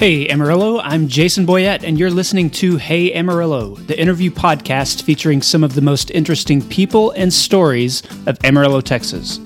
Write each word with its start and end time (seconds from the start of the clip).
Hey 0.00 0.30
Amarillo, 0.30 0.80
I'm 0.80 1.08
Jason 1.08 1.44
Boyette, 1.44 1.82
and 1.82 1.98
you're 1.98 2.10
listening 2.10 2.48
to 2.52 2.78
Hey 2.78 3.12
Amarillo, 3.12 3.74
the 3.74 4.00
interview 4.00 4.30
podcast 4.30 5.02
featuring 5.02 5.42
some 5.42 5.62
of 5.62 5.74
the 5.74 5.82
most 5.82 6.10
interesting 6.12 6.66
people 6.68 7.10
and 7.10 7.30
stories 7.30 8.02
of 8.26 8.42
Amarillo, 8.42 8.80
Texas. 8.80 9.40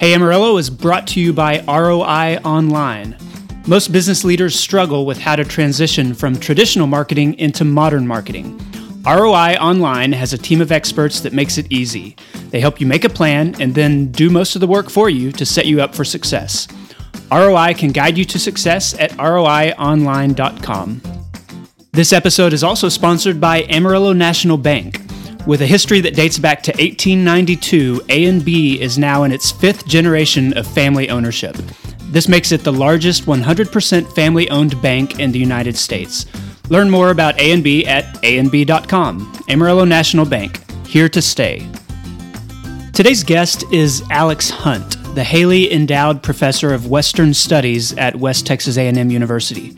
Hey 0.00 0.14
Amarillo 0.14 0.56
is 0.56 0.70
brought 0.70 1.06
to 1.08 1.20
you 1.20 1.34
by 1.34 1.62
ROI 1.68 2.38
Online. 2.46 3.14
Most 3.66 3.92
business 3.92 4.24
leaders 4.24 4.58
struggle 4.58 5.04
with 5.04 5.18
how 5.18 5.36
to 5.36 5.44
transition 5.44 6.14
from 6.14 6.34
traditional 6.34 6.86
marketing 6.86 7.34
into 7.34 7.66
modern 7.66 8.06
marketing. 8.06 8.58
ROI 9.04 9.56
Online 9.56 10.12
has 10.12 10.32
a 10.32 10.38
team 10.38 10.62
of 10.62 10.72
experts 10.72 11.20
that 11.20 11.34
makes 11.34 11.58
it 11.58 11.70
easy. 11.70 12.16
They 12.48 12.60
help 12.60 12.80
you 12.80 12.86
make 12.86 13.04
a 13.04 13.10
plan 13.10 13.54
and 13.60 13.74
then 13.74 14.10
do 14.12 14.30
most 14.30 14.54
of 14.54 14.62
the 14.62 14.66
work 14.66 14.88
for 14.88 15.10
you 15.10 15.30
to 15.32 15.44
set 15.44 15.66
you 15.66 15.82
up 15.82 15.94
for 15.94 16.06
success. 16.06 16.68
ROI 17.34 17.74
can 17.74 17.90
guide 17.90 18.16
you 18.16 18.24
to 18.26 18.38
success 18.38 18.94
at 19.00 19.10
roionline.com. 19.12 21.02
This 21.90 22.12
episode 22.12 22.52
is 22.52 22.62
also 22.62 22.88
sponsored 22.88 23.40
by 23.40 23.64
Amarillo 23.64 24.12
National 24.12 24.56
Bank. 24.56 25.00
With 25.44 25.60
a 25.62 25.66
history 25.66 26.00
that 26.00 26.14
dates 26.14 26.38
back 26.38 26.62
to 26.62 26.70
1892, 26.72 28.02
ANB 28.08 28.78
is 28.78 28.98
now 28.98 29.24
in 29.24 29.32
its 29.32 29.50
fifth 29.50 29.84
generation 29.86 30.56
of 30.56 30.64
family 30.66 31.10
ownership. 31.10 31.56
This 32.04 32.28
makes 32.28 32.52
it 32.52 32.62
the 32.62 32.72
largest 32.72 33.26
100% 33.26 34.14
family-owned 34.14 34.80
bank 34.80 35.18
in 35.18 35.32
the 35.32 35.38
United 35.38 35.76
States. 35.76 36.26
Learn 36.68 36.88
more 36.88 37.10
about 37.10 37.36
ANB 37.38 37.86
at 37.86 38.24
anb.com. 38.24 39.44
Amarillo 39.48 39.84
National 39.84 40.24
Bank, 40.24 40.60
here 40.86 41.08
to 41.08 41.20
stay. 41.20 41.68
Today's 42.92 43.24
guest 43.24 43.64
is 43.72 44.04
Alex 44.10 44.50
Hunt, 44.50 44.96
the 45.14 45.22
Haley 45.22 45.72
Endowed 45.72 46.24
Professor 46.24 46.74
of 46.74 46.88
Western 46.88 47.34
Studies 47.34 47.96
at 47.96 48.16
West 48.16 48.46
Texas 48.46 48.76
A&M 48.76 49.10
University. 49.12 49.76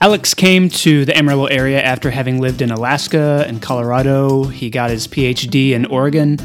Alex 0.00 0.32
came 0.32 0.70
to 0.70 1.04
the 1.04 1.14
Amarillo 1.14 1.46
area 1.46 1.82
after 1.82 2.10
having 2.10 2.40
lived 2.40 2.62
in 2.62 2.70
Alaska 2.70 3.44
and 3.46 3.60
Colorado. 3.60 4.44
He 4.44 4.70
got 4.70 4.88
his 4.88 5.06
PhD 5.06 5.72
in 5.72 5.84
Oregon. 5.84 6.38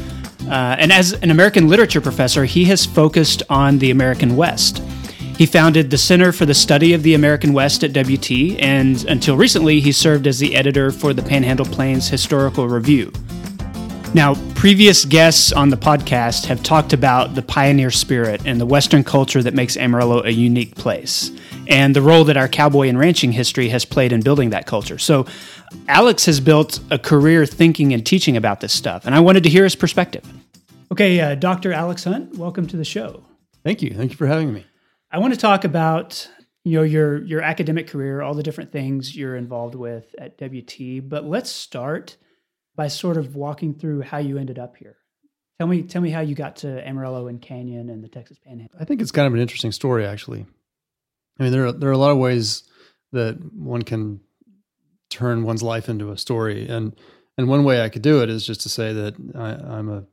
Uh, 0.46 0.76
and 0.78 0.92
as 0.92 1.14
an 1.14 1.30
American 1.30 1.68
literature 1.68 2.02
professor, 2.02 2.44
he 2.44 2.66
has 2.66 2.84
focused 2.84 3.42
on 3.48 3.78
the 3.78 3.90
American 3.90 4.36
West. 4.36 4.82
He 5.38 5.46
founded 5.46 5.90
the 5.90 5.96
Center 5.96 6.30
for 6.30 6.44
the 6.44 6.54
Study 6.54 6.92
of 6.92 7.02
the 7.02 7.14
American 7.14 7.54
West 7.54 7.82
at 7.84 7.94
WT, 7.94 8.60
and 8.60 9.02
until 9.06 9.36
recently, 9.36 9.80
he 9.80 9.92
served 9.92 10.26
as 10.26 10.38
the 10.38 10.54
editor 10.54 10.90
for 10.90 11.14
the 11.14 11.22
Panhandle 11.22 11.66
Plains 11.66 12.08
Historical 12.08 12.68
Review. 12.68 13.10
Now, 14.14 14.36
previous 14.54 15.04
guests 15.04 15.50
on 15.50 15.70
the 15.70 15.76
podcast 15.76 16.46
have 16.46 16.62
talked 16.62 16.92
about 16.92 17.34
the 17.34 17.42
pioneer 17.42 17.90
spirit 17.90 18.42
and 18.44 18.60
the 18.60 18.66
Western 18.66 19.02
culture 19.02 19.42
that 19.42 19.54
makes 19.54 19.76
Amarillo 19.76 20.22
a 20.22 20.30
unique 20.30 20.76
place, 20.76 21.32
and 21.66 21.96
the 21.96 22.00
role 22.00 22.22
that 22.22 22.36
our 22.36 22.46
cowboy 22.46 22.88
and 22.88 22.96
ranching 22.96 23.32
history 23.32 23.70
has 23.70 23.84
played 23.84 24.12
in 24.12 24.20
building 24.20 24.50
that 24.50 24.66
culture. 24.66 24.98
So, 24.98 25.26
Alex 25.88 26.26
has 26.26 26.38
built 26.38 26.78
a 26.92 26.98
career 26.98 27.44
thinking 27.44 27.92
and 27.92 28.06
teaching 28.06 28.36
about 28.36 28.60
this 28.60 28.72
stuff, 28.72 29.04
and 29.04 29.16
I 29.16 29.20
wanted 29.20 29.42
to 29.42 29.48
hear 29.48 29.64
his 29.64 29.74
perspective. 29.74 30.24
Okay, 30.92 31.20
uh, 31.20 31.34
Dr. 31.34 31.72
Alex 31.72 32.04
Hunt, 32.04 32.36
welcome 32.36 32.68
to 32.68 32.76
the 32.76 32.84
show. 32.84 33.24
Thank 33.64 33.82
you. 33.82 33.94
Thank 33.94 34.12
you 34.12 34.16
for 34.16 34.28
having 34.28 34.54
me. 34.54 34.64
I 35.10 35.18
want 35.18 35.34
to 35.34 35.40
talk 35.40 35.64
about 35.64 36.30
you 36.62 36.78
know 36.78 36.84
your 36.84 37.20
your 37.24 37.42
academic 37.42 37.88
career, 37.88 38.22
all 38.22 38.34
the 38.34 38.44
different 38.44 38.70
things 38.70 39.16
you're 39.16 39.34
involved 39.34 39.74
with 39.74 40.14
at 40.20 40.40
WT, 40.40 41.08
but 41.08 41.24
let's 41.24 41.50
start 41.50 42.16
by 42.76 42.88
sort 42.88 43.16
of 43.16 43.36
walking 43.36 43.74
through 43.74 44.02
how 44.02 44.18
you 44.18 44.38
ended 44.38 44.58
up 44.58 44.76
here. 44.76 44.96
Tell 45.58 45.68
me, 45.68 45.82
tell 45.82 46.02
me 46.02 46.10
how 46.10 46.20
you 46.20 46.34
got 46.34 46.56
to 46.56 46.86
Amarillo 46.86 47.28
and 47.28 47.40
Canyon 47.40 47.88
and 47.88 48.02
the 48.02 48.08
Texas 48.08 48.38
Panhandle. 48.44 48.76
I 48.80 48.84
think 48.84 49.00
it's 49.00 49.12
kind 49.12 49.26
of 49.26 49.34
an 49.34 49.40
interesting 49.40 49.72
story, 49.72 50.04
actually. 50.04 50.46
I 51.38 51.42
mean, 51.42 51.52
there 51.52 51.66
are, 51.66 51.72
there 51.72 51.88
are 51.88 51.92
a 51.92 51.98
lot 51.98 52.10
of 52.10 52.18
ways 52.18 52.64
that 53.12 53.38
one 53.54 53.82
can 53.82 54.20
turn 55.10 55.44
one's 55.44 55.62
life 55.62 55.88
into 55.88 56.10
a 56.10 56.18
story, 56.18 56.68
and 56.68 56.94
and 57.38 57.48
one 57.48 57.64
way 57.64 57.82
I 57.82 57.88
could 57.88 58.02
do 58.02 58.22
it 58.22 58.30
is 58.30 58.46
just 58.46 58.60
to 58.62 58.68
say 58.68 58.92
that 58.92 59.14
I, 59.34 59.76
I'm 59.76 59.88
a 59.88 60.04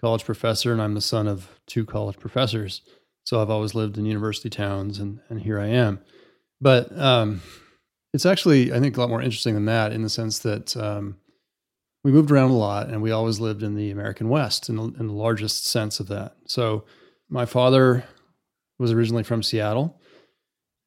college 0.00 0.24
professor 0.24 0.72
and 0.72 0.80
I'm 0.80 0.94
the 0.94 1.00
son 1.00 1.26
of 1.26 1.48
two 1.66 1.84
college 1.84 2.18
professors. 2.18 2.82
So 3.24 3.40
I've 3.40 3.50
always 3.50 3.74
lived 3.74 3.98
in 3.98 4.06
university 4.06 4.48
towns, 4.48 4.98
and 4.98 5.20
and 5.28 5.40
here 5.42 5.60
I 5.60 5.66
am. 5.66 6.00
But 6.60 6.96
um, 6.98 7.42
it's 8.12 8.26
actually, 8.26 8.72
I 8.72 8.80
think, 8.80 8.96
a 8.96 9.00
lot 9.00 9.10
more 9.10 9.22
interesting 9.22 9.54
than 9.54 9.66
that 9.66 9.92
in 9.92 10.02
the 10.02 10.08
sense 10.08 10.38
that 10.40 10.76
um, 10.76 11.16
we 12.02 12.12
moved 12.12 12.30
around 12.30 12.50
a 12.50 12.56
lot 12.56 12.88
and 12.88 13.02
we 13.02 13.10
always 13.10 13.40
lived 13.40 13.62
in 13.62 13.74
the 13.74 13.90
American 13.90 14.28
West 14.28 14.68
in 14.68 14.76
the, 14.76 14.84
in 14.98 15.06
the 15.06 15.12
largest 15.12 15.66
sense 15.66 16.00
of 16.00 16.08
that. 16.08 16.36
So 16.46 16.84
my 17.28 17.44
father 17.44 18.04
was 18.78 18.92
originally 18.92 19.22
from 19.22 19.42
Seattle 19.42 20.00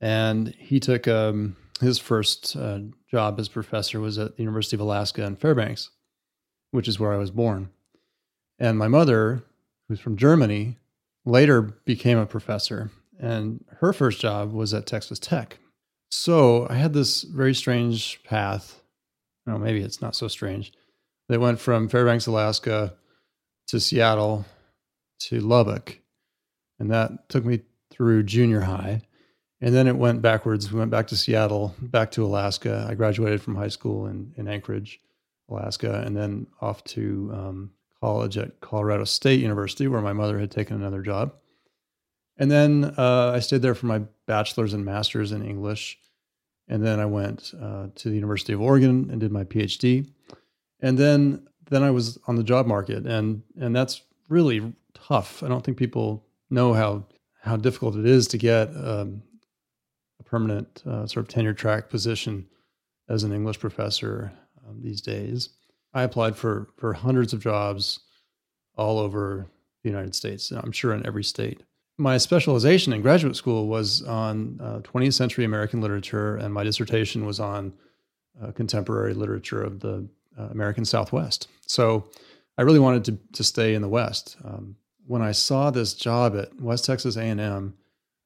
and 0.01 0.49
he 0.57 0.79
took 0.79 1.07
um, 1.07 1.55
his 1.79 1.99
first 1.99 2.55
uh, 2.55 2.79
job 3.09 3.39
as 3.39 3.47
professor 3.47 3.99
was 3.99 4.17
at 4.17 4.35
the 4.35 4.43
University 4.43 4.75
of 4.75 4.81
Alaska 4.81 5.23
in 5.23 5.35
Fairbanks, 5.35 5.91
which 6.71 6.87
is 6.87 6.99
where 6.99 7.13
I 7.13 7.17
was 7.17 7.31
born. 7.31 7.69
And 8.59 8.77
my 8.77 8.87
mother, 8.87 9.43
who's 9.87 9.99
from 9.99 10.17
Germany, 10.17 10.77
later 11.25 11.61
became 11.61 12.17
a 12.17 12.25
professor 12.25 12.91
and 13.19 13.63
her 13.79 13.93
first 13.93 14.19
job 14.19 14.51
was 14.51 14.73
at 14.73 14.87
Texas 14.87 15.19
Tech. 15.19 15.59
So 16.09 16.67
I 16.69 16.75
had 16.75 16.93
this 16.93 17.23
very 17.23 17.53
strange 17.53 18.21
path. 18.23 18.81
No, 19.45 19.57
maybe 19.57 19.81
it's 19.81 20.01
not 20.01 20.15
so 20.15 20.27
strange 20.27 20.73
they 21.29 21.37
went 21.37 21.59
from 21.59 21.89
Fairbanks, 21.89 22.27
Alaska 22.27 22.93
to 23.67 23.79
Seattle 23.79 24.45
to 25.19 25.39
Lubbock. 25.39 25.99
And 26.79 26.91
that 26.91 27.29
took 27.29 27.45
me 27.45 27.61
through 27.91 28.23
junior 28.23 28.61
high. 28.61 29.01
And 29.61 29.73
then 29.73 29.87
it 29.87 29.95
went 29.95 30.21
backwards. 30.21 30.71
We 30.71 30.79
went 30.79 30.91
back 30.91 31.07
to 31.07 31.17
Seattle, 31.17 31.73
back 31.79 32.11
to 32.11 32.25
Alaska. 32.25 32.85
I 32.89 32.95
graduated 32.95 33.41
from 33.41 33.55
high 33.55 33.69
school 33.69 34.07
in, 34.07 34.33
in 34.35 34.49
Anchorage, 34.49 34.99
Alaska, 35.49 36.03
and 36.05 36.17
then 36.17 36.47
off 36.59 36.83
to 36.85 37.31
um, 37.33 37.71
college 38.01 38.37
at 38.37 38.59
Colorado 38.59 39.05
State 39.05 39.39
University, 39.39 39.87
where 39.87 40.01
my 40.01 40.11
mother 40.11 40.37
had 40.37 40.51
taken 40.51 40.75
another 40.75 41.01
job. 41.01 41.33
And 42.37 42.51
then 42.51 42.93
uh, 42.97 43.31
I 43.35 43.39
stayed 43.39 43.61
there 43.61 43.75
for 43.75 43.85
my 43.85 44.01
bachelor's 44.25 44.73
and 44.73 44.83
master's 44.83 45.31
in 45.31 45.45
English. 45.45 45.97
And 46.67 46.83
then 46.85 46.99
I 46.99 47.05
went 47.05 47.53
uh, 47.61 47.87
to 47.95 48.09
the 48.09 48.15
University 48.15 48.51
of 48.51 48.61
Oregon 48.61 49.07
and 49.11 49.21
did 49.21 49.31
my 49.31 49.43
PhD 49.43 50.09
and 50.83 50.97
then 50.99 51.47
then 51.71 51.81
I 51.81 51.89
was 51.89 52.19
on 52.27 52.35
the 52.35 52.43
job 52.43 52.67
market, 52.67 53.07
and 53.07 53.41
and 53.59 53.75
that's 53.75 54.03
really 54.29 54.73
tough. 54.93 55.41
I 55.41 55.47
don't 55.47 55.65
think 55.65 55.77
people 55.77 56.23
know 56.51 56.73
how 56.73 57.05
how 57.41 57.55
difficult 57.55 57.95
it 57.95 58.05
is 58.05 58.27
to 58.27 58.37
get 58.37 58.67
um, 58.75 59.23
a 60.19 60.23
permanent 60.23 60.83
uh, 60.85 61.07
sort 61.07 61.25
of 61.25 61.29
tenure 61.29 61.53
track 61.53 61.89
position 61.89 62.45
as 63.09 63.23
an 63.23 63.33
English 63.33 63.59
professor 63.59 64.31
um, 64.67 64.81
these 64.81 65.01
days. 65.01 65.49
I 65.93 66.03
applied 66.03 66.35
for 66.35 66.67
for 66.77 66.93
hundreds 66.93 67.33
of 67.33 67.41
jobs 67.41 68.01
all 68.75 68.99
over 68.99 69.47
the 69.83 69.89
United 69.89 70.13
States. 70.15 70.51
I'm 70.51 70.71
sure 70.71 70.93
in 70.93 71.05
every 71.05 71.23
state. 71.23 71.63
My 71.97 72.17
specialization 72.17 72.91
in 72.91 73.01
graduate 73.01 73.35
school 73.35 73.67
was 73.67 74.01
on 74.01 74.59
uh, 74.61 74.79
20th 74.79 75.13
century 75.13 75.45
American 75.45 75.79
literature, 75.79 76.35
and 76.37 76.53
my 76.53 76.63
dissertation 76.63 77.25
was 77.25 77.39
on 77.39 77.71
uh, 78.41 78.51
contemporary 78.51 79.13
literature 79.13 79.61
of 79.61 79.79
the 79.79 80.07
uh, 80.37 80.43
American 80.51 80.85
Southwest. 80.85 81.47
So 81.67 82.09
I 82.57 82.61
really 82.61 82.79
wanted 82.79 83.05
to, 83.05 83.17
to 83.33 83.43
stay 83.43 83.73
in 83.73 83.81
the 83.81 83.89
West. 83.89 84.37
Um, 84.43 84.75
when 85.05 85.21
I 85.21 85.31
saw 85.31 85.69
this 85.69 85.93
job 85.93 86.35
at 86.35 86.59
West 86.61 86.85
Texas 86.85 87.17
A&M, 87.17 87.73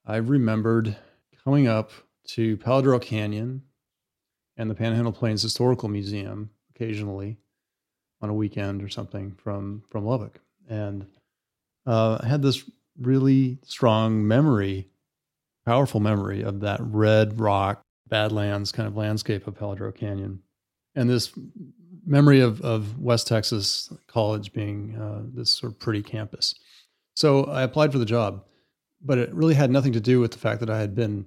I 0.06 0.18
remembered 0.18 0.96
coming 1.44 1.68
up 1.68 1.92
to 2.28 2.58
Palo 2.58 2.82
Duro 2.82 3.00
Canyon 3.00 3.64
and 4.58 4.70
the 4.70 4.76
Panhandle 4.76 5.14
Plains 5.14 5.42
Historical 5.42 5.90
Museum 5.90 6.50
occasionally 6.76 7.38
on 8.22 8.30
a 8.30 8.34
weekend 8.34 8.84
or 8.84 8.90
something 8.90 9.36
from 9.36 9.84
from 9.90 10.06
Lubbock, 10.06 10.40
and 10.68 11.06
uh, 11.86 12.18
I 12.22 12.28
had 12.28 12.42
this 12.42 12.70
really 13.00 13.60
strong 13.64 14.28
memory, 14.28 14.90
powerful 15.66 16.00
memory 16.00 16.42
of 16.42 16.62
that 16.62 16.80
red 16.82 17.40
rock 17.40 17.82
Badlands 18.10 18.72
kind 18.72 18.88
of 18.88 18.98
landscape 18.98 19.46
of 19.48 19.56
Palo 19.56 19.76
Duro 19.76 19.92
Canyon, 19.92 20.42
and 20.96 21.10
this 21.10 21.32
memory 22.08 22.40
of, 22.40 22.62
of 22.62 23.00
West 23.00 23.28
Texas 23.28 23.92
College 24.08 24.54
being 24.54 24.96
uh, 24.96 25.22
this 25.34 25.52
sort 25.52 25.74
of 25.74 25.80
pretty 25.80 26.02
campus. 26.02 26.56
So 27.16 27.44
I 27.46 27.64
applied 27.64 27.92
for 27.92 28.00
the 28.00 28.06
job, 28.06 28.44
but 29.02 29.18
it 29.18 29.34
really 29.34 29.54
had 29.54 29.70
nothing 29.70 29.94
to 29.94 30.00
do 30.00 30.20
with 30.20 30.32
the 30.32 30.40
fact 30.40 30.60
that 30.62 30.70
I 30.70 30.80
had 30.80 30.96
been 30.96 31.26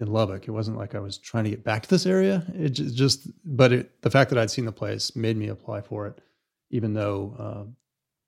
in 0.00 0.08
Lubbock. 0.08 0.46
It 0.46 0.50
wasn't 0.50 0.76
like 0.76 0.94
I 0.94 1.00
was 1.00 1.18
trying 1.18 1.44
to 1.44 1.50
get 1.50 1.64
back 1.64 1.82
to 1.82 1.90
this 1.90 2.06
area. 2.06 2.44
It 2.54 2.70
just, 2.70 3.28
but 3.44 3.72
it, 3.72 4.02
the 4.02 4.10
fact 4.10 4.30
that 4.30 4.38
I'd 4.38 4.50
seen 4.50 4.64
the 4.64 4.72
place 4.72 5.16
made 5.16 5.36
me 5.36 5.48
apply 5.48 5.80
for 5.80 6.06
it, 6.06 6.20
even 6.70 6.94
though 6.94 7.34
uh, 7.38 7.70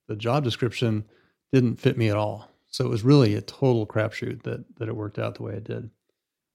the 0.08 0.16
job 0.16 0.44
description 0.44 1.04
didn't 1.52 1.76
fit 1.76 1.98
me 1.98 2.08
at 2.08 2.16
all. 2.16 2.50
So 2.68 2.84
it 2.84 2.90
was 2.90 3.04
really 3.04 3.34
a 3.34 3.40
total 3.40 3.86
crapshoot 3.86 4.42
that 4.42 4.64
that 4.78 4.88
it 4.88 4.96
worked 4.96 5.18
out 5.18 5.36
the 5.36 5.42
way 5.42 5.54
it 5.54 5.64
did. 5.64 5.90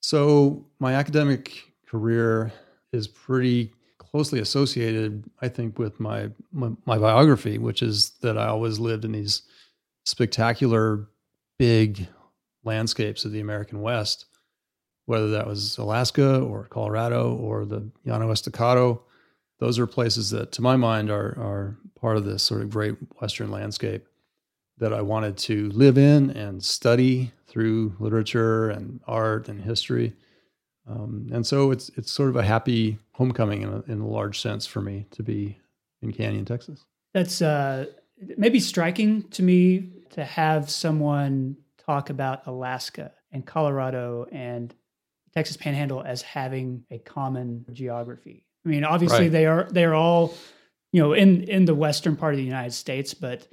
So 0.01 0.65
my 0.79 0.93
academic 0.93 1.71
career 1.87 2.51
is 2.93 3.07
pretty 3.07 3.73
closely 4.11 4.39
associated, 4.39 5.23
I 5.41 5.47
think, 5.47 5.79
with 5.79 5.99
my, 5.99 6.29
my, 6.51 6.71
my 6.85 6.97
biography, 6.97 7.57
which 7.57 7.81
is 7.81 8.11
that 8.21 8.37
I 8.37 8.47
always 8.47 8.77
lived 8.79 9.05
in 9.05 9.13
these 9.13 9.43
spectacular, 10.05 11.07
big 11.57 12.07
landscapes 12.63 13.23
of 13.23 13.31
the 13.31 13.39
American 13.39 13.81
West. 13.81 14.25
whether 15.05 15.29
that 15.31 15.45
was 15.47 15.77
Alaska 15.77 16.39
or 16.39 16.67
Colorado 16.69 17.35
or 17.35 17.65
the 17.65 17.89
Llano 18.05 18.31
Estacado. 18.31 19.03
Those 19.59 19.77
are 19.77 19.87
places 19.87 20.29
that, 20.31 20.51
to 20.53 20.61
my 20.61 20.75
mind, 20.75 21.09
are, 21.09 21.37
are 21.37 21.77
part 21.99 22.17
of 22.17 22.25
this 22.25 22.43
sort 22.43 22.61
of 22.61 22.69
great 22.69 22.95
Western 23.19 23.51
landscape 23.51 24.05
that 24.77 24.93
I 24.93 25.01
wanted 25.01 25.37
to 25.39 25.69
live 25.71 25.97
in 25.97 26.31
and 26.31 26.63
study 26.63 27.33
through 27.47 27.95
literature 27.99 28.69
and 28.69 28.99
art 29.05 29.49
and 29.49 29.61
history. 29.61 30.13
Um, 30.87 31.27
and 31.31 31.45
so 31.45 31.71
it's 31.71 31.89
it's 31.95 32.11
sort 32.11 32.29
of 32.29 32.35
a 32.35 32.43
happy 32.43 32.97
homecoming 33.13 33.61
in 33.61 33.69
a, 33.69 33.91
in 33.91 34.01
a 34.01 34.07
large 34.07 34.39
sense 34.39 34.65
for 34.65 34.81
me 34.81 35.05
to 35.11 35.23
be 35.23 35.57
in 36.01 36.11
Canyon, 36.11 36.45
Texas. 36.45 36.85
That's 37.13 37.41
uh, 37.41 37.85
maybe 38.37 38.59
striking 38.59 39.23
to 39.29 39.43
me 39.43 39.89
to 40.11 40.23
have 40.23 40.69
someone 40.69 41.57
talk 41.77 42.09
about 42.09 42.47
Alaska 42.47 43.11
and 43.31 43.45
Colorado 43.45 44.27
and 44.31 44.73
Texas 45.33 45.57
Panhandle 45.57 46.01
as 46.01 46.21
having 46.21 46.83
a 46.91 46.99
common 46.99 47.65
geography. 47.71 48.45
I 48.65 48.69
mean, 48.69 48.83
obviously 48.83 49.23
right. 49.25 49.31
they 49.31 49.45
are 49.45 49.67
they 49.71 49.85
are 49.85 49.93
all, 49.93 50.33
you 50.91 51.01
know, 51.01 51.13
in 51.13 51.43
in 51.43 51.65
the 51.65 51.75
western 51.75 52.15
part 52.15 52.33
of 52.33 52.37
the 52.37 52.43
United 52.43 52.73
States, 52.73 53.13
but 53.13 53.47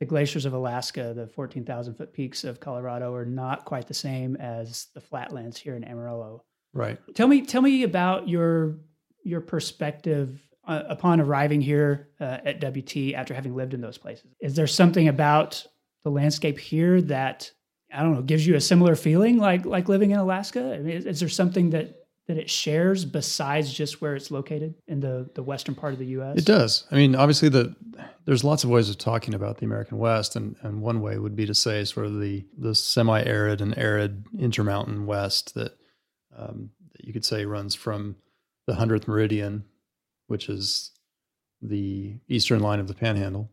the 0.00 0.06
glaciers 0.06 0.46
of 0.46 0.54
Alaska, 0.54 1.12
the 1.14 1.26
14,000 1.26 1.94
foot 1.94 2.12
peaks 2.14 2.42
of 2.42 2.58
Colorado 2.58 3.14
are 3.14 3.26
not 3.26 3.66
quite 3.66 3.86
the 3.86 3.92
same 3.92 4.34
as 4.36 4.86
the 4.94 5.00
flatlands 5.00 5.58
here 5.58 5.76
in 5.76 5.84
Amarillo. 5.84 6.42
Right. 6.72 6.98
Tell 7.14 7.28
me 7.28 7.42
tell 7.42 7.62
me 7.62 7.82
about 7.82 8.28
your 8.28 8.76
your 9.24 9.40
perspective 9.40 10.40
uh, 10.66 10.82
upon 10.88 11.20
arriving 11.20 11.60
here 11.60 12.08
uh, 12.20 12.38
at 12.44 12.60
WT 12.60 13.14
after 13.14 13.34
having 13.34 13.54
lived 13.54 13.74
in 13.74 13.80
those 13.80 13.98
places. 13.98 14.26
Is 14.40 14.54
there 14.54 14.66
something 14.66 15.08
about 15.08 15.66
the 16.04 16.10
landscape 16.10 16.58
here 16.58 17.02
that 17.02 17.50
I 17.92 18.02
don't 18.02 18.14
know 18.14 18.22
gives 18.22 18.46
you 18.46 18.54
a 18.54 18.60
similar 18.60 18.94
feeling 18.94 19.38
like 19.38 19.64
like 19.66 19.88
living 19.88 20.12
in 20.12 20.18
Alaska? 20.18 20.74
I 20.74 20.78
mean, 20.78 20.96
is, 20.96 21.06
is 21.06 21.20
there 21.20 21.28
something 21.28 21.70
that 21.70 21.96
that 22.28 22.38
it 22.38 22.48
shares 22.48 23.04
besides 23.04 23.72
just 23.72 24.00
where 24.00 24.14
it's 24.14 24.30
located 24.30 24.74
in 24.86 25.00
the 25.00 25.28
the 25.34 25.42
western 25.42 25.74
part 25.74 25.92
of 25.92 25.98
the 25.98 26.06
U.S.? 26.06 26.38
It 26.38 26.44
does. 26.44 26.84
I 26.92 26.94
mean, 26.94 27.16
obviously, 27.16 27.48
the 27.48 27.74
there's 28.26 28.44
lots 28.44 28.62
of 28.62 28.70
ways 28.70 28.88
of 28.88 28.98
talking 28.98 29.34
about 29.34 29.58
the 29.58 29.64
American 29.64 29.98
West, 29.98 30.36
and 30.36 30.54
and 30.62 30.80
one 30.80 31.00
way 31.00 31.18
would 31.18 31.34
be 31.34 31.46
to 31.46 31.54
say 31.54 31.84
sort 31.84 32.06
of 32.06 32.20
the 32.20 32.46
the 32.56 32.76
semi-arid 32.76 33.60
and 33.60 33.76
arid 33.76 34.24
intermountain 34.38 35.06
West 35.06 35.54
that 35.56 35.72
um, 36.36 36.70
that 36.92 37.04
you 37.04 37.12
could 37.12 37.24
say 37.24 37.44
runs 37.44 37.74
from 37.74 38.16
the 38.66 38.74
hundredth 38.74 39.08
meridian, 39.08 39.64
which 40.26 40.48
is 40.48 40.92
the 41.62 42.14
eastern 42.28 42.60
line 42.60 42.80
of 42.80 42.88
the 42.88 42.94
Panhandle, 42.94 43.50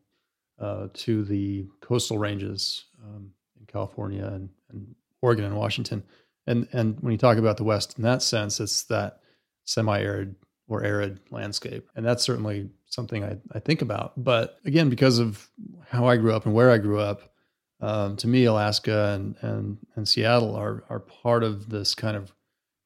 uh, 0.59 0.87
to 0.93 1.23
the 1.23 1.67
coastal 1.81 2.17
ranges 2.17 2.85
um, 3.03 3.31
in 3.59 3.65
California 3.65 4.25
and, 4.25 4.49
and 4.71 4.95
Oregon 5.21 5.45
and 5.45 5.55
Washington 5.55 6.03
and 6.47 6.67
and 6.71 6.97
when 7.01 7.11
you 7.11 7.17
talk 7.17 7.37
about 7.37 7.57
the 7.57 7.63
West 7.63 7.97
in 7.97 8.03
that 8.03 8.23
sense, 8.23 8.59
it's 8.59 8.83
that 8.83 9.19
semi-arid 9.65 10.35
or 10.69 10.83
arid 10.83 11.19
landscape, 11.29 11.89
and 11.95 12.05
that's 12.05 12.23
certainly 12.23 12.69
something 12.85 13.23
I, 13.23 13.37
I 13.51 13.59
think 13.59 13.81
about. 13.81 14.13
But 14.17 14.57
again, 14.65 14.89
because 14.89 15.19
of 15.19 15.49
how 15.89 16.07
I 16.07 16.17
grew 16.17 16.33
up 16.33 16.45
and 16.45 16.55
where 16.55 16.71
I 16.71 16.77
grew 16.77 16.99
up, 16.99 17.33
um, 17.81 18.15
to 18.17 18.27
me, 18.27 18.45
Alaska 18.45 19.13
and 19.13 19.35
and 19.41 19.77
and 19.95 20.07
Seattle 20.07 20.55
are 20.55 20.85
are 20.89 21.01
part 21.01 21.43
of 21.43 21.69
this 21.69 21.93
kind 21.93 22.15
of 22.15 22.31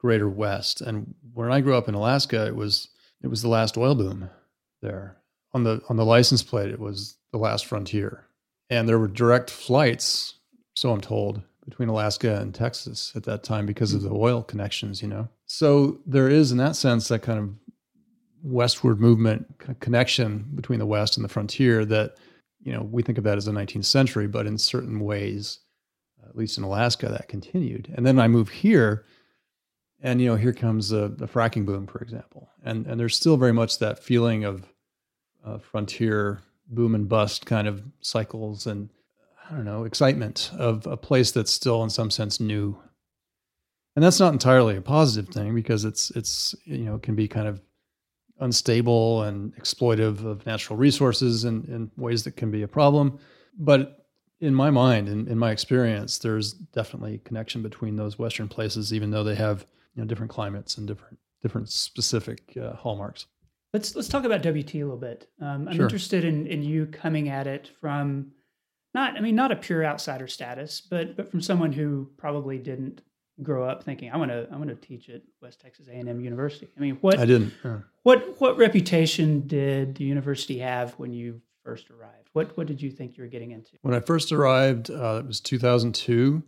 greater 0.01 0.27
West. 0.27 0.81
And 0.81 1.13
when 1.33 1.51
I 1.51 1.61
grew 1.61 1.77
up 1.77 1.87
in 1.87 1.93
Alaska, 1.93 2.47
it 2.47 2.55
was 2.55 2.87
it 3.21 3.27
was 3.27 3.43
the 3.43 3.47
last 3.47 3.77
oil 3.77 3.95
boom 3.95 4.29
there. 4.81 5.17
On 5.53 5.63
the 5.63 5.81
on 5.89 5.97
the 5.97 6.05
license 6.05 6.41
plate, 6.41 6.71
it 6.71 6.79
was 6.79 7.15
the 7.31 7.37
last 7.37 7.65
frontier, 7.65 8.25
and 8.69 8.89
there 8.89 8.99
were 8.99 9.07
direct 9.07 9.49
flights, 9.49 10.35
so 10.73 10.91
I'm 10.91 11.01
told, 11.01 11.41
between 11.65 11.89
Alaska 11.89 12.39
and 12.39 12.55
Texas 12.55 13.11
at 13.15 13.23
that 13.23 13.43
time 13.43 13.65
because 13.65 13.93
of 13.93 14.01
the 14.01 14.11
oil 14.11 14.43
connections, 14.43 15.01
you 15.01 15.07
know. 15.07 15.27
So 15.45 15.99
there 16.05 16.29
is, 16.29 16.51
in 16.51 16.57
that 16.57 16.75
sense, 16.75 17.09
that 17.09 17.21
kind 17.21 17.39
of 17.39 17.49
westward 18.43 18.99
movement 18.99 19.45
connection 19.79 20.49
between 20.55 20.79
the 20.79 20.85
West 20.85 21.17
and 21.17 21.23
the 21.23 21.29
frontier 21.29 21.85
that, 21.85 22.15
you 22.61 22.73
know, 22.73 22.81
we 22.81 23.03
think 23.03 23.17
of 23.17 23.23
that 23.25 23.37
as 23.37 23.45
the 23.45 23.51
19th 23.51 23.85
century, 23.85 24.27
but 24.27 24.47
in 24.47 24.57
certain 24.57 24.99
ways, 24.99 25.59
at 26.27 26.35
least 26.35 26.57
in 26.57 26.63
Alaska, 26.63 27.09
that 27.09 27.27
continued. 27.27 27.93
And 27.95 28.05
then 28.05 28.19
I 28.19 28.27
move 28.27 28.49
here, 28.49 29.05
and 30.01 30.21
you 30.21 30.27
know, 30.27 30.35
here 30.35 30.53
comes 30.53 30.89
the, 30.89 31.09
the 31.09 31.27
fracking 31.27 31.65
boom, 31.65 31.87
for 31.87 31.99
example, 31.99 32.49
and 32.63 32.85
and 32.87 32.99
there's 32.99 33.15
still 33.15 33.37
very 33.37 33.53
much 33.53 33.79
that 33.79 33.99
feeling 33.99 34.43
of 34.43 34.65
uh, 35.45 35.57
frontier 35.57 36.41
boom 36.67 36.95
and 36.95 37.09
bust 37.09 37.45
kind 37.45 37.67
of 37.67 37.83
cycles 38.01 38.65
and 38.65 38.89
I 39.49 39.55
don't 39.55 39.65
know, 39.65 39.83
excitement 39.83 40.49
of 40.57 40.87
a 40.87 40.95
place 40.95 41.31
that's 41.31 41.51
still 41.51 41.83
in 41.83 41.89
some 41.89 42.09
sense 42.09 42.39
new. 42.39 42.77
And 43.95 44.05
that's 44.05 44.19
not 44.19 44.31
entirely 44.31 44.77
a 44.77 44.81
positive 44.81 45.33
thing 45.33 45.53
because 45.53 45.83
it's 45.83 46.11
it's 46.11 46.55
you 46.63 46.85
know, 46.85 46.97
can 46.97 47.15
be 47.15 47.27
kind 47.27 47.47
of 47.47 47.61
unstable 48.39 49.23
and 49.23 49.55
exploitive 49.55 50.23
of 50.25 50.45
natural 50.45 50.77
resources 50.77 51.43
in, 51.45 51.65
in 51.65 51.91
ways 51.97 52.23
that 52.23 52.37
can 52.37 52.49
be 52.49 52.63
a 52.63 52.67
problem. 52.67 53.19
But 53.57 54.07
in 54.39 54.55
my 54.55 54.71
mind, 54.71 55.09
in, 55.09 55.27
in 55.27 55.37
my 55.37 55.51
experience, 55.51 56.17
there's 56.17 56.53
definitely 56.53 57.15
a 57.15 57.19
connection 57.19 57.61
between 57.61 57.97
those 57.97 58.17
Western 58.17 58.47
places, 58.47 58.93
even 58.93 59.11
though 59.11 59.23
they 59.23 59.35
have 59.35 59.67
you 59.95 60.01
know 60.01 60.07
different 60.07 60.31
climates 60.31 60.77
and 60.77 60.87
different 60.87 61.17
different 61.41 61.69
specific 61.69 62.57
uh, 62.61 62.73
hallmarks. 62.73 63.27
Let's 63.73 63.95
let's 63.95 64.07
talk 64.07 64.25
about 64.25 64.41
WT 64.41 64.75
a 64.75 64.83
little 64.83 64.97
bit. 64.97 65.27
Um, 65.41 65.67
I'm 65.67 65.75
sure. 65.75 65.85
interested 65.85 66.25
in 66.25 66.47
in 66.47 66.63
you 66.63 66.85
coming 66.87 67.29
at 67.29 67.47
it 67.47 67.71
from 67.79 68.31
not 68.93 69.17
I 69.17 69.21
mean 69.21 69.35
not 69.35 69.51
a 69.51 69.55
pure 69.55 69.85
outsider 69.85 70.27
status, 70.27 70.81
but 70.81 71.15
but 71.15 71.29
from 71.29 71.41
someone 71.41 71.71
who 71.71 72.09
probably 72.17 72.57
didn't 72.57 73.01
grow 73.41 73.67
up 73.67 73.83
thinking 73.83 74.11
I 74.11 74.17
want 74.17 74.31
to 74.31 74.47
I 74.51 74.57
want 74.57 74.69
to 74.69 74.75
teach 74.75 75.09
at 75.09 75.21
West 75.41 75.61
Texas 75.61 75.87
A&M 75.87 76.19
University. 76.19 76.67
I 76.77 76.79
mean, 76.79 76.97
what 77.01 77.19
I 77.19 77.25
didn't. 77.25 77.53
What 78.03 78.39
what 78.41 78.57
reputation 78.57 79.47
did 79.47 79.95
the 79.95 80.03
university 80.03 80.59
have 80.59 80.93
when 80.93 81.13
you 81.13 81.41
first 81.63 81.89
arrived? 81.91 82.29
What 82.33 82.57
what 82.57 82.67
did 82.67 82.81
you 82.81 82.91
think 82.91 83.17
you 83.17 83.23
were 83.23 83.29
getting 83.29 83.51
into? 83.51 83.71
When 83.81 83.93
I 83.93 83.99
first 83.99 84.31
arrived, 84.31 84.89
uh, 84.89 85.21
it 85.23 85.27
was 85.27 85.39
2002. 85.39 86.43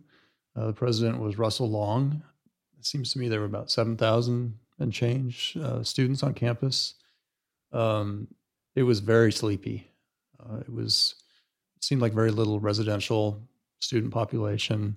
Uh, 0.56 0.66
the 0.66 0.72
president 0.72 1.20
was 1.20 1.38
Russell 1.38 1.70
Long. 1.70 2.22
It 2.84 2.88
seems 2.88 3.14
to 3.14 3.18
me 3.18 3.28
there 3.28 3.40
were 3.40 3.46
about 3.46 3.70
7,000 3.70 4.58
and 4.78 4.92
change 4.92 5.56
uh, 5.58 5.82
students 5.82 6.22
on 6.22 6.34
campus. 6.34 6.96
Um, 7.72 8.28
it 8.74 8.82
was 8.82 9.00
very 9.00 9.32
sleepy. 9.32 9.88
Uh, 10.38 10.58
it 10.58 10.68
was 10.68 11.14
seemed 11.80 12.02
like 12.02 12.12
very 12.12 12.30
little 12.30 12.60
residential 12.60 13.40
student 13.80 14.12
population. 14.12 14.96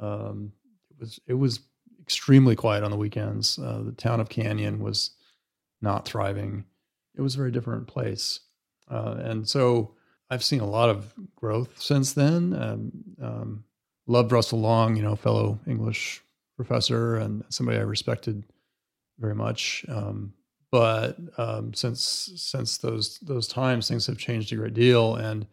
Um, 0.00 0.50
it 0.90 0.96
was 0.98 1.20
it 1.28 1.34
was 1.34 1.60
extremely 2.02 2.56
quiet 2.56 2.82
on 2.82 2.90
the 2.90 2.96
weekends. 2.96 3.60
Uh, 3.60 3.82
the 3.84 3.92
town 3.92 4.18
of 4.18 4.28
Canyon 4.28 4.82
was 4.82 5.10
not 5.80 6.06
thriving. 6.06 6.64
It 7.14 7.20
was 7.20 7.36
a 7.36 7.38
very 7.38 7.52
different 7.52 7.86
place, 7.86 8.40
uh, 8.90 9.18
and 9.18 9.48
so 9.48 9.94
I've 10.30 10.42
seen 10.42 10.60
a 10.60 10.68
lot 10.68 10.90
of 10.90 11.14
growth 11.36 11.80
since 11.80 12.12
then. 12.12 12.54
Um, 12.60 12.92
um, 13.22 13.64
loved 14.08 14.32
Russell 14.32 14.60
Long, 14.60 14.96
you 14.96 15.02
know, 15.04 15.14
fellow 15.14 15.60
English 15.64 16.23
professor 16.56 17.16
and 17.16 17.44
somebody 17.48 17.78
I 17.78 17.82
respected 17.82 18.44
very 19.18 19.34
much. 19.34 19.84
Um, 19.88 20.34
but 20.70 21.16
um, 21.38 21.72
since 21.72 22.32
since 22.36 22.78
those 22.78 23.18
those 23.20 23.46
times, 23.46 23.88
things 23.88 24.06
have 24.06 24.18
changed 24.18 24.52
a 24.52 24.56
great 24.56 24.74
deal, 24.74 25.14
and 25.16 25.46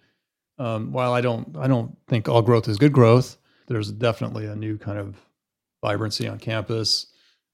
um, 0.58 0.92
while 0.92 1.14
I 1.14 1.22
don't 1.22 1.56
I 1.58 1.68
don't 1.68 1.96
think 2.08 2.28
all 2.28 2.42
growth 2.42 2.68
is 2.68 2.78
good 2.78 2.94
growth, 2.94 3.38
there's 3.68 3.92
definitely 3.92 4.48
a 4.48 4.56
new 4.56 4.78
kind 4.78 4.98
of 4.98 5.16
vibrancy 5.84 6.28
on 6.28 6.40
campus. 6.40 7.08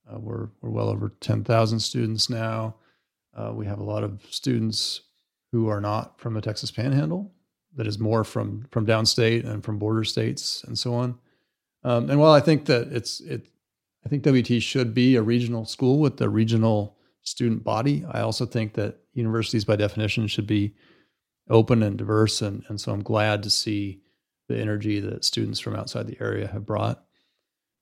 Uh, 0.10 0.18
we're 0.18 0.48
we're 0.62 0.70
well 0.70 0.88
over 0.88 1.12
ten 1.20 1.44
thousand 1.44 1.80
students 1.80 2.30
now. 2.30 2.76
Uh, 3.36 3.52
we 3.54 3.66
have 3.66 3.80
a 3.80 3.84
lot 3.84 4.04
of 4.04 4.22
students 4.30 5.02
who 5.52 5.68
are 5.68 5.82
not 5.82 6.20
from 6.20 6.34
the 6.34 6.42
Texas 6.42 6.72
Panhandle. 6.72 7.32
That 7.76 7.86
is 7.86 8.00
more 8.00 8.24
from 8.24 8.66
from 8.72 8.86
downstate 8.86 9.46
and 9.46 9.64
from 9.64 9.78
border 9.78 10.06
states 10.06 10.64
and 10.64 10.80
so 10.80 10.94
on. 10.94 11.20
Um, 11.88 12.10
and 12.10 12.20
while 12.20 12.34
I 12.34 12.42
think 12.42 12.66
that 12.66 12.90
it's 12.92 13.22
it, 13.22 13.48
I 14.06 14.10
think 14.10 14.26
WT 14.26 14.62
should 14.62 14.94
be 14.94 15.16
a 15.16 15.22
regional 15.22 15.64
school 15.64 16.00
with 16.00 16.20
a 16.20 16.28
regional 16.28 16.98
student 17.22 17.64
body. 17.64 18.04
I 18.12 18.20
also 18.20 18.46
think 18.46 18.74
that 18.74 18.98
universities, 19.14 19.64
by 19.64 19.78
definition, 19.78 20.28
should 20.28 20.48
be 20.48 20.74
open 21.50 21.82
and 21.82 21.98
diverse. 21.98 22.42
And, 22.42 22.66
and 22.68 22.82
so 22.82 22.92
I'm 22.92 23.04
glad 23.04 23.42
to 23.44 23.50
see 23.50 24.02
the 24.50 24.58
energy 24.60 25.00
that 25.00 25.24
students 25.24 25.62
from 25.62 25.78
outside 25.78 26.08
the 26.08 26.18
area 26.20 26.48
have 26.48 26.66
brought. 26.66 27.06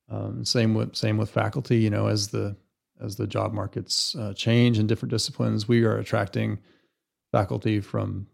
Um, 0.08 0.46
same 0.46 0.76
with 0.76 0.96
same 0.96 1.18
with 1.18 1.32
faculty. 1.32 1.78
You 1.78 1.90
know, 1.90 2.06
as 2.06 2.28
the 2.28 2.56
as 3.02 3.16
the 3.16 3.26
job 3.26 3.54
markets 3.54 4.16
uh, 4.16 4.34
change 4.36 4.78
in 4.78 4.86
different 4.86 5.10
disciplines, 5.10 5.68
we 5.68 5.84
are 5.84 5.98
attracting 5.98 6.60
faculty 7.32 7.80
from. 7.80 8.28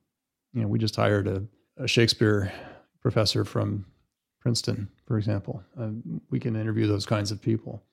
You 0.53 0.63
know, 0.63 0.67
we 0.67 0.79
just 0.79 0.97
hired 0.97 1.29
a, 1.29 1.45
a 1.77 1.87
Shakespeare 1.87 2.51
professor 3.01 3.45
from 3.45 3.85
Princeton, 4.41 4.89
for 5.12 5.18
example. 5.18 5.62
Uh, 5.77 5.89
we 6.30 6.39
can 6.39 6.56
interview 6.56 6.88
those 6.88 7.06
kinds 7.06 7.32
of 7.32 7.41
people. 7.41 7.84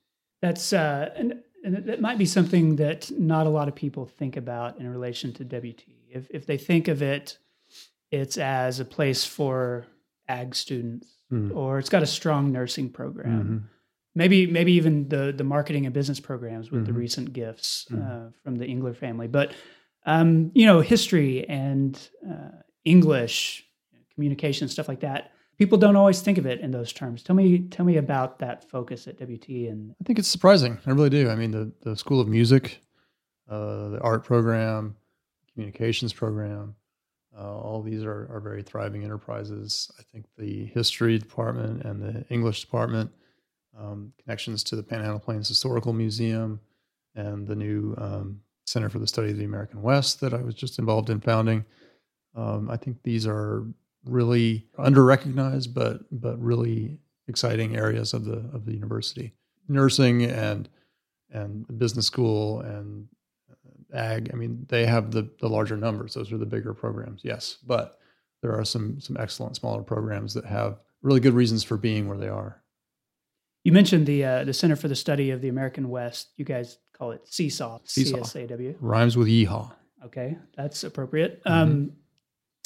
That's 0.41 0.73
uh, 0.73 1.11
and, 1.17 1.35
and 1.65 1.85
that 1.87 2.01
might 2.01 2.17
be 2.19 2.27
something 2.27 2.77
that 2.77 3.11
not 3.19 3.47
a 3.47 3.51
lot 3.51 3.67
of 3.67 3.75
people 3.75 4.07
think 4.07 4.37
about 4.37 4.79
in 4.79 4.89
relation 4.89 5.33
to 5.35 5.45
WT 5.45 5.83
if 6.11 6.29
if 6.31 6.47
they 6.47 6.57
think 6.57 6.89
of 6.89 7.03
it, 7.03 7.39
it's 8.11 8.39
as 8.39 8.81
a 8.81 8.85
place 8.85 9.25
for 9.25 9.87
ag 10.29 10.55
students, 10.55 11.09
mm-hmm. 11.33 11.57
or 11.57 11.79
it's 11.79 11.89
got 11.89 12.03
a 12.03 12.07
strong 12.07 12.53
nursing 12.53 12.89
program. 12.91 13.43
Mm-hmm. 13.43 13.59
maybe 14.15 14.47
maybe 14.47 14.73
even 14.73 15.09
the 15.09 15.33
the 15.37 15.45
marketing 15.45 15.87
and 15.87 15.95
business 15.95 16.21
programs 16.21 16.71
with 16.71 16.87
the 16.87 16.93
Mhm. 16.93 17.03
recent 17.05 17.33
gifts 17.33 17.87
Mhm. 17.91 17.99
uh, 18.03 18.31
from 18.43 18.57
the 18.57 18.67
Engler 18.67 18.95
family. 18.95 19.29
But 19.29 19.55
um, 20.07 20.51
you 20.55 20.67
know, 20.67 20.81
history 20.81 21.49
and 21.49 21.93
uh, 22.33 22.63
English 22.85 23.65
communication 24.15 24.69
stuff 24.69 24.89
like 24.89 25.01
that. 25.01 25.33
People 25.59 25.79
don't 25.79 25.97
always 25.97 26.21
think 26.21 26.38
of 26.38 26.47
it 26.47 26.61
in 26.61 26.71
those 26.71 26.93
terms. 26.93 27.23
Tell 27.23 27.35
me, 27.35 27.61
tell 27.61 27.85
me 27.85 27.97
about 27.97 28.38
that 28.38 28.69
focus 28.71 29.09
at 29.09 29.21
WT 29.21 29.49
and 29.49 29.95
I 30.00 30.05
think 30.05 30.19
it's 30.19 30.29
surprising. 30.29 30.79
I 30.87 30.91
really 30.91 31.11
do. 31.11 31.29
I 31.29 31.35
mean, 31.35 31.50
the, 31.50 31.73
the 31.83 31.97
School 31.97 32.21
of 32.21 32.29
Music, 32.29 32.81
uh, 33.49 33.88
the 33.88 34.00
art 34.00 34.25
program, 34.25 34.97
communications 35.53 36.12
program, 36.12 36.77
uh, 37.37 37.57
all 37.57 37.83
these 37.83 38.05
are, 38.05 38.29
are 38.33 38.41
very 38.41 38.62
thriving 38.62 39.05
enterprises. 39.05 39.91
I 39.99 40.03
think 40.12 40.27
the 40.37 40.67
history 40.67 41.19
department 41.19 41.83
and 41.83 42.03
the 42.03 42.25
English 42.31 42.61
department, 42.61 43.11
um, 43.79 44.12
connections 44.23 44.65
to 44.65 44.77
the 44.77 44.83
Panhandle 44.83 45.21
Plains 45.21 45.49
Historical 45.49 45.93
Museum, 45.93 46.61
and 47.15 47.47
the 47.47 47.55
new 47.55 47.95
um, 47.99 48.41
Center 48.67 48.88
for 48.88 48.99
the 48.99 49.07
Study 49.07 49.31
of 49.31 49.38
the 49.38 49.45
American 49.45 49.83
West 49.83 50.21
that 50.21 50.35
I 50.35 50.43
was 50.43 50.55
just 50.55 50.79
involved 50.79 51.11
in 51.11 51.21
founding. 51.21 51.65
Um, 52.35 52.71
I 52.71 52.77
think 52.77 53.03
these 53.03 53.27
are 53.27 53.65
really 54.09 54.67
under 54.77 55.05
recognized, 55.05 55.75
but 55.75 56.00
but 56.11 56.41
really 56.43 56.99
exciting 57.29 57.77
areas 57.77 58.15
of 58.15 58.25
the 58.25 58.38
of 58.53 58.65
the 58.65 58.73
university. 58.73 59.35
Nursing 59.69 60.25
and 60.25 60.69
and 61.31 61.67
the 61.67 61.75
business 61.75 62.07
school 62.07 62.61
and 62.61 63.07
uh, 63.50 63.97
ag. 63.97 64.31
I 64.33 64.37
mean, 64.37 64.67
they 64.69 64.87
have 64.87 65.11
the 65.11 65.29
the 65.41 65.49
larger 65.49 65.77
numbers. 65.77 66.15
Those 66.15 66.33
are 66.33 66.38
the 66.38 66.47
bigger 66.47 66.75
programs. 66.75 67.23
Yes, 67.25 67.59
but 67.67 67.99
there 68.43 68.59
are 68.59 68.65
some 68.65 69.00
some 69.00 69.17
excellent 69.19 69.57
smaller 69.57 69.83
programs 69.83 70.35
that 70.35 70.47
have 70.47 70.81
really 71.03 71.21
good 71.21 71.35
reasons 71.35 71.65
for 71.65 71.77
being 71.77 72.09
where 72.09 72.19
they 72.19 72.29
are. 72.29 72.62
you 73.65 73.73
mentioned 73.73 74.07
the 74.07 74.25
uh, 74.25 74.45
the 74.45 74.55
Center 74.55 74.77
for 74.77 74.88
the 74.88 74.97
Study 74.97 75.31
of 75.31 75.41
the 75.41 75.49
American 75.49 75.91
West. 75.91 76.33
You 76.37 76.45
guys 76.45 76.79
call 76.97 77.12
it 77.12 77.27
CSAW, 77.27 77.85
CSAW. 77.85 78.21
CSAW. 78.21 78.77
Rhymes 78.81 79.17
with 79.17 79.29
yeehaw. 79.29 79.73
Okay, 80.05 80.38
that's 80.57 80.85
appropriate. 80.85 81.43
Mm-hmm. 81.45 81.53
Um, 81.53 81.93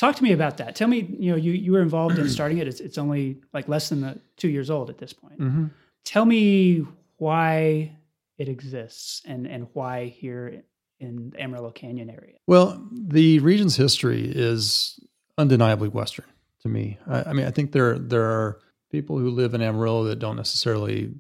talk 0.03 0.17
to 0.17 0.23
me 0.25 0.33
about 0.33 0.57
that. 0.57 0.75
Tell 0.75 0.89
me, 0.89 1.07
you 1.19 1.31
know, 1.31 1.37
you 1.37 1.53
you 1.53 1.73
were 1.73 1.81
involved 1.81 2.19
in 2.19 2.29
starting 2.39 2.59
it. 2.59 2.67
It's 2.67 2.81
it's 2.81 2.99
only 2.99 3.39
like 3.55 3.69
less 3.69 3.89
than 3.89 4.01
the, 4.01 4.19
two 4.37 4.49
years 4.49 4.69
old 4.69 4.91
at 4.91 4.99
this 4.99 5.13
point. 5.13 5.39
Mm-hmm. 5.39 5.67
Tell 6.05 6.25
me 6.25 6.85
why 7.19 7.93
it 8.37 8.49
exists 8.49 9.23
and 9.25 9.47
and 9.47 9.69
why 9.73 10.07
here 10.07 10.65
in 10.99 11.31
the 11.31 11.41
Amarillo 11.41 11.71
Canyon 11.71 12.11
area. 12.11 12.37
Well, 12.47 12.85
the 12.93 13.39
region's 13.39 13.77
history 13.77 14.31
is 14.35 14.99
undeniably 15.39 15.89
Western 15.89 16.27
to 16.63 16.69
me. 16.69 16.99
I, 17.07 17.23
I 17.25 17.33
mean, 17.33 17.47
I 17.47 17.51
think 17.51 17.73
there 17.73 17.99
there 17.99 18.25
are 18.25 18.59
people 18.91 19.19
who 19.19 19.31
live 19.31 19.55
in 19.55 19.63
Amarillo 19.63 20.05
that 20.05 20.19
don't 20.19 20.37
necessarily 20.37 21.15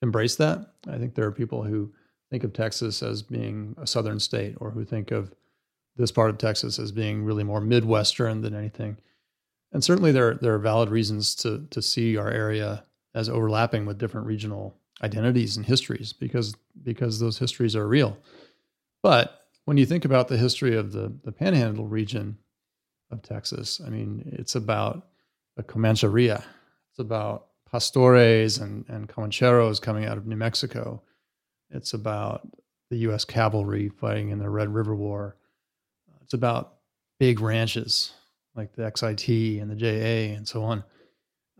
embrace 0.00 0.36
that. 0.36 0.74
I 0.88 0.98
think 0.98 1.14
there 1.14 1.26
are 1.26 1.32
people 1.32 1.64
who 1.64 1.92
think 2.30 2.44
of 2.44 2.52
Texas 2.52 3.02
as 3.02 3.22
being 3.22 3.74
a 3.78 3.86
southern 3.86 4.20
state, 4.20 4.54
or 4.60 4.70
who 4.70 4.84
think 4.84 5.10
of 5.10 5.32
this 5.96 6.12
part 6.12 6.30
of 6.30 6.38
Texas 6.38 6.78
as 6.78 6.92
being 6.92 7.24
really 7.24 7.44
more 7.44 7.60
midwestern 7.60 8.40
than 8.40 8.54
anything. 8.54 8.96
And 9.72 9.82
certainly, 9.82 10.12
there 10.12 10.34
there 10.34 10.54
are 10.54 10.58
valid 10.58 10.90
reasons 10.90 11.34
to 11.36 11.66
to 11.70 11.82
see 11.82 12.16
our 12.16 12.30
area 12.30 12.84
as 13.14 13.28
overlapping 13.28 13.86
with 13.86 13.98
different 13.98 14.26
regional 14.26 14.76
identities 15.02 15.56
and 15.56 15.66
histories 15.66 16.12
because 16.12 16.54
because 16.82 17.18
those 17.20 17.38
histories 17.38 17.76
are 17.76 17.86
real. 17.86 18.16
But 19.02 19.46
when 19.64 19.76
you 19.76 19.86
think 19.86 20.04
about 20.04 20.28
the 20.28 20.36
history 20.36 20.76
of 20.76 20.92
the, 20.92 21.12
the 21.24 21.32
panhandle 21.32 21.86
region 21.86 22.38
of 23.10 23.22
Texas, 23.22 23.80
I 23.84 23.90
mean, 23.90 24.22
it's 24.32 24.54
about 24.54 25.06
the 25.56 25.62
Comancheria. 25.62 26.42
It's 26.90 26.98
about 26.98 27.48
pastores 27.72 28.60
and, 28.60 28.84
and 28.88 29.08
comancheros 29.08 29.80
coming 29.80 30.04
out 30.04 30.18
of 30.18 30.26
New 30.26 30.36
Mexico. 30.36 31.02
It's 31.70 31.94
about 31.94 32.46
the 32.90 32.98
U.S. 32.98 33.24
cavalry 33.24 33.88
fighting 33.88 34.30
in 34.30 34.38
the 34.38 34.50
Red 34.50 34.72
River 34.72 34.94
War. 34.94 35.36
It's 36.22 36.34
about 36.34 36.74
big 37.18 37.40
ranches 37.40 38.12
like 38.54 38.74
the 38.74 38.82
XIT 38.82 39.60
and 39.60 39.70
the 39.70 39.76
JA 39.76 40.34
and 40.36 40.46
so 40.46 40.62
on. 40.62 40.84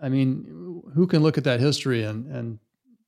I 0.01 0.09
mean, 0.09 0.83
who 0.95 1.07
can 1.07 1.23
look 1.23 1.39
at 1.39 1.45
that 1.45 1.61
history 1.61 2.03
and, 2.03 2.27
and 2.27 2.59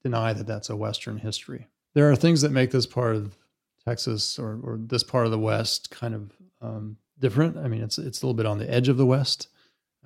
deny 0.02 0.32
that 0.32 0.46
that's 0.46 0.70
a 0.70 0.76
Western 0.76 1.18
history? 1.18 1.66
There 1.94 2.10
are 2.10 2.16
things 2.16 2.40
that 2.42 2.52
make 2.52 2.70
this 2.70 2.86
part 2.86 3.16
of 3.16 3.36
Texas 3.84 4.38
or, 4.38 4.60
or 4.62 4.78
this 4.80 5.02
part 5.02 5.26
of 5.26 5.32
the 5.32 5.38
West 5.38 5.90
kind 5.90 6.14
of 6.14 6.32
um, 6.62 6.96
different. 7.18 7.56
I 7.56 7.68
mean, 7.68 7.82
it's 7.82 7.98
it's 7.98 8.22
a 8.22 8.26
little 8.26 8.36
bit 8.36 8.46
on 8.46 8.58
the 8.58 8.72
edge 8.72 8.88
of 8.88 8.96
the 8.96 9.06
West. 9.06 9.48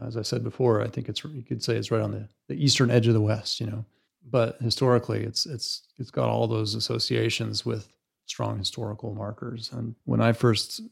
As 0.04 0.16
I 0.16 0.22
said 0.22 0.44
before, 0.44 0.82
I 0.82 0.88
think 0.88 1.08
it's 1.08 1.24
you 1.24 1.42
could 1.42 1.62
say 1.62 1.76
it's 1.76 1.90
right 1.90 2.00
on 2.00 2.12
the, 2.12 2.28
the 2.48 2.62
eastern 2.62 2.90
edge 2.90 3.06
of 3.06 3.14
the 3.14 3.20
West. 3.20 3.60
You 3.60 3.66
know, 3.66 3.84
but 4.30 4.56
historically, 4.60 5.22
it's 5.22 5.46
it's 5.46 5.82
it's 5.98 6.10
got 6.10 6.28
all 6.28 6.46
those 6.46 6.74
associations 6.74 7.64
with 7.64 7.92
strong 8.26 8.58
historical 8.58 9.14
markers. 9.14 9.70
And 9.72 9.94
when 10.04 10.20
I 10.20 10.32
first 10.32 10.82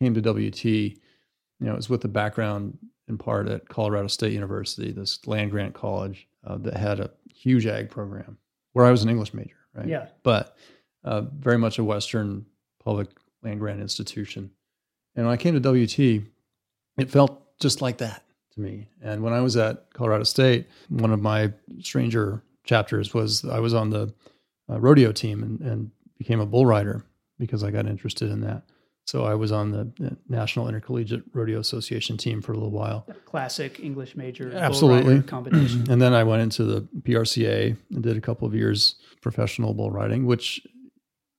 came 0.00 0.14
to 0.14 0.20
WT, 0.20 0.64
you 0.64 0.96
know, 1.60 1.72
it 1.72 1.76
was 1.76 1.90
with 1.90 2.00
the 2.00 2.08
background 2.08 2.78
in 3.08 3.18
part 3.18 3.48
at 3.48 3.68
Colorado 3.68 4.06
State 4.06 4.32
University, 4.32 4.92
this 4.92 5.26
land 5.26 5.50
grant 5.50 5.74
college 5.74 6.28
uh, 6.46 6.56
that 6.58 6.76
had 6.76 7.00
a 7.00 7.10
huge 7.32 7.66
ag 7.66 7.90
program 7.90 8.38
where 8.72 8.84
I 8.84 8.90
was 8.90 9.02
an 9.02 9.08
English 9.08 9.34
major, 9.34 9.56
right? 9.74 9.88
Yeah. 9.88 10.06
But 10.22 10.56
uh, 11.04 11.22
very 11.22 11.58
much 11.58 11.78
a 11.78 11.84
Western 11.84 12.46
public 12.84 13.08
land 13.42 13.60
grant 13.60 13.80
institution. 13.80 14.50
And 15.16 15.26
when 15.26 15.32
I 15.32 15.36
came 15.36 15.60
to 15.60 15.72
WT, 15.72 16.22
it 16.98 17.10
felt 17.10 17.58
just 17.58 17.80
like 17.80 17.98
that 17.98 18.22
to 18.54 18.60
me. 18.60 18.88
And 19.02 19.22
when 19.22 19.32
I 19.32 19.40
was 19.40 19.56
at 19.56 19.92
Colorado 19.94 20.24
State, 20.24 20.66
one 20.88 21.12
of 21.12 21.20
my 21.20 21.52
stranger 21.80 22.42
chapters 22.64 23.14
was 23.14 23.44
I 23.44 23.58
was 23.58 23.74
on 23.74 23.90
the 23.90 24.12
uh, 24.70 24.78
rodeo 24.78 25.12
team 25.12 25.42
and, 25.42 25.60
and 25.60 25.90
became 26.18 26.40
a 26.40 26.46
bull 26.46 26.66
rider 26.66 27.04
because 27.38 27.64
I 27.64 27.70
got 27.70 27.86
interested 27.86 28.30
in 28.30 28.40
that. 28.42 28.62
So 29.08 29.24
I 29.24 29.34
was 29.36 29.52
on 29.52 29.70
the 29.70 29.90
National 30.28 30.68
Intercollegiate 30.68 31.22
Rodeo 31.32 31.58
Association 31.60 32.18
team 32.18 32.42
for 32.42 32.52
a 32.52 32.56
little 32.56 32.70
while. 32.70 33.06
Classic 33.24 33.80
English 33.80 34.14
major 34.14 34.52
Absolutely. 34.54 35.22
combination. 35.22 35.86
And 35.90 36.02
then 36.02 36.12
I 36.12 36.24
went 36.24 36.42
into 36.42 36.64
the 36.64 36.82
PRCA 37.00 37.74
and 37.90 38.02
did 38.02 38.18
a 38.18 38.20
couple 38.20 38.46
of 38.46 38.54
years 38.54 38.96
professional 39.22 39.72
bull 39.72 39.90
riding, 39.90 40.26
which 40.26 40.60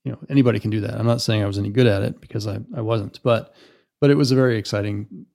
you 0.03 0.11
know 0.11 0.17
anybody 0.29 0.59
can 0.59 0.71
do 0.71 0.81
that. 0.81 0.95
I'm 0.95 1.05
not 1.05 1.21
saying 1.21 1.43
I 1.43 1.45
was 1.45 1.59
any 1.59 1.69
good 1.69 1.85
at 1.85 2.01
it 2.01 2.19
because 2.19 2.47
I, 2.47 2.57
I 2.75 2.81
wasn't, 2.81 3.21
but 3.21 3.53
but 4.01 4.09
it 4.09 4.15
was 4.15 4.31
a 4.31 4.35
very 4.35 4.57
exciting 4.57 5.27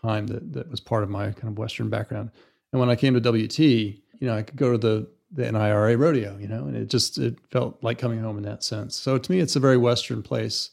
time 0.00 0.26
that 0.28 0.54
that 0.54 0.70
was 0.70 0.80
part 0.80 1.02
of 1.02 1.10
my 1.10 1.32
kind 1.32 1.48
of 1.48 1.58
Western 1.58 1.90
background. 1.90 2.30
And 2.72 2.80
when 2.80 2.88
I 2.88 2.96
came 2.96 3.12
to 3.12 3.20
WT, 3.20 3.58
you 3.58 4.00
know, 4.22 4.34
I 4.34 4.40
could 4.42 4.56
go 4.56 4.72
to 4.72 4.78
the 4.78 5.06
the 5.32 5.52
NIRA 5.52 5.98
rodeo, 5.98 6.38
you 6.38 6.48
know, 6.48 6.64
and 6.64 6.76
it 6.76 6.88
just 6.88 7.18
it 7.18 7.36
felt 7.50 7.76
like 7.82 7.98
coming 7.98 8.20
home 8.20 8.38
in 8.38 8.44
that 8.44 8.64
sense. 8.64 8.96
So 8.96 9.18
to 9.18 9.30
me, 9.30 9.40
it's 9.40 9.56
a 9.56 9.60
very 9.60 9.76
Western 9.76 10.22
place, 10.22 10.70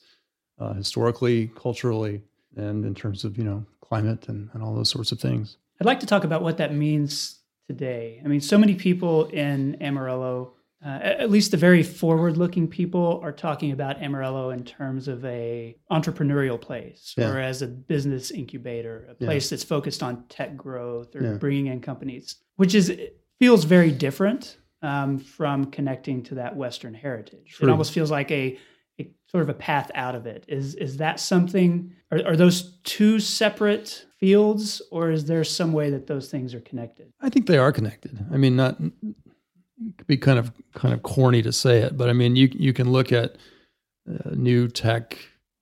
uh, 0.61 0.73
historically, 0.73 1.47
culturally, 1.55 2.21
and 2.55 2.85
in 2.85 2.93
terms 2.95 3.23
of 3.23 3.37
you 3.37 3.43
know 3.43 3.65
climate 3.81 4.27
and, 4.29 4.49
and 4.53 4.63
all 4.63 4.73
those 4.73 4.89
sorts 4.89 5.11
of 5.11 5.19
things. 5.19 5.57
I'd 5.79 5.87
like 5.87 5.99
to 6.01 6.05
talk 6.05 6.23
about 6.23 6.43
what 6.43 6.57
that 6.57 6.73
means 6.73 7.39
today. 7.67 8.21
I 8.23 8.27
mean, 8.27 8.39
so 8.41 8.57
many 8.57 8.75
people 8.75 9.25
in 9.25 9.81
Amarillo, 9.81 10.53
uh, 10.85 10.89
at 11.23 11.29
least 11.31 11.51
the 11.51 11.57
very 11.57 11.83
forward-looking 11.83 12.67
people, 12.67 13.19
are 13.23 13.31
talking 13.31 13.71
about 13.71 14.01
Amarillo 14.01 14.51
in 14.51 14.63
terms 14.63 15.07
of 15.07 15.25
a 15.25 15.75
entrepreneurial 15.91 16.59
place 16.61 17.15
Yeah. 17.17 17.31
or 17.31 17.39
as 17.39 17.61
a 17.61 17.67
business 17.67 18.29
incubator, 18.31 19.07
a 19.09 19.15
Yeah. 19.19 19.27
place 19.27 19.49
that's 19.49 19.63
focused 19.63 20.03
on 20.03 20.23
tech 20.29 20.55
growth 20.55 21.15
or 21.15 21.23
Yeah. 21.23 21.33
bringing 21.37 21.67
in 21.67 21.81
companies, 21.81 22.35
which 22.57 22.75
is 22.75 22.95
feels 23.39 23.63
very 23.63 23.91
different 23.91 24.57
um, 24.83 25.17
from 25.17 25.65
connecting 25.65 26.21
to 26.23 26.35
that 26.35 26.55
Western 26.55 26.93
heritage. 26.93 27.57
It 27.61 27.69
almost 27.69 27.91
feels 27.91 28.11
like 28.11 28.31
a 28.31 28.57
sort 29.27 29.43
of 29.43 29.49
a 29.49 29.53
path 29.53 29.89
out 29.95 30.15
of 30.15 30.25
it. 30.25 30.43
Is 30.47 30.75
is 30.75 30.97
that 30.97 31.19
something? 31.19 31.93
Are, 32.11 32.19
are 32.25 32.35
those 32.35 32.77
two 32.83 33.19
separate 33.19 34.05
fields, 34.19 34.81
or 34.91 35.11
is 35.11 35.25
there 35.25 35.43
some 35.43 35.73
way 35.73 35.89
that 35.89 36.07
those 36.07 36.29
things 36.29 36.53
are 36.53 36.61
connected? 36.61 37.11
I 37.21 37.29
think 37.29 37.47
they 37.47 37.57
are 37.57 37.71
connected. 37.71 38.25
I 38.31 38.37
mean, 38.37 38.55
not 38.55 38.79
it 38.81 39.97
could 39.97 40.07
be 40.07 40.17
kind 40.17 40.37
of 40.37 40.51
kind 40.73 40.93
of 40.93 41.03
corny 41.03 41.41
to 41.41 41.51
say 41.51 41.79
it, 41.79 41.97
but 41.97 42.09
I 42.09 42.13
mean, 42.13 42.35
you 42.35 42.49
you 42.51 42.73
can 42.73 42.91
look 42.91 43.11
at 43.11 43.37
uh, 44.09 44.31
new 44.31 44.67
tech 44.67 45.17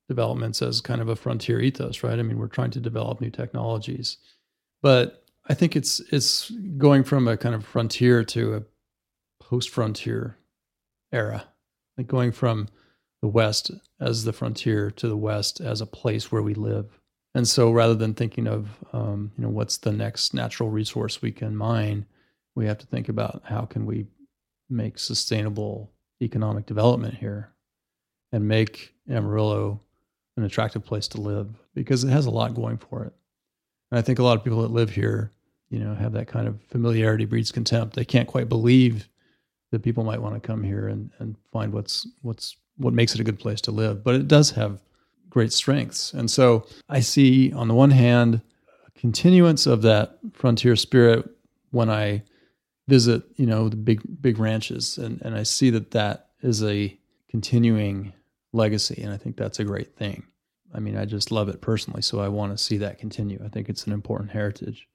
developments 0.07 0.61
as 0.61 0.81
kind 0.81 1.01
of 1.01 1.07
a 1.07 1.15
frontier 1.15 1.59
ethos, 1.59 2.03
right? 2.03 2.17
I 2.17 2.23
mean, 2.23 2.39
we're 2.39 2.47
trying 2.47 2.71
to 2.71 2.79
develop 2.79 3.21
new 3.21 3.29
technologies, 3.29 4.17
but 4.81 5.23
I 5.47 5.53
think 5.53 5.75
it's 5.75 5.99
it's 6.11 6.51
going 6.77 7.03
from 7.03 7.27
a 7.27 7.37
kind 7.37 7.55
of 7.55 7.65
frontier 7.65 8.23
to 8.23 8.55
a 8.55 8.63
post-frontier 9.43 10.37
era, 11.11 11.45
like 11.97 12.07
going 12.07 12.31
from 12.31 12.67
the 13.21 13.27
West 13.27 13.71
as 13.99 14.23
the 14.23 14.33
frontier 14.33 14.91
to 14.91 15.07
the 15.07 15.17
West 15.17 15.59
as 15.59 15.81
a 15.81 15.85
place 15.85 16.31
where 16.31 16.41
we 16.41 16.53
live. 16.53 16.99
And 17.35 17.47
so, 17.47 17.71
rather 17.71 17.93
than 17.93 18.13
thinking 18.13 18.47
of, 18.47 18.69
um, 18.91 19.31
you 19.37 19.43
know, 19.43 19.49
what's 19.49 19.77
the 19.77 19.91
next 19.91 20.33
natural 20.33 20.69
resource 20.69 21.21
we 21.21 21.31
can 21.31 21.55
mine, 21.55 22.05
we 22.55 22.65
have 22.65 22.79
to 22.79 22.87
think 22.87 23.07
about 23.07 23.43
how 23.45 23.65
can 23.65 23.85
we 23.85 24.07
make 24.69 24.97
sustainable 24.97 25.91
economic 26.21 26.65
development 26.65 27.15
here, 27.15 27.53
and 28.31 28.47
make 28.47 28.93
Amarillo 29.09 29.81
an 30.37 30.43
attractive 30.43 30.83
place 30.83 31.07
to 31.09 31.21
live 31.21 31.49
because 31.73 32.03
it 32.03 32.09
has 32.09 32.25
a 32.25 32.31
lot 32.31 32.55
going 32.55 32.77
for 32.77 33.03
it. 33.03 33.13
And 33.91 33.99
I 33.99 34.01
think 34.01 34.19
a 34.19 34.23
lot 34.23 34.37
of 34.37 34.43
people 34.43 34.61
that 34.61 34.71
live 34.71 34.89
here, 34.89 35.31
you 35.69 35.79
know, 35.79 35.93
have 35.95 36.13
that 36.13 36.27
kind 36.27 36.47
of 36.47 36.61
familiarity 36.69 37.25
breeds 37.25 37.51
contempt. 37.51 37.95
They 37.95 38.05
can't 38.05 38.27
quite 38.27 38.49
believe 38.49 39.07
that 39.71 39.83
people 39.83 40.03
might 40.03 40.21
want 40.21 40.35
to 40.35 40.45
come 40.45 40.63
here 40.63 40.87
and, 40.87 41.11
and 41.19 41.35
find 41.51 41.71
what's 41.71 42.07
what's 42.21 42.55
what 42.79 42.93
makes 42.93 43.13
it 43.13 43.21
a 43.21 43.23
good 43.23 43.39
place 43.39 43.61
to 43.61 43.71
live. 43.71 44.03
But 44.03 44.15
it 44.15 44.27
does 44.27 44.51
have 44.51 44.81
great 45.29 45.53
strengths. 45.53 46.13
And 46.13 46.29
so 46.29 46.65
I 46.89 47.01
see 47.01 47.53
on 47.53 47.67
the 47.67 47.75
one 47.75 47.91
hand 47.91 48.41
a 48.87 48.99
continuance 48.99 49.67
of 49.67 49.83
that 49.83 50.17
frontier 50.33 50.75
spirit 50.75 51.29
when 51.71 51.89
I 51.89 52.23
visit, 52.87 53.23
you 53.35 53.45
know, 53.45 53.69
the 53.69 53.75
big 53.75 54.01
big 54.21 54.39
ranches 54.39 54.97
and, 54.97 55.21
and 55.21 55.35
I 55.35 55.43
see 55.43 55.69
that 55.69 55.91
that 55.91 56.29
is 56.41 56.63
a 56.63 56.97
continuing 57.29 58.13
legacy 58.51 59.01
and 59.03 59.13
I 59.13 59.17
think 59.17 59.37
that's 59.37 59.59
a 59.59 59.63
great 59.63 59.95
thing. 59.95 60.25
I 60.73 60.79
mean, 60.79 60.97
I 60.97 61.05
just 61.05 61.31
love 61.31 61.49
it 61.49 61.61
personally, 61.61 62.01
so 62.01 62.19
I 62.19 62.27
want 62.27 62.51
to 62.51 62.63
see 62.63 62.77
that 62.77 62.99
continue. 62.99 63.39
I 63.43 63.49
think 63.49 63.69
it's 63.69 63.85
an 63.85 63.93
important 63.93 64.31
heritage. 64.31 64.87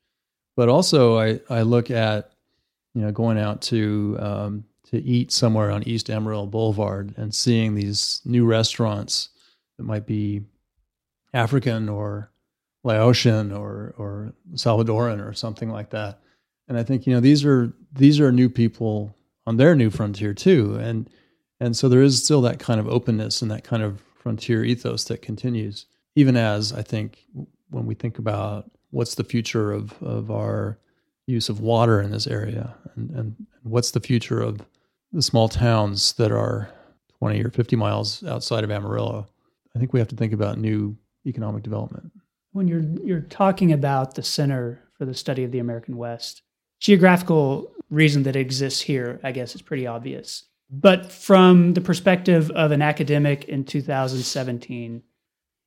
But 0.57 0.69
also 0.69 1.19
I 1.19 1.41
I 1.49 1.62
look 1.62 1.91
at 1.91 2.35
you 2.95 3.03
know, 3.03 3.12
going 3.12 3.38
out 3.38 3.61
to 3.61 4.17
um, 4.21 4.64
to 4.91 5.03
eat 5.03 5.33
somewhere 5.33 5.71
on 5.71 5.83
East 5.85 6.11
Amarillo 6.11 6.47
Boulevard 6.47 7.14
and 7.17 7.35
seeing 7.35 7.75
these 7.75 8.21
new 8.25 8.45
restaurants 8.45 9.31
that 9.76 9.85
might 9.85 10.07
be 10.07 10.43
African 11.33 11.88
or 11.88 12.31
Laotian 12.85 13.50
or 13.53 13.95
or 13.97 14.33
Salvadoran 14.53 15.26
or 15.26 15.33
something 15.33 15.71
like 15.71 15.91
that. 15.91 16.21
And 16.69 16.79
I 16.79 16.83
think 16.83 17.07
you 17.07 17.14
know 17.14 17.21
these 17.21 17.45
are 17.45 17.73
these 17.93 18.21
are 18.21 18.31
new 18.31 18.49
people 18.49 19.14
on 19.47 19.57
their 19.57 19.75
new 19.75 19.91
frontier 19.91 20.35
too, 20.35 20.76
and 20.76 21.09
and 21.61 21.76
so 21.76 21.88
there 21.88 22.03
is 22.03 22.23
still 22.23 22.43
that 22.43 22.59
kind 22.59 22.79
of 22.79 22.88
openness 22.88 23.43
and 23.43 23.50
that 23.50 23.64
kind 23.64 23.83
of 23.83 24.00
frontier 24.17 24.64
ethos 24.64 25.05
that 25.05 25.23
continues, 25.23 25.87
even 26.14 26.37
as 26.37 26.73
I 26.73 26.83
think 26.83 27.25
when 27.71 27.87
we 27.87 27.95
think 27.95 28.19
about 28.19 28.71
what's 28.91 29.14
the 29.17 29.25
future 29.25 29.73
of 29.73 30.00
of 30.03 30.31
our 30.31 30.79
use 31.26 31.49
of 31.49 31.61
water 31.61 32.03
in 32.03 32.11
this 32.11 32.26
area 32.26 32.75
and, 32.97 33.11
and 33.11 33.47
what's 33.62 33.93
the 33.93 34.00
future 34.00 34.41
of 34.41 34.61
the 35.14 35.23
small 35.23 35.49
towns 35.49 36.12
that 36.14 36.33
are 36.33 36.68
20 37.21 37.42
or 37.42 37.50
50 37.50 37.76
miles 37.76 38.25
outside 38.25 38.64
of 38.64 38.71
Amarillo. 38.71 39.26
I 39.75 39.78
think 39.78 39.92
we 39.92 40.00
have 40.00 40.09
to 40.09 40.16
think 40.16 40.33
about 40.33 40.59
new 40.59 40.97
economic 41.25 41.62
development. 41.62 42.11
When 42.52 42.68
you're 42.68 42.83
you're 43.02 43.21
talking 43.21 43.73
about 43.73 44.14
the 44.14 44.23
Center 44.23 44.83
for 44.99 45.04
the 45.04 45.14
Study 45.14 45.44
of 45.44 45.52
the 45.52 45.61
American 45.61 45.97
West, 45.97 46.42
geographical 46.80 47.73
reason 47.90 48.25
that 48.25 48.37
exists 48.37 48.80
here, 48.80 49.21
I 49.23 49.33
guess, 49.33 49.54
is 49.54 49.62
pretty 49.62 49.87
obvious. 49.87 50.44
But 50.71 51.11
from 51.11 51.75
the 51.75 51.80
perspective 51.80 52.50
of 52.50 52.73
an 52.73 52.83
academic 52.83 53.44
in 53.44 53.64
2017, 53.64 55.02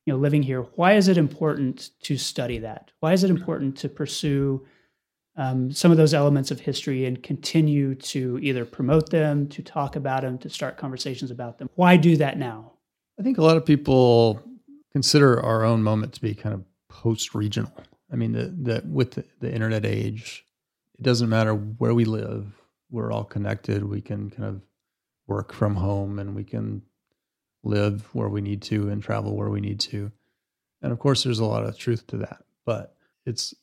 you 0.05 0.13
know, 0.13 0.19
living 0.19 0.43
here, 0.43 0.61
why 0.75 0.93
is 0.93 1.07
it 1.07 1.17
important 1.17 1.91
to 2.03 2.17
study 2.17 2.59
that? 2.59 2.91
Why 2.99 3.13
is 3.13 3.23
it 3.23 3.29
important 3.29 3.77
to 3.77 3.89
pursue 3.89 4.65
um, 5.38 5.72
some 5.72 5.91
of 5.91 5.98
those 5.98 6.15
elements 6.15 6.50
of 6.50 6.60
history 6.60 7.06
and 7.06 7.22
continue 7.22 7.94
to 7.96 8.39
either 8.41 8.65
promote 8.65 9.12
them, 9.12 9.48
to 9.50 9.62
talk 9.62 9.96
about 9.96 10.24
them, 10.24 10.38
to 10.39 10.50
start 10.50 10.77
conversations 10.77 11.29
about 11.29 11.60
them. 11.60 11.70
Why 11.75 11.96
do 11.96 12.17
that 12.17 12.39
now? 12.39 12.74
I 13.20 13.24
think 13.24 13.38
a 13.38 13.44
lot 13.44 13.56
of 13.56 13.65
people 13.65 14.41
consider 14.91 15.41
our 15.44 15.63
own 15.63 15.84
moment 15.84 16.13
to 16.13 16.22
be 16.22 16.34
kind 16.34 16.56
of 16.56 16.63
post 16.89 17.36
regional. 17.36 17.72
I 18.12 18.15
mean, 18.15 18.63
that 18.63 18.86
with 18.86 19.12
the, 19.12 19.25
the 19.39 19.53
internet 19.53 19.86
age, 19.86 20.44
it 20.98 21.03
doesn't 21.03 21.29
matter 21.29 21.53
where 21.53 21.94
we 21.94 22.06
live, 22.06 22.48
we're 22.89 23.12
all 23.12 23.24
connected. 23.24 23.84
We 23.84 24.01
can 24.01 24.29
kind 24.29 24.48
of 24.50 24.62
work 25.27 25.53
from 25.53 25.75
home 25.75 26.20
and 26.20 26.36
we 26.36 26.44
can 26.44 26.82
live 27.63 28.08
where 28.13 28.29
we 28.29 28.41
need 28.41 28.62
to 28.63 28.89
and 28.89 29.03
travel 29.03 29.36
where 29.36 29.50
we 29.50 29.62
need 29.62 29.79
to. 29.82 30.12
And 30.82 30.91
of 30.91 31.00
course, 31.00 31.24
there's 31.24 31.39
a 31.39 31.46
lot 31.46 31.63
of 31.63 31.77
truth 31.77 32.08
to 32.08 32.17
that, 32.17 32.44
but 32.65 32.96
it's 33.25 33.53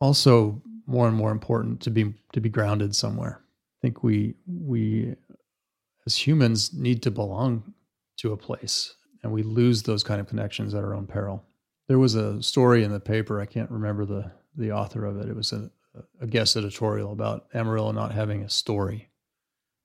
also 0.00 0.62
more 0.86 1.06
and 1.06 1.16
more 1.16 1.30
important 1.30 1.80
to 1.82 1.90
be 1.90 2.14
to 2.32 2.40
be 2.40 2.48
grounded 2.48 2.96
somewhere. 2.96 3.40
I 3.42 3.78
think 3.82 4.02
we 4.02 4.34
we 4.46 5.14
as 6.06 6.26
humans 6.26 6.72
need 6.72 7.02
to 7.02 7.10
belong 7.10 7.74
to 8.18 8.32
a 8.32 8.36
place 8.36 8.94
and 9.22 9.32
we 9.32 9.42
lose 9.42 9.82
those 9.82 10.02
kind 10.02 10.20
of 10.20 10.26
connections 10.26 10.74
at 10.74 10.82
our 10.82 10.94
own 10.94 11.06
peril. 11.06 11.44
There 11.88 11.98
was 11.98 12.14
a 12.14 12.42
story 12.42 12.84
in 12.84 12.92
the 12.92 13.00
paper, 13.00 13.40
I 13.40 13.46
can't 13.46 13.70
remember 13.70 14.04
the 14.04 14.32
the 14.56 14.72
author 14.72 15.04
of 15.04 15.18
it. 15.18 15.28
It 15.28 15.36
was 15.36 15.52
a, 15.52 15.70
a 16.20 16.26
guest 16.26 16.56
editorial 16.56 17.12
about 17.12 17.46
Amarillo 17.54 17.92
not 17.92 18.12
having 18.12 18.42
a 18.42 18.50
story. 18.50 19.10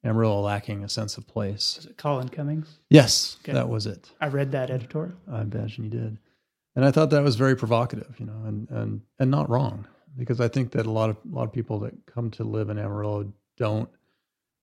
Amarillo 0.05 0.41
lacking 0.41 0.83
a 0.83 0.89
sense 0.89 1.17
of 1.17 1.27
place. 1.27 1.75
Was 1.77 1.85
it 1.85 1.97
Colin 1.97 2.27
Cummings? 2.27 2.79
Yes, 2.89 3.38
okay. 3.41 3.53
that 3.53 3.69
was 3.69 3.85
it. 3.85 4.11
I 4.19 4.27
read 4.27 4.51
that 4.51 4.69
editorial. 4.69 5.15
I 5.31 5.41
imagine 5.41 5.85
you 5.85 5.89
did. 5.89 6.17
And 6.75 6.83
I 6.83 6.91
thought 6.91 7.11
that 7.11 7.23
was 7.23 7.35
very 7.35 7.55
provocative, 7.55 8.15
you 8.19 8.25
know, 8.25 8.41
and 8.45 8.69
and 8.69 9.01
and 9.19 9.29
not 9.29 9.49
wrong 9.49 9.88
because 10.17 10.39
I 10.39 10.47
think 10.47 10.71
that 10.71 10.86
a 10.86 10.91
lot 10.91 11.10
of 11.10 11.17
a 11.32 11.36
lot 11.36 11.43
of 11.43 11.54
people 11.54 11.80
that 11.80 11.93
come 12.06 12.30
to 12.32 12.43
live 12.43 12.69
in 12.69 12.78
Amarillo 12.78 13.32
don't 13.58 13.89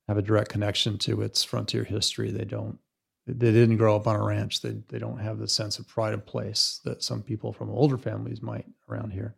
have 0.09 0.19
a 0.19 0.23
direct 0.23 0.51
connection 0.51 0.99
to 0.99 1.23
its 1.23 1.45
frontier 1.45 1.85
history. 1.85 2.31
They 2.31 2.45
don't. 2.45 2.79
They 3.27 3.53
didn't 3.53 3.77
grow 3.77 3.95
up 3.95 4.07
on 4.07 4.17
a 4.17 4.25
ranch. 4.25 4.61
They 4.61 4.77
they 4.89 4.99
don't 4.99 5.19
have 5.19 5.39
the 5.39 5.49
sense 5.49 5.79
of 5.79 5.89
pride 5.89 6.15
of 6.15 6.27
place 6.27 6.81
that 6.85 7.03
some 7.03 7.23
people 7.23 7.53
from 7.53 7.71
older 7.71 7.99
families 7.99 8.43
might 8.43 8.67
around 8.89 9.11
here. 9.11 9.37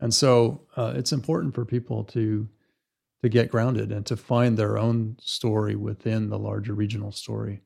And 0.00 0.14
so 0.14 0.62
uh, 0.76 0.94
it's 0.96 1.12
important 1.12 1.54
for 1.54 1.64
people 1.64 2.04
to 2.04 2.48
to 3.22 3.28
get 3.28 3.50
grounded 3.50 3.90
and 3.90 4.06
to 4.06 4.16
find 4.16 4.56
their 4.56 4.78
own 4.78 5.16
story 5.20 5.74
within 5.74 6.28
the 6.28 6.38
larger 6.38 6.72
regional 6.72 7.10
story. 7.10 7.62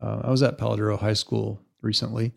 Uh, 0.00 0.22
I 0.24 0.30
was 0.30 0.42
at 0.42 0.58
Palo 0.58 0.76
Duro 0.76 0.96
High 0.96 1.12
School 1.12 1.62
recently 1.82 2.32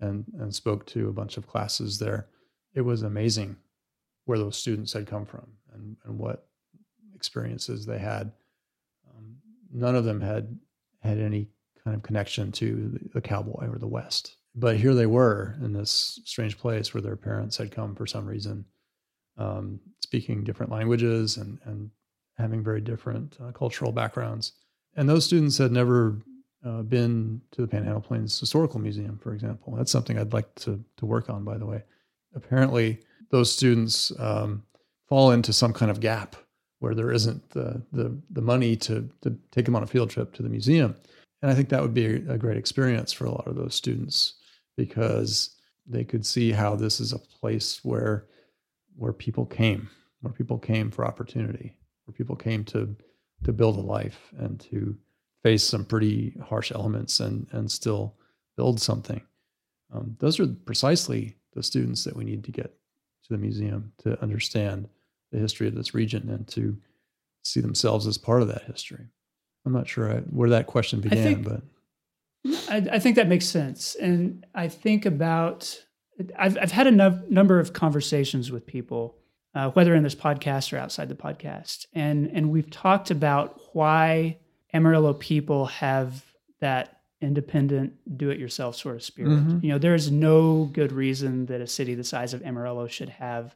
and 0.00 0.24
and 0.38 0.54
spoke 0.54 0.86
to 0.86 1.08
a 1.08 1.12
bunch 1.12 1.36
of 1.36 1.46
classes 1.46 1.98
there. 1.98 2.28
It 2.74 2.82
was 2.82 3.02
amazing 3.02 3.56
where 4.30 4.38
those 4.38 4.56
students 4.56 4.92
had 4.92 5.08
come 5.08 5.26
from 5.26 5.44
and, 5.74 5.96
and 6.04 6.16
what 6.16 6.46
experiences 7.16 7.84
they 7.84 7.98
had. 7.98 8.30
Um, 9.10 9.34
none 9.72 9.96
of 9.96 10.04
them 10.04 10.20
had 10.20 10.56
had 11.00 11.18
any 11.18 11.48
kind 11.82 11.96
of 11.96 12.04
connection 12.04 12.52
to 12.52 12.90
the, 12.92 13.08
the, 13.14 13.20
cowboy 13.20 13.68
or 13.68 13.76
the 13.76 13.88
West. 13.88 14.36
But 14.54 14.76
here 14.76 14.94
they 14.94 15.06
were 15.06 15.56
in 15.60 15.72
this 15.72 16.20
strange 16.24 16.58
place 16.58 16.94
where 16.94 17.00
their 17.00 17.16
parents 17.16 17.56
had 17.56 17.72
come 17.72 17.96
for 17.96 18.06
some 18.06 18.24
reason, 18.24 18.64
um, 19.36 19.80
speaking 19.98 20.44
different 20.44 20.70
languages 20.70 21.36
and, 21.36 21.58
and 21.64 21.90
having 22.38 22.62
very 22.62 22.80
different 22.80 23.36
uh, 23.42 23.50
cultural 23.50 23.90
backgrounds. 23.90 24.52
And 24.94 25.08
those 25.08 25.24
students 25.24 25.58
had 25.58 25.72
never 25.72 26.18
uh, 26.64 26.82
been 26.82 27.40
to 27.50 27.62
the 27.62 27.66
Panhandle 27.66 28.00
Plains 28.00 28.38
Historical 28.38 28.78
Museum, 28.78 29.18
for 29.20 29.34
example. 29.34 29.74
That's 29.74 29.90
something 29.90 30.20
I'd 30.20 30.32
like 30.32 30.54
to, 30.60 30.78
to 30.98 31.06
work 31.06 31.28
on, 31.28 31.42
by 31.42 31.58
the 31.58 31.66
way. 31.66 31.82
Apparently, 32.36 33.00
those 33.30 33.52
students 33.52 34.12
um, 34.18 34.62
fall 35.08 35.30
into 35.30 35.52
some 35.52 35.72
kind 35.72 35.90
of 35.90 36.00
gap 36.00 36.36
where 36.80 36.94
there 36.94 37.12
isn't 37.12 37.50
the, 37.50 37.82
the, 37.92 38.16
the 38.30 38.40
money 38.40 38.74
to, 38.74 39.08
to 39.22 39.36
take 39.52 39.66
them 39.66 39.76
on 39.76 39.82
a 39.82 39.86
field 39.86 40.10
trip 40.10 40.32
to 40.34 40.42
the 40.42 40.48
museum. 40.48 40.96
And 41.42 41.50
I 41.50 41.54
think 41.54 41.68
that 41.68 41.80
would 41.80 41.94
be 41.94 42.06
a, 42.06 42.38
great 42.38 42.56
experience 42.56 43.12
for 43.12 43.24
a 43.24 43.30
lot 43.30 43.46
of 43.46 43.56
those 43.56 43.74
students 43.74 44.34
because 44.76 45.56
they 45.86 46.04
could 46.04 46.24
see 46.26 46.52
how 46.52 46.74
this 46.74 47.00
is 47.00 47.12
a 47.12 47.18
place 47.18 47.80
where 47.82 48.26
where 48.96 49.12
people 49.12 49.46
came, 49.46 49.88
where 50.20 50.32
people 50.32 50.58
came 50.58 50.90
for 50.90 51.06
opportunity, 51.06 51.74
where 52.04 52.14
people 52.14 52.36
came 52.36 52.64
to 52.64 52.94
to 53.44 53.52
build 53.52 53.76
a 53.76 53.80
life 53.80 54.32
and 54.38 54.60
to 54.60 54.94
face 55.42 55.64
some 55.64 55.84
pretty 55.84 56.36
harsh 56.44 56.72
elements 56.72 57.20
and 57.20 57.46
and 57.52 57.70
still 57.70 58.16
build 58.56 58.80
something. 58.80 59.22
Um, 59.92 60.16
those 60.18 60.38
are 60.38 60.46
precisely 60.46 61.36
the 61.54 61.62
students 61.62 62.04
that 62.04 62.16
we 62.16 62.24
need 62.24 62.44
to 62.44 62.52
get 62.52 62.79
to 63.30 63.36
the 63.36 63.40
museum 63.40 63.92
to 63.98 64.20
understand 64.20 64.88
the 65.32 65.38
history 65.38 65.68
of 65.68 65.74
this 65.74 65.94
region 65.94 66.28
and 66.28 66.46
to 66.48 66.76
see 67.44 67.60
themselves 67.60 68.06
as 68.06 68.18
part 68.18 68.42
of 68.42 68.48
that 68.48 68.62
history. 68.62 69.06
I'm 69.64 69.72
not 69.72 69.88
sure 69.88 70.12
I, 70.12 70.16
where 70.20 70.50
that 70.50 70.66
question 70.66 71.00
began, 71.00 71.44
think, 71.44 71.48
but 71.48 71.62
I, 72.68 72.76
I, 72.92 72.98
think 72.98 73.16
that 73.16 73.28
makes 73.28 73.46
sense. 73.46 73.94
And 73.94 74.46
I 74.54 74.68
think 74.68 75.06
about 75.06 75.84
I've 76.38 76.58
I've 76.58 76.72
had 76.72 76.86
a 76.86 76.90
no, 76.90 77.22
number 77.28 77.60
of 77.60 77.72
conversations 77.72 78.50
with 78.50 78.66
people, 78.66 79.16
uh, 79.54 79.70
whether 79.70 79.94
in 79.94 80.02
this 80.02 80.14
podcast 80.14 80.72
or 80.72 80.78
outside 80.78 81.08
the 81.08 81.14
podcast, 81.14 81.86
and 81.92 82.30
and 82.32 82.50
we've 82.50 82.70
talked 82.70 83.10
about 83.10 83.60
why 83.74 84.38
Amarillo 84.72 85.12
people 85.12 85.66
have 85.66 86.24
that 86.60 86.99
independent, 87.20 87.94
do 88.16 88.30
it 88.30 88.38
yourself 88.38 88.76
sort 88.76 88.96
of 88.96 89.02
spirit. 89.02 89.30
Mm-hmm. 89.30 89.58
You 89.64 89.72
know, 89.72 89.78
there 89.78 89.94
is 89.94 90.10
no 90.10 90.64
good 90.72 90.92
reason 90.92 91.46
that 91.46 91.60
a 91.60 91.66
city 91.66 91.94
the 91.94 92.04
size 92.04 92.34
of 92.34 92.42
Amarillo 92.42 92.86
should 92.86 93.10
have 93.10 93.54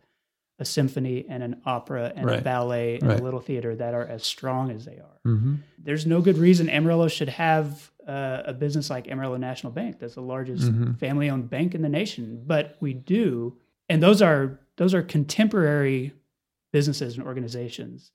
a 0.59 0.65
symphony 0.65 1.25
and 1.29 1.43
an 1.43 1.61
opera 1.67 2.13
and 2.15 2.27
right. 2.27 2.39
a 2.39 2.43
ballet 2.43 2.99
and 2.99 3.09
right. 3.09 3.19
a 3.19 3.23
little 3.23 3.41
theater 3.41 3.75
that 3.75 3.95
are 3.95 4.07
as 4.07 4.23
strong 4.23 4.71
as 4.71 4.85
they 4.85 4.99
are. 4.99 5.21
Mm-hmm. 5.27 5.55
There's 5.79 6.07
no 6.07 6.21
good 6.21 6.39
reason 6.39 6.69
Amarillo 6.69 7.09
should 7.09 7.31
have 7.31 7.91
uh, 8.07 8.43
a 8.45 8.53
business 8.53 8.91
like 8.91 9.09
Amarillo 9.09 9.37
National 9.37 9.73
Bank 9.73 9.99
that's 9.99 10.15
the 10.15 10.23
largest 10.23 10.71
mm-hmm. 10.71 10.93
family-owned 10.93 11.51
bank 11.51 11.75
in 11.75 11.83
the 11.83 11.89
nation, 11.89 12.43
but 12.47 12.77
we 12.81 12.93
do 12.93 13.57
and 13.89 14.03
those 14.03 14.23
are 14.23 14.61
those 14.77 14.95
are 14.95 15.03
contemporary 15.03 16.13
businesses 16.73 17.17
and 17.17 17.27
organizations 17.27 18.13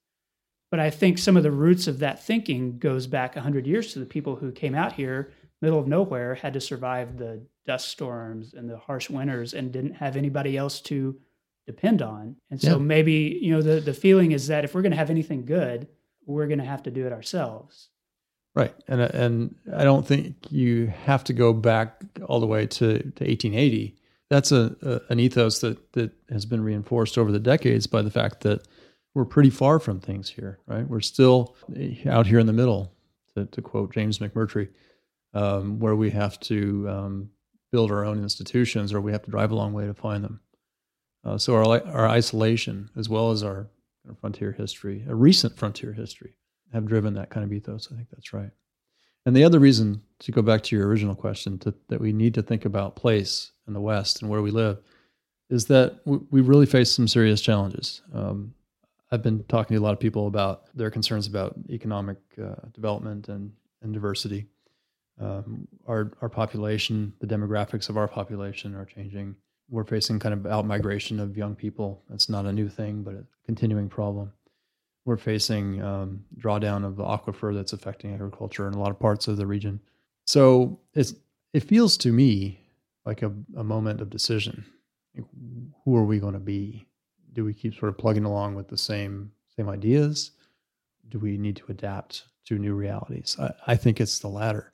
but 0.72 0.80
I 0.80 0.90
think 0.90 1.18
some 1.18 1.36
of 1.36 1.44
the 1.44 1.52
roots 1.52 1.88
of 1.88 2.00
that 2.00 2.24
thinking 2.24 2.78
goes 2.78 3.08
back 3.08 3.36
100 3.36 3.66
years 3.66 3.94
to 3.94 4.00
the 4.00 4.06
people 4.06 4.36
who 4.36 4.52
came 4.52 4.76
out 4.76 4.94
here, 4.94 5.32
middle 5.62 5.80
of 5.80 5.88
nowhere, 5.88 6.36
had 6.36 6.54
to 6.54 6.62
survive 6.62 7.18
the 7.18 7.42
dust 7.66 7.90
storms 7.90 8.54
and 8.54 8.70
the 8.70 8.78
harsh 8.78 9.10
winters 9.10 9.54
and 9.54 9.72
didn't 9.72 9.96
have 9.96 10.16
anybody 10.16 10.58
else 10.58 10.82
to 10.82 11.20
depend 11.68 12.02
on. 12.02 12.36
And 12.50 12.62
so 12.62 12.72
yeah. 12.72 12.78
maybe, 12.78 13.40
you 13.42 13.52
know, 13.52 13.62
the, 13.62 13.80
the 13.80 13.94
feeling 13.94 14.32
is 14.32 14.48
that 14.48 14.64
if 14.64 14.74
we're 14.74 14.82
going 14.82 14.92
to 14.92 14.98
have 14.98 15.10
anything 15.10 15.46
good, 15.46 15.88
we're 16.26 16.48
going 16.48 16.60
to 16.60 16.66
have 16.66 16.84
to 16.84 16.92
do 16.92 17.06
it 17.06 17.14
ourselves. 17.14 17.90
Right, 18.56 18.74
and 18.88 19.00
and 19.00 19.56
I 19.74 19.84
don't 19.84 20.06
think 20.06 20.36
you 20.50 20.88
have 21.06 21.24
to 21.26 21.34
go 21.34 21.54
back 21.54 22.02
all 22.26 22.40
the 22.40 22.48
way 22.48 22.66
to, 22.66 22.98
to 22.98 23.24
1880. 23.24 23.96
That's 24.30 24.52
a, 24.52 24.76
a 24.82 25.02
an 25.12 25.20
ethos 25.20 25.60
that 25.60 25.94
that 25.94 26.12
has 26.30 26.46
been 26.46 26.64
reinforced 26.64 27.18
over 27.18 27.32
the 27.32 27.40
decades 27.40 27.86
by 27.86 28.02
the 28.02 28.10
fact 28.10 28.42
that 28.42 28.68
we're 29.14 29.26
pretty 29.26 29.52
far 29.52 29.80
from 29.80 30.00
things 30.00 30.32
here. 30.32 30.60
Right, 30.66 30.88
we're 30.88 31.00
still 31.00 31.56
out 32.08 32.26
here 32.26 32.40
in 32.40 32.48
the 32.48 32.54
middle, 32.54 32.92
to, 33.36 33.46
to 33.46 33.62
quote 33.62 33.94
James 33.94 34.18
McMurtry, 34.18 34.70
um, 35.34 35.80
where 35.80 35.96
we 35.96 36.10
have 36.10 36.40
to 36.42 36.90
um, 36.90 37.30
build 37.72 37.92
our 37.92 38.06
own 38.06 38.22
institutions 38.22 38.94
or 38.94 39.02
we 39.02 39.12
have 39.12 39.24
to 39.24 39.32
drive 39.32 39.52
a 39.52 39.56
long 39.56 39.74
way 39.74 39.86
to 39.86 39.94
find 39.94 40.24
them. 40.24 40.40
Uh, 41.24 41.38
so 41.38 41.56
our 41.56 41.86
our 41.88 42.08
isolation, 42.08 42.90
as 42.98 43.10
well 43.10 43.32
as 43.32 43.44
our, 43.44 43.70
our 44.08 44.16
frontier 44.16 44.52
history, 44.52 45.06
a 45.08 45.16
recent 45.16 45.58
frontier 45.58 45.94
history, 45.94 46.36
have 46.74 46.86
driven 46.86 47.14
that 47.14 47.30
kind 47.30 47.44
of 47.44 47.52
ethos. 47.52 47.90
I 47.92 47.96
think 47.96 48.10
that's 48.10 48.34
right. 48.34 48.52
And 49.26 49.36
the 49.36 49.44
other 49.44 49.60
reason 49.60 50.02
to 50.20 50.32
go 50.32 50.42
back 50.42 50.64
to 50.64 50.76
your 50.76 50.88
original 50.88 51.16
question 51.16 51.60
to, 51.60 51.74
that 51.90 52.00
we 52.00 52.14
need 52.14 52.34
to 52.36 52.42
think 52.42 52.66
about 52.66 52.96
place 52.96 53.52
in 53.68 53.74
the 53.74 53.82
West 53.82 54.22
and 54.22 54.32
where 54.32 54.42
we 54.42 54.52
live 54.52 54.80
is 55.50 55.66
that 55.66 56.00
we, 56.06 56.20
we 56.32 56.42
really 56.42 56.66
face 56.66 56.92
some 56.92 57.08
serious 57.08 57.42
challenges. 57.42 58.02
Um, 58.14 58.54
I've 59.12 59.24
been 59.24 59.44
talking 59.46 59.76
to 59.76 59.82
a 59.82 59.84
lot 59.84 59.94
of 59.94 60.00
people 60.00 60.28
about 60.28 60.76
their 60.76 60.92
concerns 60.92 61.28
about 61.28 61.56
economic 61.70 62.18
uh, 62.42 62.56
development 62.74 63.28
and, 63.28 63.52
and 63.82 63.94
diversity. 63.94 64.48
Um, 65.20 65.68
our 65.88 66.12
our 66.22 66.30
population, 66.30 67.14
the 67.20 67.28
demographics 67.28 67.90
of 67.90 67.98
our 67.98 68.08
population 68.08 68.76
are 68.76 68.86
changing. 68.86 69.36
We're 69.70 69.84
facing 69.84 70.20
kind 70.20 70.34
of 70.34 70.48
out 70.48 70.66
migration 70.66 71.20
of 71.20 71.38
young 71.38 71.56
people. 71.56 72.04
That's 72.10 72.30
not 72.30 72.46
a 72.46 72.54
new 72.54 72.70
thing, 72.70 73.04
but 73.04 73.14
a 73.14 73.26
continuing 73.46 73.90
problem 73.90 74.32
we're 75.10 75.18
facing 75.18 75.82
um, 75.82 76.24
drawdown 76.38 76.86
of 76.86 76.96
the 76.96 77.04
aquifer 77.04 77.52
that's 77.54 77.74
affecting 77.74 78.14
agriculture 78.14 78.68
in 78.68 78.76
a 78.76 78.80
lot 78.80 78.92
of 78.92 79.00
parts 79.00 79.28
of 79.28 79.38
the 79.38 79.48
region. 79.48 79.80
So 80.26 80.80
it's, 80.94 81.16
it 81.52 81.62
feels 81.62 81.98
to 81.98 82.12
me 82.12 82.60
like 83.08 83.24
a, 83.24 83.34
a 83.58 83.64
moment 83.64 84.02
of 84.02 84.12
decision. 84.12 84.64
Who 85.84 85.96
are 85.96 86.06
we 86.06 86.20
going 86.20 86.36
to 86.36 86.40
be? 86.40 86.86
Do 87.34 87.44
we 87.44 87.56
keep 87.56 87.74
sort 87.74 87.90
of 87.90 87.98
plugging 87.98 88.24
along 88.24 88.54
with 88.54 88.68
the 88.68 88.78
same 88.78 89.32
same 89.56 89.68
ideas? 89.68 90.32
Do 91.10 91.18
we 91.18 91.38
need 91.38 91.56
to 91.56 91.66
adapt 91.70 92.26
to 92.46 92.60
new 92.60 92.76
realities? 92.76 93.36
I, 93.40 93.52
I 93.66 93.76
think 93.76 94.00
it's 94.00 94.20
the 94.20 94.28
latter. 94.28 94.72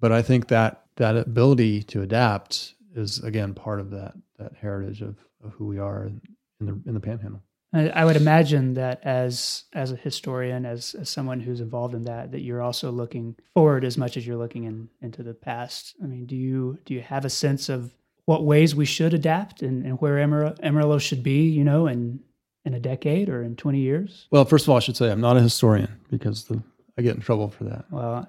But 0.00 0.12
I 0.12 0.22
think 0.22 0.48
that 0.48 0.84
that 0.96 1.16
ability 1.16 1.82
to 1.84 2.02
adapt 2.02 2.74
is 2.94 3.18
again 3.22 3.54
part 3.54 3.80
of 3.80 3.90
that 3.90 4.14
that 4.38 4.52
heritage 4.60 5.02
of, 5.02 5.16
of 5.44 5.52
who 5.52 5.66
we 5.66 5.78
are 5.78 6.06
in, 6.06 6.20
the 6.60 6.80
in 6.86 6.94
the 6.94 7.00
panhandle. 7.00 7.42
I 7.72 8.06
would 8.06 8.16
imagine 8.16 8.74
that 8.74 9.00
as 9.04 9.64
as 9.74 9.92
a 9.92 9.96
historian, 9.96 10.64
as, 10.64 10.94
as 10.94 11.10
someone 11.10 11.40
who's 11.40 11.60
involved 11.60 11.94
in 11.94 12.04
that, 12.04 12.32
that 12.32 12.40
you're 12.40 12.62
also 12.62 12.90
looking 12.90 13.36
forward 13.52 13.84
as 13.84 13.98
much 13.98 14.16
as 14.16 14.26
you're 14.26 14.38
looking 14.38 14.64
in, 14.64 14.88
into 15.02 15.22
the 15.22 15.34
past. 15.34 15.94
I 16.02 16.06
mean, 16.06 16.24
do 16.24 16.36
you 16.36 16.78
do 16.86 16.94
you 16.94 17.02
have 17.02 17.26
a 17.26 17.30
sense 17.30 17.68
of 17.68 17.92
what 18.24 18.44
ways 18.44 18.74
we 18.74 18.86
should 18.86 19.12
adapt 19.12 19.62
and, 19.62 19.84
and 19.84 20.00
where 20.00 20.18
Amarillo 20.18 20.98
should 20.98 21.22
be, 21.22 21.48
you 21.48 21.64
know, 21.64 21.86
in 21.86 22.20
in 22.64 22.72
a 22.72 22.80
decade 22.80 23.28
or 23.28 23.42
in 23.42 23.56
20 23.56 23.78
years? 23.78 24.26
Well, 24.30 24.44
first 24.44 24.64
of 24.64 24.70
all, 24.70 24.76
I 24.76 24.80
should 24.80 24.96
say 24.96 25.10
I'm 25.10 25.20
not 25.20 25.36
a 25.36 25.42
historian 25.42 26.00
because 26.10 26.44
the, 26.44 26.62
I 26.96 27.02
get 27.02 27.14
in 27.14 27.20
trouble 27.20 27.50
for 27.50 27.64
that. 27.64 27.84
Well, 27.90 28.28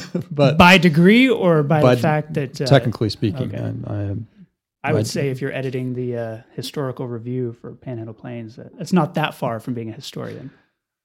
but 0.30 0.58
by 0.58 0.78
degree 0.78 1.28
or 1.28 1.62
by, 1.62 1.82
by 1.82 1.94
the 1.94 2.00
fact 2.00 2.34
that 2.34 2.60
uh, 2.60 2.66
technically 2.66 3.10
speaking, 3.10 3.54
okay. 3.54 3.72
I, 3.86 3.94
I 3.94 4.16
I 4.84 4.92
would 4.92 5.06
say 5.06 5.28
if 5.28 5.40
you're 5.40 5.52
editing 5.52 5.94
the 5.94 6.16
uh, 6.16 6.38
historical 6.54 7.06
review 7.06 7.52
for 7.60 7.74
Panhandle 7.74 8.14
Plains, 8.14 8.58
uh, 8.58 8.68
it's 8.80 8.92
not 8.92 9.14
that 9.14 9.34
far 9.34 9.60
from 9.60 9.74
being 9.74 9.90
a 9.90 9.92
historian. 9.92 10.50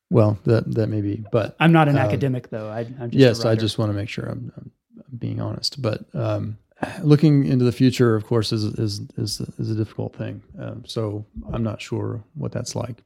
Well, 0.10 0.40
that 0.46 0.74
that 0.76 0.88
may 0.88 1.02
be, 1.02 1.24
but 1.32 1.56
I'm 1.60 1.72
not 1.72 1.88
an 1.88 1.98
uh, 1.98 2.02
academic 2.02 2.50
though. 2.50 2.70
I, 2.70 2.82
am 3.00 3.10
yes, 3.12 3.46
I 3.46 3.56
just 3.56 3.78
want 3.78 3.90
to 3.90 3.94
make 3.94 4.10
sure 4.10 4.26
I'm, 4.26 4.52
I'm 4.56 4.72
being 5.18 5.42
honest. 5.42 5.82
But 5.82 6.06
um, 6.16 6.58
looking 7.04 7.46
into 7.46 7.66
the 7.66 7.72
future, 7.72 8.16
of 8.16 8.26
course, 8.26 8.52
is 8.52 8.64
is 8.64 9.02
is, 9.18 9.42
is 9.60 9.70
a 9.70 9.76
difficult 9.76 10.16
thing. 10.16 10.42
Um, 10.60 10.84
so 10.86 11.26
I'm 11.52 11.64
not 11.64 11.82
sure 11.82 12.24
what 12.36 12.52
that's 12.52 12.76
like. 12.76 13.04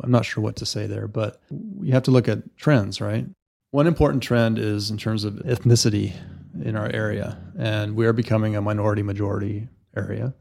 I'm 0.00 0.12
not 0.12 0.24
sure 0.24 0.42
what 0.42 0.56
to 0.56 0.66
say 0.66 0.86
there, 0.86 1.08
but 1.08 1.42
you 1.50 1.92
have 1.92 2.04
to 2.04 2.12
look 2.12 2.28
at 2.28 2.56
trends, 2.56 3.00
right? 3.00 3.26
One 3.70 3.86
important 3.86 4.22
trend 4.22 4.58
is 4.58 4.90
in 4.90 4.96
terms 4.96 5.24
of 5.24 5.34
ethnicity 5.34 6.14
in 6.64 6.74
our 6.74 6.90
area, 6.90 7.38
and 7.58 7.94
we 7.94 8.06
are 8.06 8.14
becoming 8.14 8.56
a 8.56 8.62
minority 8.62 9.02
majority 9.02 9.68
area. 9.94 10.32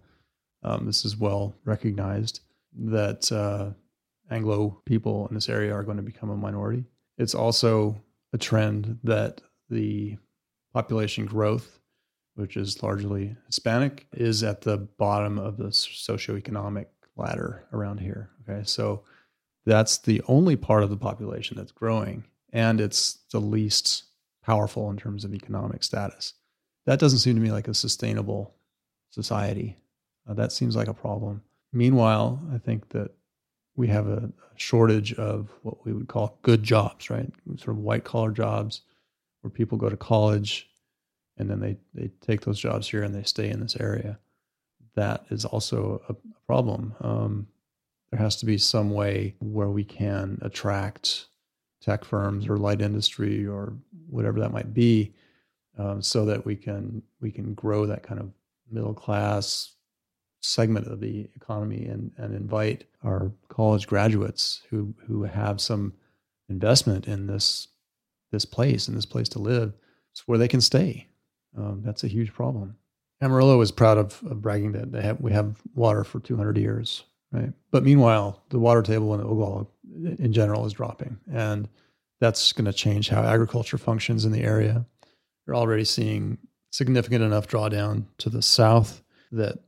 Um, 0.64 0.86
this 0.86 1.04
is 1.04 1.18
well 1.18 1.54
recognized 1.66 2.40
that 2.74 3.30
uh, 3.30 3.72
Anglo 4.32 4.82
people 4.86 5.28
in 5.28 5.36
this 5.36 5.50
area 5.50 5.74
are 5.74 5.84
going 5.84 5.98
to 5.98 6.04
become 6.04 6.30
a 6.30 6.38
minority. 6.38 6.86
It's 7.18 7.36
also 7.36 8.02
a 8.32 8.38
trend 8.38 9.00
that 9.04 9.42
the 9.70 10.18
population 10.74 11.26
growth, 11.26 11.80
which 12.36 12.56
is 12.56 12.82
largely 12.82 13.36
Hispanic, 13.48 14.08
is 14.14 14.42
at 14.42 14.62
the 14.62 14.78
bottom 14.78 15.38
of 15.38 15.58
the 15.58 15.68
socioeconomic 15.68 16.86
ladder 17.18 17.66
around 17.74 18.00
here. 18.00 18.30
Okay, 18.48 18.64
so 18.64 19.04
that's 19.66 19.98
the 19.98 20.22
only 20.30 20.56
part 20.56 20.84
of 20.84 20.90
the 20.90 20.96
population 20.96 21.58
that's 21.58 21.74
growing, 21.74 22.24
and 22.52 22.80
it's 22.80 23.20
the 23.32 23.40
least 23.40 24.04
powerful 24.44 24.90
in 24.90 24.98
terms 24.98 25.26
of 25.26 25.34
economic 25.34 25.84
status. 25.84 26.34
That 26.86 27.00
doesn't 27.00 27.20
seem 27.20 27.36
to 27.36 27.42
me 27.42 27.52
like 27.52 27.68
a 27.68 27.74
sustainable 27.74 28.56
society. 29.10 29.78
Uh, 30.28 30.34
that 30.36 30.52
seems 30.52 30.76
like 30.76 30.88
a 30.88 30.94
problem. 30.94 31.42
Meanwhile, 31.74 32.42
I 32.54 32.58
think 32.58 32.90
that 32.90 33.12
we 33.76 33.88
have 33.88 34.08
a 34.08 34.32
shortage 34.56 35.14
of 35.14 35.50
what 35.64 35.86
we 35.86 35.94
would 35.94 36.08
call 36.08 36.40
good 36.42 36.64
jobs, 36.64 37.10
right? 37.10 37.32
Sort 37.58 37.70
of 37.70 37.78
white 37.78 38.04
collar 38.04 38.32
jobs 38.32 38.82
where 39.42 39.52
people 39.52 39.78
go 39.78 39.90
to 39.90 39.98
college 39.98 40.70
and 41.38 41.50
then 41.50 41.60
they, 41.60 41.78
they 41.94 42.10
take 42.22 42.42
those 42.42 42.60
jobs 42.60 42.90
here 42.90 43.04
and 43.04 43.14
they 43.14 43.24
stay 43.24 43.50
in 43.50 43.60
this 43.60 43.78
area. 43.80 44.18
That 44.96 45.26
is 45.30 45.46
also 45.46 46.02
a, 46.10 46.16
problem. 46.48 46.96
Um, 47.02 47.48
there 48.10 48.22
has 48.22 48.38
to 48.38 48.46
be 48.46 48.58
some 48.58 48.92
way 48.92 49.36
where 49.40 49.68
we 49.68 49.84
can 49.84 50.40
attract 50.42 51.26
tech 51.82 52.04
firms 52.04 52.48
or 52.48 52.58
light 52.58 52.82
industry 52.82 53.46
or 53.46 53.74
whatever 54.10 54.40
that 54.40 54.54
might 54.54 54.74
be 54.74 55.14
um, 55.78 56.02
so 56.02 56.26
that 56.26 56.46
we 56.46 56.56
can 56.56 57.02
we 57.22 57.32
can 57.32 57.54
grow 57.54 57.86
that 57.86 58.04
kind 58.04 58.20
of 58.20 58.32
middle 58.72 58.94
class 58.94 59.74
segment 60.42 60.88
of 60.88 61.00
the 61.00 61.28
economy 61.36 61.86
and, 61.86 62.12
and 62.18 62.34
invite 62.34 62.86
our 63.04 63.32
college 63.50 63.88
graduates 63.88 64.62
who 64.70 64.94
who 65.06 65.24
have 65.24 65.62
some 65.62 65.94
investment 66.50 67.08
in 67.08 67.28
this 67.28 67.68
this 68.32 68.46
place 68.46 68.88
and 68.88 68.98
this 68.98 69.06
place 69.06 69.30
to 69.30 69.40
live 69.40 69.74
where 70.26 70.38
they 70.38 70.48
can 70.48 70.62
stay. 70.62 71.08
Um, 71.58 71.82
that's 71.84 72.04
a 72.04 72.08
huge 72.08 72.34
problem. 72.34 72.76
Amarillo 73.22 73.62
is 73.62 73.72
proud 73.72 73.98
of, 73.98 74.22
of 74.30 74.42
bragging 74.42 74.74
that 74.74 74.92
they 74.92 75.02
have 75.02 75.20
we 75.20 75.32
have 75.32 75.62
water 75.74 76.04
for 76.04 76.20
200 76.20 76.58
years, 76.58 77.04
right? 77.32 77.52
But 77.72 77.84
meanwhile, 77.84 78.44
the 78.50 78.60
water 78.60 78.82
table 78.82 79.14
in 79.14 79.22
Ogallala 79.22 79.68
in 80.20 80.32
general 80.34 80.66
is 80.66 80.74
dropping, 80.74 81.18
and 81.32 81.68
that's 82.20 82.52
going 82.54 82.66
to 82.66 82.74
change 82.74 83.10
how 83.10 83.24
agriculture 83.24 83.78
functions 83.78 84.26
in 84.26 84.32
the 84.32 84.44
area. 84.44 84.86
You're 85.46 85.56
already 85.56 85.86
seeing 85.86 86.38
significant 86.72 87.24
enough 87.24 87.48
drawdown 87.48 88.06
to 88.20 88.30
the 88.30 88.42
south 88.42 89.02
that 89.32 89.60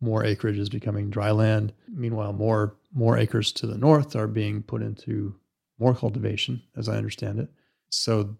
more 0.00 0.24
acreage 0.24 0.58
is 0.58 0.68
becoming 0.68 1.10
dry 1.10 1.30
land. 1.30 1.72
Meanwhile, 1.88 2.32
more 2.32 2.76
more 2.94 3.18
acres 3.18 3.52
to 3.52 3.66
the 3.66 3.76
north 3.76 4.16
are 4.16 4.26
being 4.26 4.62
put 4.62 4.82
into 4.82 5.34
more 5.78 5.94
cultivation, 5.94 6.62
as 6.76 6.88
I 6.88 6.96
understand 6.96 7.38
it. 7.38 7.48
So 7.90 8.36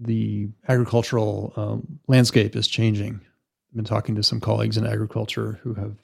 the 0.00 0.48
agricultural 0.68 1.52
um, 1.56 1.98
landscape 2.06 2.56
is 2.56 2.68
changing. 2.68 3.20
I've 3.70 3.76
been 3.76 3.84
talking 3.84 4.14
to 4.14 4.22
some 4.22 4.40
colleagues 4.40 4.76
in 4.76 4.86
agriculture 4.86 5.60
who 5.62 5.74
have 5.74 5.96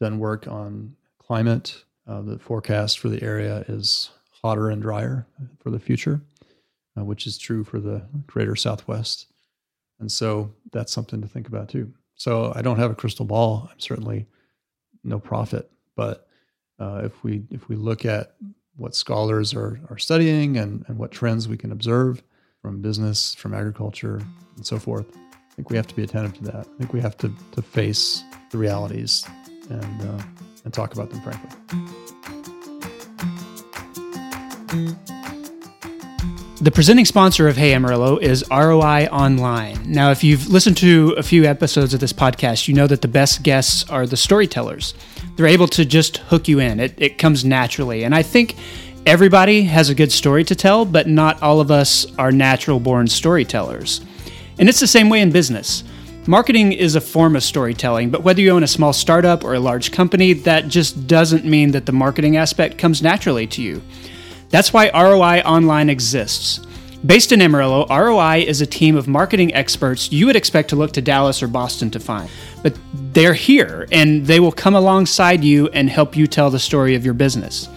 done 0.00 0.18
work 0.18 0.46
on 0.48 0.94
climate. 1.26 1.84
Uh, 2.06 2.20
the 2.20 2.38
forecast 2.38 2.98
for 2.98 3.08
the 3.08 3.22
area 3.22 3.64
is 3.68 4.10
hotter 4.42 4.70
and 4.70 4.82
drier 4.82 5.26
for 5.60 5.70
the 5.70 5.78
future, 5.78 6.20
uh, 6.98 7.04
which 7.04 7.26
is 7.26 7.38
true 7.38 7.62
for 7.62 7.80
the 7.80 8.02
greater 8.26 8.56
Southwest. 8.56 9.26
And 10.00 10.10
so 10.10 10.52
that's 10.72 10.92
something 10.92 11.22
to 11.22 11.28
think 11.28 11.46
about 11.46 11.68
too. 11.68 11.92
So 12.16 12.52
I 12.54 12.62
don't 12.62 12.78
have 12.78 12.90
a 12.90 12.94
crystal 12.94 13.24
ball. 13.24 13.68
I'm 13.70 13.78
certainly 13.78 14.26
no 15.04 15.18
prophet, 15.18 15.70
but 15.96 16.28
uh, 16.78 17.02
if 17.04 17.22
we 17.22 17.44
if 17.50 17.68
we 17.68 17.76
look 17.76 18.04
at 18.04 18.34
what 18.76 18.94
scholars 18.94 19.54
are 19.54 19.80
are 19.90 19.98
studying 19.98 20.56
and 20.56 20.84
and 20.88 20.98
what 20.98 21.12
trends 21.12 21.48
we 21.48 21.56
can 21.56 21.72
observe 21.72 22.22
from 22.60 22.80
business, 22.80 23.34
from 23.34 23.54
agriculture, 23.54 24.20
and 24.56 24.66
so 24.66 24.78
forth, 24.78 25.06
I 25.16 25.54
think 25.54 25.70
we 25.70 25.76
have 25.76 25.86
to 25.88 25.96
be 25.96 26.02
attentive 26.02 26.34
to 26.34 26.44
that. 26.44 26.66
I 26.66 26.78
think 26.78 26.92
we 26.92 27.00
have 27.00 27.16
to 27.18 27.32
to 27.52 27.62
face 27.62 28.22
the 28.50 28.58
realities 28.58 29.24
and 29.72 30.02
uh, 30.02 30.22
and 30.64 30.72
talk 30.72 30.94
about 30.94 31.10
them 31.10 31.20
frankly. 31.22 31.50
The 36.60 36.70
presenting 36.70 37.04
sponsor 37.04 37.48
of 37.48 37.56
Hey 37.56 37.74
Amarillo 37.74 38.18
is 38.18 38.44
ROI 38.48 39.06
Online. 39.06 39.82
Now, 39.84 40.12
if 40.12 40.22
you've 40.22 40.46
listened 40.48 40.76
to 40.76 41.12
a 41.18 41.22
few 41.22 41.44
episodes 41.44 41.92
of 41.92 41.98
this 41.98 42.12
podcast, 42.12 42.68
you 42.68 42.74
know 42.74 42.86
that 42.86 43.02
the 43.02 43.08
best 43.08 43.42
guests 43.42 43.88
are 43.90 44.06
the 44.06 44.16
storytellers. 44.16 44.94
They're 45.34 45.48
able 45.48 45.66
to 45.68 45.84
just 45.84 46.18
hook 46.18 46.46
you 46.46 46.60
in, 46.60 46.78
it, 46.78 46.94
it 46.98 47.18
comes 47.18 47.44
naturally. 47.44 48.04
And 48.04 48.14
I 48.14 48.22
think 48.22 48.54
Everybody 49.04 49.62
has 49.62 49.88
a 49.88 49.96
good 49.96 50.12
story 50.12 50.44
to 50.44 50.54
tell, 50.54 50.84
but 50.84 51.08
not 51.08 51.42
all 51.42 51.60
of 51.60 51.72
us 51.72 52.06
are 52.18 52.30
natural 52.30 52.78
born 52.78 53.08
storytellers. 53.08 54.00
And 54.60 54.68
it's 54.68 54.78
the 54.78 54.86
same 54.86 55.08
way 55.08 55.20
in 55.20 55.32
business. 55.32 55.82
Marketing 56.26 56.70
is 56.70 56.94
a 56.94 57.00
form 57.00 57.34
of 57.34 57.42
storytelling, 57.42 58.08
but 58.10 58.22
whether 58.22 58.40
you 58.40 58.50
own 58.50 58.62
a 58.62 58.68
small 58.68 58.92
startup 58.92 59.42
or 59.42 59.54
a 59.54 59.60
large 59.60 59.90
company, 59.90 60.32
that 60.32 60.68
just 60.68 61.08
doesn't 61.08 61.44
mean 61.44 61.72
that 61.72 61.84
the 61.84 61.90
marketing 61.90 62.36
aspect 62.36 62.78
comes 62.78 63.02
naturally 63.02 63.44
to 63.48 63.60
you. 63.60 63.82
That's 64.48 64.72
why 64.72 64.88
ROI 64.94 65.40
Online 65.40 65.90
exists. 65.90 66.60
Based 67.04 67.32
in 67.32 67.42
Amarillo, 67.42 67.86
ROI 67.88 68.44
is 68.46 68.60
a 68.60 68.66
team 68.66 68.94
of 68.94 69.08
marketing 69.08 69.52
experts 69.52 70.12
you 70.12 70.26
would 70.26 70.36
expect 70.36 70.68
to 70.68 70.76
look 70.76 70.92
to 70.92 71.02
Dallas 71.02 71.42
or 71.42 71.48
Boston 71.48 71.90
to 71.90 71.98
find. 71.98 72.30
But 72.62 72.78
they're 72.94 73.34
here 73.34 73.88
and 73.90 74.24
they 74.24 74.38
will 74.38 74.52
come 74.52 74.76
alongside 74.76 75.42
you 75.42 75.70
and 75.70 75.90
help 75.90 76.16
you 76.16 76.28
tell 76.28 76.50
the 76.50 76.60
story 76.60 76.94
of 76.94 77.04
your 77.04 77.14
business. 77.14 77.68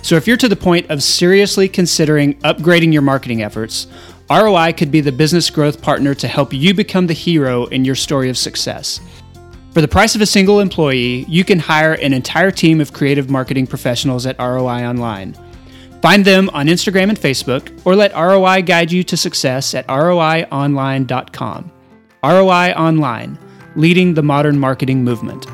So 0.00 0.16
if 0.16 0.26
you're 0.26 0.38
to 0.38 0.48
the 0.48 0.56
point 0.56 0.88
of 0.88 1.02
seriously 1.02 1.68
considering 1.68 2.36
upgrading 2.36 2.94
your 2.94 3.02
marketing 3.02 3.42
efforts, 3.42 3.86
ROI 4.30 4.74
could 4.74 4.92
be 4.92 5.00
the 5.00 5.10
business 5.10 5.50
growth 5.50 5.82
partner 5.82 6.14
to 6.14 6.28
help 6.28 6.52
you 6.52 6.72
become 6.72 7.08
the 7.08 7.12
hero 7.12 7.66
in 7.66 7.84
your 7.84 7.96
story 7.96 8.30
of 8.30 8.38
success. 8.38 9.00
For 9.72 9.80
the 9.80 9.88
price 9.88 10.14
of 10.14 10.20
a 10.20 10.26
single 10.26 10.60
employee, 10.60 11.24
you 11.28 11.42
can 11.42 11.58
hire 11.58 11.94
an 11.94 12.12
entire 12.12 12.52
team 12.52 12.80
of 12.80 12.92
creative 12.92 13.28
marketing 13.28 13.66
professionals 13.66 14.26
at 14.26 14.38
ROI 14.38 14.86
Online. 14.86 15.34
Find 16.00 16.24
them 16.24 16.48
on 16.50 16.66
Instagram 16.66 17.08
and 17.08 17.18
Facebook, 17.18 17.76
or 17.84 17.96
let 17.96 18.14
ROI 18.14 18.62
guide 18.62 18.92
you 18.92 19.02
to 19.02 19.16
success 19.16 19.74
at 19.74 19.86
roionline.com. 19.88 21.72
ROI 22.22 22.72
Online, 22.72 23.38
leading 23.74 24.14
the 24.14 24.22
modern 24.22 24.58
marketing 24.60 25.02
movement. 25.02 25.46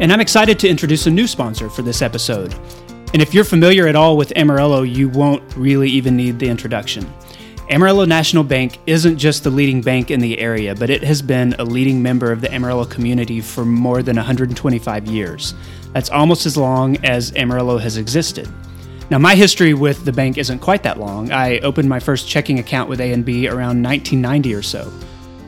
And 0.00 0.12
I'm 0.12 0.20
excited 0.20 0.60
to 0.60 0.68
introduce 0.68 1.06
a 1.06 1.10
new 1.10 1.26
sponsor 1.26 1.68
for 1.68 1.82
this 1.82 2.00
episode. 2.00 2.54
And 3.14 3.22
if 3.22 3.32
you're 3.32 3.44
familiar 3.44 3.86
at 3.86 3.96
all 3.96 4.16
with 4.18 4.36
Amarillo, 4.36 4.82
you 4.82 5.08
won't 5.08 5.42
really 5.56 5.88
even 5.88 6.14
need 6.14 6.38
the 6.38 6.48
introduction. 6.48 7.10
Amarillo 7.70 8.04
National 8.04 8.44
Bank 8.44 8.78
isn't 8.86 9.18
just 9.18 9.44
the 9.44 9.50
leading 9.50 9.80
bank 9.80 10.10
in 10.10 10.20
the 10.20 10.38
area, 10.38 10.74
but 10.74 10.90
it 10.90 11.02
has 11.04 11.22
been 11.22 11.54
a 11.58 11.64
leading 11.64 12.02
member 12.02 12.32
of 12.32 12.40
the 12.40 12.52
Amarillo 12.52 12.84
community 12.84 13.40
for 13.40 13.64
more 13.64 14.02
than 14.02 14.16
125 14.16 15.06
years. 15.06 15.54
That's 15.92 16.10
almost 16.10 16.44
as 16.44 16.56
long 16.56 16.96
as 17.04 17.34
Amarillo 17.34 17.78
has 17.78 17.96
existed. 17.96 18.48
Now, 19.10 19.18
my 19.18 19.34
history 19.34 19.72
with 19.72 20.04
the 20.04 20.12
bank 20.12 20.36
isn't 20.36 20.58
quite 20.58 20.82
that 20.82 20.98
long. 20.98 21.32
I 21.32 21.60
opened 21.60 21.88
my 21.88 22.00
first 22.00 22.28
checking 22.28 22.58
account 22.58 22.90
with 22.90 23.00
ANB 23.00 23.50
around 23.50 23.82
1990 23.82 24.54
or 24.54 24.62
so. 24.62 24.92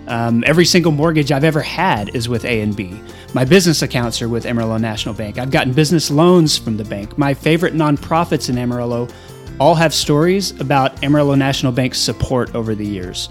Um, 0.07 0.43
every 0.47 0.65
single 0.65 0.93
mortgage 0.93 1.31
I've 1.31 1.45
ever 1.45 1.61
had 1.61 2.15
is 2.17 2.29
with 2.29 2.45
ANB. 2.45 2.99
My 3.33 3.45
business 3.45 3.83
accounts 3.83 4.21
are 4.23 4.29
with 4.29 4.45
Amarillo 4.45 4.77
National 4.77 5.15
Bank. 5.15 5.39
I've 5.39 5.53
gotten 5.53 5.73
business 5.73 6.11
loans 6.11 6.59
from 6.59 6.77
the 6.77 6.85
bank. 6.85 7.17
My 7.17 7.33
favorite 7.33 7.75
nonprofits 7.75 8.51
in 8.51 8.59
Amarillo 8.59 9.07
all 9.61 9.77
have 9.77 9.95
stories 9.95 10.59
about 10.61 11.05
Amarillo 11.05 11.37
National 11.37 11.71
Bank's 11.71 12.01
support 12.01 12.53
over 12.57 12.75
the 12.75 12.85
years. 12.85 13.29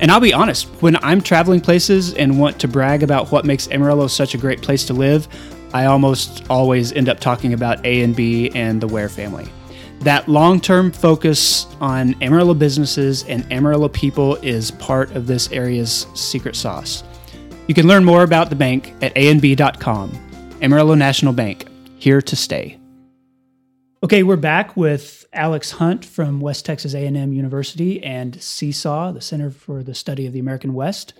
And 0.00 0.10
I'll 0.10 0.18
be 0.18 0.32
honest, 0.32 0.66
when 0.82 0.96
I'm 1.04 1.20
traveling 1.20 1.60
places 1.60 2.14
and 2.14 2.40
want 2.40 2.58
to 2.62 2.68
brag 2.68 3.04
about 3.04 3.30
what 3.30 3.44
makes 3.44 3.70
Amarillo 3.70 4.08
such 4.08 4.34
a 4.34 4.38
great 4.38 4.60
place 4.60 4.84
to 4.86 4.92
live, 4.92 5.28
I 5.72 5.84
almost 5.84 6.44
always 6.50 6.92
end 6.92 7.08
up 7.08 7.20
talking 7.20 7.52
about 7.52 7.80
ANB 7.84 8.56
and 8.56 8.80
the 8.80 8.88
Ware 8.88 9.08
family. 9.08 9.46
That 10.00 10.26
long 10.28 10.60
term 10.60 10.90
focus 10.90 11.68
on 11.80 12.20
Amarillo 12.20 12.54
businesses 12.54 13.22
and 13.26 13.50
Amarillo 13.52 13.88
people 13.88 14.34
is 14.36 14.72
part 14.72 15.12
of 15.12 15.28
this 15.28 15.52
area's 15.52 16.08
secret 16.14 16.56
sauce. 16.56 17.04
You 17.68 17.74
can 17.74 17.86
learn 17.86 18.04
more 18.04 18.24
about 18.24 18.50
the 18.50 18.56
bank 18.56 18.92
at 19.02 19.16
anb.com. 19.16 20.10
Amarillo 20.60 20.94
National 20.94 21.32
Bank, 21.32 21.66
here 21.96 22.20
to 22.20 22.34
stay. 22.34 22.78
Okay, 24.02 24.24
we're 24.24 24.36
back 24.36 24.76
with 24.76 25.26
Alex 25.32 25.70
Hunt 25.70 26.04
from 26.04 26.40
West 26.40 26.66
Texas 26.66 26.92
A&M 26.92 27.32
University 27.32 28.02
and 28.02 28.36
CSAW, 28.36 29.14
the 29.14 29.20
Center 29.20 29.52
for 29.52 29.84
the 29.84 29.94
Study 29.94 30.26
of 30.26 30.32
the 30.32 30.40
American 30.40 30.74
West. 30.74 31.14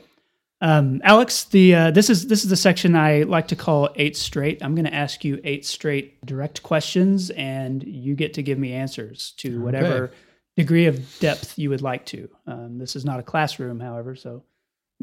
Um, 0.60 1.00
Alex, 1.04 1.44
the 1.44 1.74
uh, 1.76 1.90
this 1.92 2.10
is 2.10 2.26
this 2.26 2.42
is 2.42 2.50
the 2.50 2.56
section 2.56 2.96
I 2.96 3.22
like 3.22 3.48
to 3.48 3.56
call 3.56 3.90
eight 3.94 4.16
straight. 4.16 4.62
I'm 4.64 4.74
going 4.74 4.84
to 4.84 4.94
ask 4.94 5.24
you 5.24 5.40
eight 5.44 5.64
straight 5.64 6.24
direct 6.26 6.64
questions, 6.64 7.30
and 7.30 7.84
you 7.84 8.16
get 8.16 8.34
to 8.34 8.42
give 8.42 8.58
me 8.58 8.72
answers 8.72 9.32
to 9.38 9.60
whatever 9.60 10.04
okay. 10.04 10.14
degree 10.56 10.86
of 10.86 11.18
depth 11.20 11.56
you 11.58 11.70
would 11.70 11.82
like 11.82 12.06
to. 12.06 12.28
Um, 12.48 12.78
this 12.78 12.96
is 12.96 13.04
not 13.04 13.20
a 13.20 13.24
classroom, 13.24 13.78
however, 13.78 14.16
so 14.16 14.42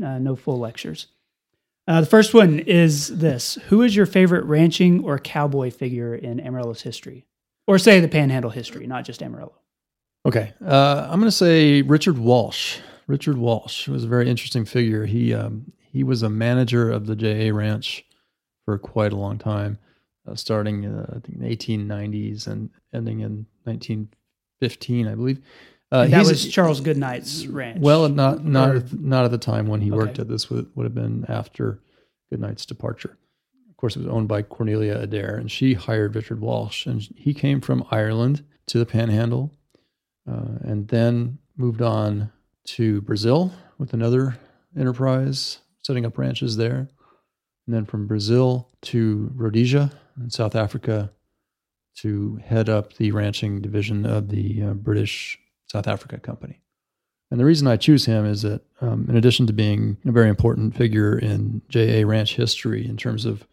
uh, 0.04 0.17
no 0.17 0.36
full 0.36 0.60
lectures. 0.60 1.08
Uh, 1.89 2.02
the 2.02 2.08
first 2.08 2.36
one 2.36 2.60
is 2.60 3.17
this: 3.17 3.56
Who 3.69 3.82
is 3.82 3.95
your 3.95 4.06
favorite 4.06 4.45
ranching 4.45 5.04
or 5.04 5.17
cowboy 5.17 5.71
figure 5.71 6.13
in 6.13 6.39
Amarillo's 6.39 6.84
history, 6.84 7.25
or 7.65 7.80
say 7.80 7.99
the 7.99 8.08
Panhandle 8.08 8.52
history, 8.52 8.86
not 8.86 9.06
just 9.06 9.23
Amarillo? 9.23 9.56
Okay, 10.23 10.54
uh, 10.63 11.08
I'm 11.10 11.19
going 11.19 11.32
to 11.32 11.36
say 11.36 11.82
Richard 11.82 12.19
Walsh. 12.19 12.78
Richard 13.08 13.38
Walsh 13.38 13.88
was 13.88 14.04
a 14.04 14.08
very 14.08 14.30
interesting 14.30 14.65
figure. 14.65 15.08
He 15.08 15.34
um, 15.34 15.71
he 15.82 16.04
was 16.04 16.21
a 16.21 16.30
manager 16.30 16.91
of 16.91 17.08
the 17.08 17.15
JA 17.15 17.52
Ranch 17.52 18.06
for 18.65 18.78
quite 18.78 19.12
a 19.12 19.17
long 19.17 19.39
time, 19.39 19.80
uh, 20.28 20.36
starting 20.36 20.86
uh, 20.86 21.08
I 21.10 21.19
think 21.21 21.39
in 21.39 21.39
the 21.39 21.56
1890s 21.56 22.45
and 22.45 22.69
ending 22.93 23.21
in 23.21 23.47
1915, 23.63 25.08
I 25.08 25.15
believe. 25.15 25.41
Uh, 25.91 26.06
that 26.08 26.25
was 26.25 26.47
Charles 26.47 26.82
Goodnight's 26.82 27.47
ranch. 27.47 27.80
Well, 27.82 28.08
not 28.10 28.45
not 28.45 28.75
at, 28.75 28.93
not 28.93 29.25
at 29.25 29.32
the 29.32 29.39
time 29.39 29.67
when 29.67 29.82
he 29.82 29.89
okay. 29.91 29.97
worked 29.97 30.19
at 30.19 30.28
this. 30.28 30.49
Would 30.49 30.67
would 30.75 30.84
have 30.84 30.93
been 30.93 31.25
after 31.28 31.80
Goodnight's 32.30 32.65
departure. 32.65 33.17
Of 33.69 33.78
course, 33.78 33.95
it 33.95 33.99
was 33.99 34.08
owned 34.08 34.28
by 34.28 34.43
Cornelia 34.43 34.97
Adair, 34.99 35.36
and 35.36 35.49
she 35.49 35.73
hired 35.73 36.15
Richard 36.15 36.41
Walsh, 36.41 36.86
and 36.86 37.02
he 37.15 37.34
came 37.34 37.60
from 37.60 37.86
Ireland 37.89 38.43
to 38.67 38.78
the 38.78 38.86
Panhandle, 38.86 39.52
uh, 40.30 40.60
and 40.62 40.88
then 40.89 41.39
moved 41.58 41.82
on 41.82 42.32
to 42.65 43.02
Brazil 43.02 43.52
with 43.80 43.93
another 43.93 44.38
enterprise, 44.78 45.60
setting 45.82 46.06
up 46.06 46.17
ranches 46.17 46.58
there. 46.58 46.89
And 47.65 47.75
then 47.75 47.86
from 47.86 48.06
Brazil 48.06 48.69
to 48.84 49.32
Rhodesia 49.36 49.91
in 50.21 50.30
South 50.30 50.56
Africa 50.56 51.12
to 51.97 52.39
head 52.43 52.69
up 52.69 52.93
the 52.93 53.12
ranching 53.12 53.62
division 53.62 54.06
of 54.06 54.30
the 54.30 54.63
uh, 54.63 54.73
British 54.73 55.39
South 55.71 55.88
Africa 55.88 56.19
Company. 56.19 56.62
And 57.32 57.39
the 57.39 57.45
reason 57.45 57.67
I 57.67 57.77
choose 57.77 58.05
him 58.05 58.25
is 58.25 58.41
that, 58.41 58.62
um, 58.82 59.05
in 59.08 59.15
addition 59.15 59.45
to 59.47 59.53
being 59.53 59.97
a 60.05 60.12
very 60.12 60.29
important 60.29 60.75
figure 60.75 61.17
in 61.17 61.62
JA 61.69 62.03
ranch 62.05 62.36
history 62.36 62.88
in 62.88 62.97
terms 62.97 63.25
of 63.25 63.47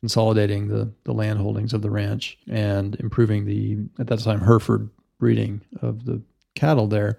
consolidating 0.00 0.68
the, 0.68 0.92
the 1.04 1.12
land 1.12 1.38
holdings 1.38 1.72
of 1.72 1.80
the 1.80 1.90
ranch 1.90 2.36
and 2.50 2.94
improving 2.96 3.46
the, 3.46 3.78
at 3.98 4.08
that 4.08 4.18
time, 4.18 4.40
Hereford 4.40 4.90
breeding 5.18 5.62
of 5.80 6.04
the 6.04 6.20
cattle 6.54 6.88
there, 6.88 7.18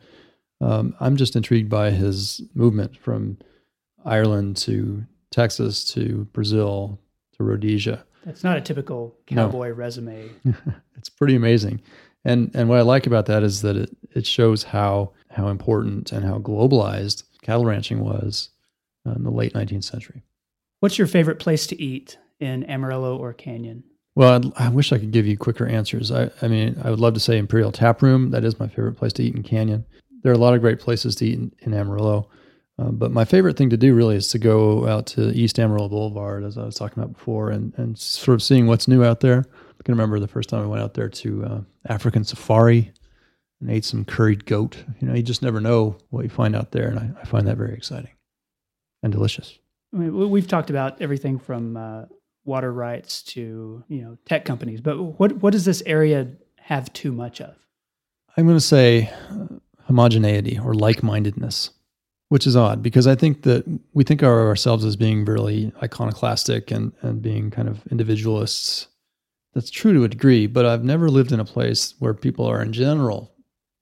um, 0.61 0.95
I'm 0.99 1.17
just 1.17 1.35
intrigued 1.35 1.69
by 1.69 1.91
his 1.91 2.41
movement 2.53 2.95
from 2.97 3.37
Ireland 4.05 4.57
to 4.57 5.05
Texas 5.31 5.83
to 5.93 6.25
Brazil 6.33 6.99
to 7.37 7.43
Rhodesia. 7.43 8.05
That's 8.25 8.43
not 8.43 8.57
a 8.57 8.61
typical 8.61 9.15
cowboy 9.25 9.69
no. 9.69 9.73
resume. 9.73 10.29
it's 10.95 11.09
pretty 11.09 11.35
amazing. 11.35 11.81
And 12.25 12.51
and 12.53 12.69
what 12.69 12.79
I 12.79 12.81
like 12.81 13.07
about 13.07 13.25
that 13.27 13.43
is 13.43 13.61
that 13.61 13.75
it, 13.75 13.97
it 14.11 14.25
shows 14.25 14.63
how 14.63 15.11
how 15.29 15.47
important 15.47 16.11
and 16.11 16.25
how 16.25 16.39
globalized 16.39 17.23
cattle 17.41 17.65
ranching 17.65 17.99
was 17.99 18.49
in 19.05 19.23
the 19.23 19.31
late 19.31 19.53
19th 19.53 19.83
century. 19.83 20.23
What's 20.79 20.97
your 20.97 21.07
favorite 21.07 21.39
place 21.39 21.67
to 21.67 21.81
eat 21.81 22.17
in 22.39 22.63
Amarillo 22.65 23.17
or 23.17 23.33
Canyon? 23.33 23.83
Well, 24.15 24.35
I'd, 24.35 24.53
i 24.57 24.69
wish 24.69 24.91
I 24.93 24.99
could 24.99 25.11
give 25.11 25.25
you 25.25 25.37
quicker 25.37 25.65
answers. 25.65 26.11
I, 26.11 26.29
I 26.41 26.47
mean, 26.47 26.79
I 26.83 26.89
would 26.89 26.99
love 26.99 27.15
to 27.15 27.19
say 27.19 27.37
Imperial 27.37 27.71
Tap 27.71 28.01
Room. 28.01 28.29
That 28.29 28.45
is 28.45 28.59
my 28.59 28.67
favorite 28.67 28.95
place 28.95 29.11
to 29.13 29.23
eat 29.23 29.35
in 29.35 29.43
Canyon 29.43 29.85
there 30.23 30.31
are 30.31 30.35
a 30.35 30.39
lot 30.39 30.53
of 30.53 30.61
great 30.61 30.79
places 30.79 31.15
to 31.15 31.25
eat 31.25 31.37
in, 31.37 31.51
in 31.59 31.73
Amarillo. 31.73 32.29
Uh, 32.79 32.89
but 32.89 33.11
my 33.11 33.23
favorite 33.23 33.55
thing 33.55 33.69
to 33.69 33.77
do 33.77 33.93
really 33.93 34.15
is 34.15 34.29
to 34.29 34.39
go 34.39 34.87
out 34.87 35.05
to 35.05 35.29
East 35.31 35.59
Amarillo 35.59 35.89
Boulevard, 35.89 36.43
as 36.43 36.57
I 36.57 36.63
was 36.63 36.75
talking 36.75 36.97
about 36.97 37.13
before, 37.13 37.51
and, 37.51 37.73
and 37.77 37.97
sort 37.99 38.33
of 38.33 38.41
seeing 38.41 38.65
what's 38.65 38.87
new 38.87 39.03
out 39.03 39.19
there. 39.19 39.45
I 39.79 39.83
can 39.83 39.93
remember 39.93 40.19
the 40.19 40.27
first 40.27 40.49
time 40.49 40.63
I 40.63 40.67
went 40.67 40.81
out 40.81 40.93
there 40.93 41.09
to 41.09 41.45
uh, 41.45 41.61
African 41.87 42.23
Safari 42.23 42.91
and 43.59 43.71
ate 43.71 43.85
some 43.85 44.05
curried 44.05 44.45
goat. 44.45 44.83
You 44.99 45.07
know, 45.07 45.13
you 45.13 45.23
just 45.23 45.41
never 45.41 45.59
know 45.59 45.97
what 46.09 46.23
you 46.23 46.29
find 46.29 46.55
out 46.55 46.71
there, 46.71 46.89
and 46.89 46.99
I, 46.99 47.09
I 47.21 47.25
find 47.25 47.47
that 47.47 47.57
very 47.57 47.73
exciting 47.73 48.11
and 49.01 49.11
delicious. 49.11 49.57
I 49.93 49.97
mean, 49.97 50.29
we've 50.29 50.47
talked 50.47 50.69
about 50.69 51.01
everything 51.01 51.37
from 51.39 51.77
uh, 51.77 52.05
water 52.45 52.71
rights 52.71 53.21
to 53.23 53.83
you 53.87 54.01
know 54.01 54.17
tech 54.25 54.45
companies, 54.45 54.81
but 54.81 54.97
what 55.19 55.33
what 55.41 55.51
does 55.51 55.65
this 55.65 55.83
area 55.85 56.27
have 56.57 56.91
too 56.93 57.11
much 57.11 57.41
of? 57.41 57.55
I'm 58.35 58.45
going 58.45 58.57
to 58.57 58.61
say 58.61 59.11
uh, 59.29 59.59
homogeneity 59.85 60.57
or 60.57 60.73
like-mindedness, 60.73 61.69
which 62.29 62.47
is 62.47 62.55
odd 62.55 62.81
because 62.81 63.05
I 63.05 63.15
think 63.15 63.43
that 63.43 63.63
we 63.93 64.03
think 64.03 64.21
of 64.23 64.29
ourselves 64.29 64.83
as 64.85 64.95
being 64.95 65.23
really 65.25 65.71
iconoclastic 65.83 66.71
and, 66.71 66.93
and 67.01 67.21
being 67.21 67.51
kind 67.51 67.67
of 67.67 67.85
individualists. 67.91 68.87
That's 69.53 69.69
true 69.69 69.93
to 69.93 70.03
a 70.03 70.07
degree, 70.09 70.47
but 70.47 70.65
I've 70.65 70.83
never 70.83 71.09
lived 71.09 71.31
in 71.31 71.39
a 71.39 71.45
place 71.45 71.93
where 71.99 72.13
people 72.13 72.45
are 72.45 72.61
in 72.61 72.73
general 72.73 73.31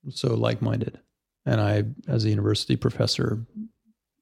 so 0.10 0.34
like-minded. 0.34 1.00
And 1.46 1.62
I, 1.62 1.84
as 2.08 2.26
a 2.26 2.30
university 2.30 2.76
professor, 2.76 3.46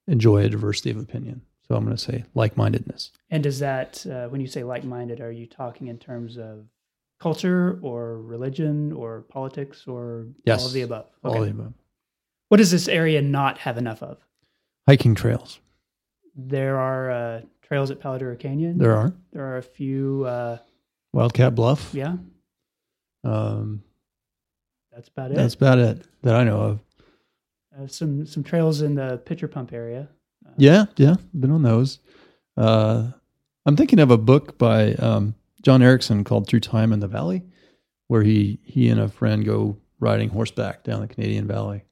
enjoy 0.06 0.44
a 0.44 0.48
diversity 0.48 0.90
of 0.90 0.96
opinion. 0.98 1.42
So 1.66 1.74
I'm 1.76 1.84
going 1.84 1.96
to 1.96 2.02
say 2.02 2.24
like 2.34 2.56
mindedness. 2.56 3.10
And 3.30 3.42
does 3.42 3.58
that, 3.60 4.04
uh, 4.06 4.28
when 4.28 4.40
you 4.40 4.46
say 4.46 4.64
like 4.64 4.84
minded, 4.84 5.20
are 5.20 5.30
you 5.30 5.46
talking 5.46 5.88
in 5.88 5.98
terms 5.98 6.36
of 6.38 6.66
culture 7.20 7.78
or 7.82 8.20
religion 8.20 8.92
or 8.92 9.22
politics 9.28 9.84
or 9.86 10.26
Yes. 10.44 10.60
all 10.60 10.66
of 10.68 10.72
the 10.72 10.82
above? 10.82 11.06
All 11.22 11.36
of 11.38 11.44
the 11.44 11.50
above. 11.50 11.74
What 12.48 12.56
does 12.56 12.70
this 12.70 12.88
area 12.88 13.22
not 13.22 13.58
have 13.58 13.78
enough 13.78 14.02
of? 14.02 14.18
Hiking 14.88 15.14
trails. 15.14 15.60
There 16.34 16.78
are 16.78 17.10
uh, 17.10 17.40
trails 17.62 17.90
at 17.90 18.00
Palo 18.00 18.18
Duro 18.18 18.36
Canyon. 18.36 18.78
There 18.78 18.96
are 18.96 19.12
There 19.32 19.44
are 19.44 19.58
a 19.58 19.62
few. 19.62 20.24
Uh, 20.24 20.58
Wildcat 21.12 21.54
Bluff. 21.54 21.90
yeah, 21.92 22.16
Um, 23.24 23.82
that's 24.92 25.08
about 25.08 25.30
it. 25.32 25.36
that's 25.36 25.54
about 25.54 25.78
it 25.78 26.06
that 26.22 26.34
I 26.34 26.44
know 26.44 26.60
of. 26.60 26.80
uh, 27.78 27.86
some 27.86 28.26
some 28.26 28.42
trails 28.42 28.82
in 28.82 28.94
the 28.94 29.18
Pitcher 29.24 29.48
Pump 29.48 29.72
area. 29.72 30.08
Uh, 30.46 30.50
Yeah, 30.56 30.84
yeah, 30.96 31.16
been 31.38 31.50
on 31.50 31.62
those. 31.62 31.98
Uh, 32.56 33.10
I'm 33.66 33.76
thinking 33.76 33.98
of 34.00 34.10
a 34.10 34.18
book 34.18 34.58
by 34.58 34.94
um, 34.94 35.34
John 35.62 35.82
Erickson 35.82 36.24
called 36.24 36.46
"Through 36.46 36.60
Time 36.60 36.92
and 36.92 37.02
the 37.02 37.08
Valley," 37.08 37.42
where 38.08 38.22
he 38.22 38.58
he 38.62 38.88
and 38.88 39.00
a 39.00 39.08
friend 39.08 39.44
go 39.44 39.76
riding 40.00 40.30
horseback 40.30 40.82
down 40.84 41.00
the 41.00 41.08
Canadian 41.08 41.46
Valley, 41.46 41.84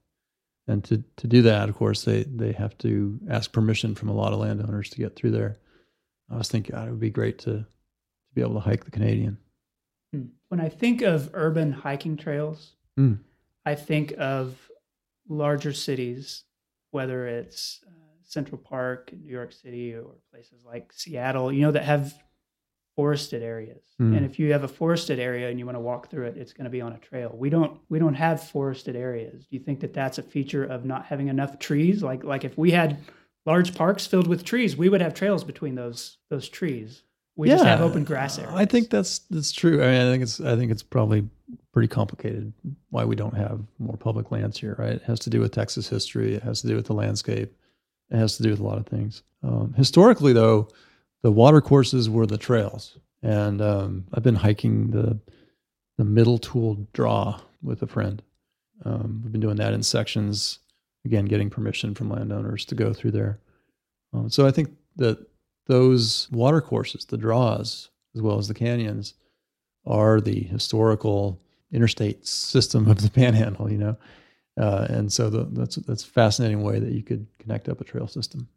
and 0.67 0.83
to 0.85 1.03
to 1.17 1.27
do 1.27 1.41
that, 1.43 1.69
of 1.69 1.75
course, 1.75 2.03
they 2.03 2.23
they 2.23 2.51
have 2.53 2.77
to 2.79 3.19
ask 3.29 3.51
permission 3.51 3.95
from 3.95 4.09
a 4.09 4.13
lot 4.13 4.33
of 4.33 4.39
landowners 4.39 4.89
to 4.91 4.97
get 4.97 5.15
through 5.15 5.31
there. 5.31 5.59
I 6.29 6.37
was 6.37 6.47
thinking, 6.49 6.75
God, 6.75 6.87
it 6.87 6.91
would 6.91 6.99
be 6.99 7.09
great 7.09 7.39
to 7.39 7.65
be 8.39 8.45
able 8.45 8.61
to 8.61 8.67
hike 8.67 8.85
the 8.85 8.91
Canadian. 8.91 9.37
Hmm. 10.13 10.27
When 10.47 10.61
I 10.61 10.69
think 10.69 11.01
of 11.01 11.29
urban 11.33 11.71
hiking 11.71 12.17
trails, 12.17 12.75
Hmm. 12.97 13.13
I 13.65 13.75
think 13.75 14.13
of 14.17 14.57
larger 15.29 15.73
cities, 15.73 16.43
whether 16.91 17.27
it's 17.27 17.81
uh, 17.87 17.91
Central 18.23 18.57
Park, 18.57 19.11
in 19.13 19.21
New 19.21 19.31
York 19.31 19.53
City, 19.53 19.93
or 19.93 20.15
places 20.33 20.59
like 20.65 20.91
Seattle, 20.91 21.51
you 21.53 21.61
know, 21.61 21.71
that 21.71 21.83
have 21.83 22.13
forested 22.95 23.41
areas. 23.41 23.83
Hmm. 23.97 24.13
And 24.15 24.25
if 24.25 24.37
you 24.39 24.51
have 24.51 24.63
a 24.63 24.67
forested 24.67 25.19
area 25.19 25.49
and 25.49 25.59
you 25.59 25.65
want 25.65 25.77
to 25.77 25.81
walk 25.81 26.09
through 26.09 26.25
it, 26.25 26.37
it's 26.37 26.51
going 26.51 26.65
to 26.65 26.69
be 26.69 26.81
on 26.81 26.93
a 26.93 26.97
trail. 26.97 27.33
We 27.33 27.49
don't 27.49 27.79
we 27.89 27.99
don't 27.99 28.15
have 28.15 28.43
forested 28.43 28.95
areas. 28.95 29.45
Do 29.47 29.55
you 29.55 29.63
think 29.63 29.79
that 29.81 29.93
that's 29.93 30.17
a 30.17 30.23
feature 30.23 30.65
of 30.65 30.83
not 30.83 31.05
having 31.05 31.27
enough 31.29 31.59
trees? 31.59 32.03
Like 32.03 32.23
like 32.23 32.43
if 32.43 32.57
we 32.57 32.71
had 32.71 32.99
large 33.45 33.75
parks 33.75 34.05
filled 34.05 34.27
with 34.27 34.43
trees, 34.43 34.75
we 34.75 34.89
would 34.89 35.01
have 35.01 35.13
trails 35.13 35.43
between 35.43 35.75
those 35.75 36.17
those 36.29 36.49
trees. 36.49 37.03
We 37.39 37.47
just 37.47 37.63
have 37.63 37.79
open 37.79 38.03
grass 38.03 38.37
areas. 38.37 38.53
I 38.53 38.65
think 38.65 38.89
that's 38.89 39.19
that's 39.29 39.53
true. 39.53 39.81
I 39.81 39.87
mean, 39.87 40.01
I 40.01 40.11
think 40.11 40.23
it's 40.23 40.41
I 40.41 40.57
think 40.57 40.73
it's 40.73 40.83
probably 40.83 41.29
pretty 41.71 41.87
complicated 41.87 42.51
why 42.89 43.05
we 43.05 43.15
don't 43.15 43.33
have 43.33 43.61
more 43.77 43.95
public 43.95 44.29
lands 44.29 44.59
here. 44.59 44.75
Right? 44.77 44.91
It 44.91 45.03
has 45.03 45.19
to 45.21 45.29
do 45.29 45.39
with 45.39 45.53
Texas 45.53 45.87
history. 45.87 46.35
It 46.35 46.43
has 46.43 46.59
to 46.61 46.67
do 46.67 46.75
with 46.75 46.87
the 46.87 46.93
landscape. 46.93 47.55
It 48.11 48.17
has 48.17 48.35
to 48.37 48.43
do 48.43 48.49
with 48.49 48.59
a 48.59 48.63
lot 48.65 48.77
of 48.77 48.87
things. 48.87 49.23
Um, 49.41 49.73
historically, 49.77 50.33
though, 50.33 50.67
the 51.21 51.31
water 51.31 51.61
courses 51.61 52.09
were 52.09 52.25
the 52.25 52.37
trails, 52.37 52.97
and 53.23 53.61
um, 53.61 54.05
I've 54.13 54.23
been 54.23 54.35
hiking 54.35 54.91
the 54.91 55.17
the 55.97 56.03
Middle 56.03 56.39
Tule 56.39 56.87
Draw 56.91 57.39
with 57.63 57.81
a 57.83 57.87
friend. 57.87 58.21
Um, 58.83 59.21
we've 59.23 59.31
been 59.31 59.39
doing 59.39 59.57
that 59.57 59.73
in 59.73 59.81
sections. 59.81 60.59
Again, 61.05 61.23
getting 61.23 61.49
permission 61.49 61.95
from 61.95 62.09
landowners 62.09 62.65
to 62.65 62.75
go 62.75 62.91
through 62.91 63.11
there. 63.11 63.39
Um, 64.11 64.29
so 64.29 64.45
I 64.45 64.51
think 64.51 64.75
that 64.97 65.25
those 65.69 66.27
water 66.31 66.61
courses, 66.61 67.05
the 67.05 67.15
draws, 67.15 67.89
as 68.15 68.21
well 68.23 68.39
as 68.39 68.47
the 68.47 68.55
canyons, 68.55 69.13
are 69.85 70.19
the 70.19 70.41
historical 70.41 71.39
interstate 71.71 72.25
system 72.27 72.89
of 72.89 73.01
the 73.03 73.09
Panhandle. 73.21 73.71
You 73.71 73.77
know, 73.77 73.97
uh, 74.59 74.87
and 74.89 75.13
so 75.13 75.29
the, 75.29 75.47
that's 75.51 75.75
that's 75.75 76.03
a 76.03 76.07
fascinating 76.07 76.63
way 76.63 76.79
that 76.79 76.91
you 76.91 77.03
could 77.03 77.27
connect 77.37 77.69
up 77.69 77.79
a 77.79 77.83
trail 77.83 78.07
system. 78.07 78.49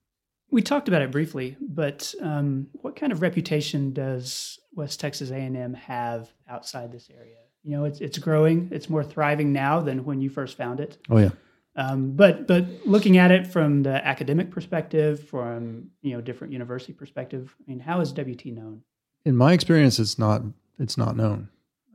We 0.51 0.63
talked 0.63 0.89
about 0.89 1.03
it 1.03 1.11
briefly, 1.11 1.57
but 1.61 2.15
um, 2.21 2.69
what 2.73 2.97
kind 2.97 3.13
of 3.13 3.23
reputation 3.23 3.93
does 3.93 4.59
West 4.75 5.01
Texas 5.01 5.31
A&M 5.31 5.75
have 5.75 6.31
outside 6.49 6.93
this 6.93 7.09
area? 7.15 7.37
You 7.63 7.73
know, 7.73 7.85
it's 7.85 8.01
it's 8.01 8.19
growing. 8.19 8.71
It's 8.73 8.89
more 8.89 9.05
thriving 9.05 9.53
now 9.53 9.81
than 9.81 10.07
when 10.07 10.23
you 10.23 10.31
first 10.31 10.57
found 10.57 10.81
it. 10.81 10.97
Oh 11.11 11.19
yeah, 11.19 11.31
Um, 11.75 12.13
but 12.13 12.47
but 12.47 12.67
looking 12.85 13.17
at 13.17 13.31
it 13.31 13.47
from 13.47 13.83
the 13.83 14.07
academic 14.07 14.51
perspective, 14.51 15.27
from 15.29 15.91
you 16.03 16.13
know 16.13 16.21
different 16.21 16.53
university 16.53 16.93
perspective, 16.93 17.55
I 17.61 17.71
mean, 17.71 17.81
how 17.81 18.01
is 18.01 18.13
WT 18.13 18.47
known? 18.47 18.83
in 19.25 19.37
my 19.37 19.53
experience, 19.53 19.99
it's 19.99 20.19
not 20.19 20.43
it's 20.79 20.99
not 20.99 21.17
known 21.17 21.49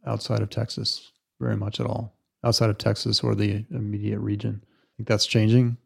outside 0.05 0.41
of 0.41 0.49
Texas 0.49 1.11
very 1.39 1.57
much 1.57 1.79
at 1.79 1.85
all. 1.85 2.13
Outside 2.43 2.69
of 2.69 2.77
Texas 2.77 3.21
or 3.21 3.35
the 3.35 3.65
immediate 3.71 4.19
region, 4.19 4.63
I 4.63 4.89
think 4.97 5.07
that's 5.07 5.25
changing. 5.25 5.77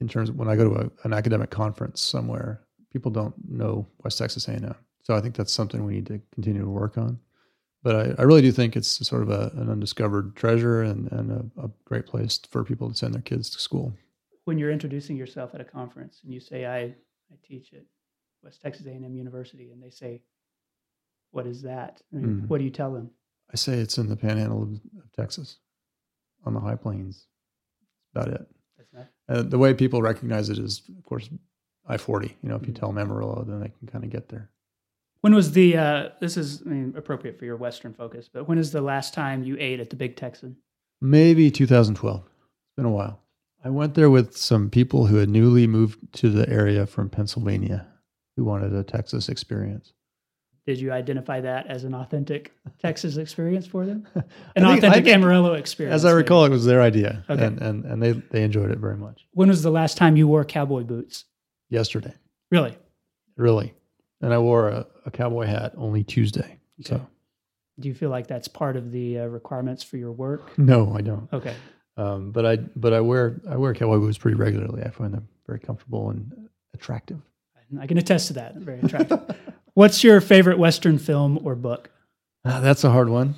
In 0.00 0.08
terms 0.08 0.28
of 0.28 0.36
when 0.36 0.48
I 0.48 0.56
go 0.56 0.68
to 0.68 0.80
a, 0.80 0.90
an 1.04 1.12
academic 1.12 1.50
conference 1.50 2.00
somewhere, 2.00 2.60
people 2.92 3.10
don't 3.10 3.34
know 3.48 3.86
West 4.04 4.18
Texas 4.18 4.46
A&M. 4.48 4.74
So 5.02 5.14
I 5.14 5.20
think 5.20 5.34
that's 5.34 5.52
something 5.52 5.84
we 5.84 5.94
need 5.94 6.06
to 6.06 6.20
continue 6.32 6.62
to 6.62 6.68
work 6.68 6.98
on. 6.98 7.18
But 7.86 7.94
I, 8.18 8.22
I 8.22 8.24
really 8.24 8.42
do 8.42 8.50
think 8.50 8.74
it's 8.74 8.88
sort 9.06 9.22
of 9.22 9.30
a, 9.30 9.52
an 9.54 9.70
undiscovered 9.70 10.34
treasure 10.34 10.82
and, 10.82 11.06
and 11.12 11.30
a, 11.30 11.66
a 11.66 11.70
great 11.84 12.04
place 12.04 12.40
for 12.50 12.64
people 12.64 12.88
to 12.90 12.96
send 12.96 13.14
their 13.14 13.22
kids 13.22 13.48
to 13.50 13.60
school. 13.60 13.92
When 14.44 14.58
you're 14.58 14.72
introducing 14.72 15.16
yourself 15.16 15.54
at 15.54 15.60
a 15.60 15.64
conference 15.64 16.18
and 16.24 16.34
you 16.34 16.40
say, 16.40 16.66
"I 16.66 16.80
I 16.80 17.36
teach 17.46 17.72
at 17.74 17.84
West 18.42 18.60
Texas 18.60 18.86
A&M 18.86 19.14
University," 19.14 19.70
and 19.70 19.80
they 19.80 19.90
say, 19.90 20.20
"What 21.30 21.46
is 21.46 21.62
that?" 21.62 22.02
I 22.12 22.16
mean, 22.16 22.40
Mhm. 22.40 22.48
What 22.48 22.58
do 22.58 22.64
you 22.64 22.70
tell 22.72 22.92
them? 22.92 23.08
I 23.52 23.54
say 23.56 23.74
it's 23.78 23.98
in 23.98 24.08
the 24.08 24.16
panhandle 24.16 24.64
of, 24.64 24.70
of 24.98 25.12
Texas 25.12 25.58
on 26.44 26.54
the 26.54 26.60
high 26.60 26.74
plains. 26.74 27.28
That's 28.14 28.26
about 28.26 28.40
it. 28.40 28.48
That's 28.78 28.92
not, 28.92 29.06
Uh, 29.28 29.42
the 29.42 29.58
way 29.58 29.72
people 29.74 30.02
recognize 30.02 30.48
it 30.50 30.58
is, 30.58 30.82
of 30.98 31.04
course, 31.04 31.30
I 31.86 31.98
40. 31.98 32.36
You 32.42 32.48
know, 32.48 32.56
if 32.56 32.66
you 32.66 32.72
Mhm. 32.72 32.80
tell 32.80 32.88
them 32.88 32.98
Amarillo, 32.98 33.44
then 33.44 33.60
they 33.60 33.68
can 33.68 33.86
kind 33.86 34.02
of 34.02 34.10
get 34.10 34.28
there. 34.28 34.50
When 35.26 35.34
was 35.34 35.50
the 35.50 35.76
uh, 35.76 36.08
this 36.20 36.36
is 36.36 36.62
I 36.64 36.68
mean, 36.68 36.94
appropriate 36.96 37.36
for 37.36 37.46
your 37.46 37.56
Western 37.56 37.92
focus, 37.92 38.30
but 38.32 38.46
when 38.46 38.58
is 38.58 38.70
the 38.70 38.80
last 38.80 39.12
time 39.12 39.42
you 39.42 39.56
ate 39.58 39.80
at 39.80 39.90
the 39.90 39.96
Big 39.96 40.14
Texan? 40.14 40.54
Maybe 41.00 41.50
2012. 41.50 42.20
It's 42.20 42.28
been 42.76 42.84
a 42.84 42.90
while. 42.92 43.18
I 43.64 43.70
went 43.70 43.94
there 43.94 44.08
with 44.08 44.36
some 44.36 44.70
people 44.70 45.06
who 45.06 45.16
had 45.16 45.28
newly 45.28 45.66
moved 45.66 45.98
to 46.20 46.30
the 46.30 46.48
area 46.48 46.86
from 46.86 47.10
Pennsylvania 47.10 47.88
who 48.36 48.44
wanted 48.44 48.72
a 48.72 48.84
Texas 48.84 49.28
experience. 49.28 49.94
Did 50.64 50.78
you 50.78 50.92
identify 50.92 51.40
that 51.40 51.66
as 51.66 51.82
an 51.82 51.92
authentic 51.96 52.52
Texas 52.80 53.16
experience 53.16 53.66
for 53.66 53.84
them? 53.84 54.06
An 54.14 54.22
think- 54.62 54.78
authentic 54.78 55.06
think- 55.06 55.16
Amarillo 55.16 55.54
experience. 55.54 55.92
As 55.96 56.04
I 56.04 56.10
maybe. 56.10 56.18
recall, 56.18 56.44
it 56.44 56.50
was 56.50 56.64
their 56.66 56.80
idea, 56.82 57.24
Okay. 57.28 57.44
and, 57.44 57.60
and, 57.60 57.84
and 57.84 58.00
they, 58.00 58.12
they 58.12 58.44
enjoyed 58.44 58.70
it 58.70 58.78
very 58.78 58.96
much. 58.96 59.26
When 59.32 59.48
was 59.48 59.64
the 59.64 59.72
last 59.72 59.96
time 59.96 60.16
you 60.16 60.28
wore 60.28 60.44
cowboy 60.44 60.84
boots? 60.84 61.24
Yesterday, 61.68 62.14
Really? 62.52 62.78
really. 63.36 63.74
And 64.20 64.32
I 64.32 64.38
wore 64.38 64.68
a, 64.68 64.86
a 65.04 65.10
cowboy 65.10 65.46
hat 65.46 65.72
only 65.76 66.02
Tuesday. 66.04 66.58
So, 66.82 67.06
Do 67.78 67.88
you 67.88 67.94
feel 67.94 68.10
like 68.10 68.26
that's 68.26 68.48
part 68.48 68.76
of 68.76 68.90
the 68.92 69.20
uh, 69.20 69.24
requirements 69.26 69.82
for 69.82 69.96
your 69.98 70.12
work? 70.12 70.56
no, 70.58 70.94
I 70.96 71.00
don't. 71.02 71.28
Okay. 71.32 71.54
Um, 71.98 72.30
but 72.30 72.44
I 72.44 72.56
but 72.56 72.92
I 72.92 73.00
wear 73.00 73.40
I 73.48 73.56
wear 73.56 73.72
cowboy 73.74 73.98
boots 73.98 74.18
pretty 74.18 74.36
regularly. 74.36 74.82
I 74.82 74.90
find 74.90 75.14
them 75.14 75.28
very 75.46 75.58
comfortable 75.60 76.10
and 76.10 76.48
attractive. 76.74 77.20
I 77.80 77.86
can 77.86 77.98
attest 77.98 78.28
to 78.28 78.34
that. 78.34 78.54
Very 78.56 78.80
attractive. 78.80 79.20
What's 79.74 80.04
your 80.04 80.20
favorite 80.20 80.58
Western 80.58 80.98
film 80.98 81.40
or 81.44 81.54
book? 81.54 81.90
Ah, 82.44 82.60
that's 82.60 82.84
a 82.84 82.90
hard 82.90 83.08
one. 83.08 83.34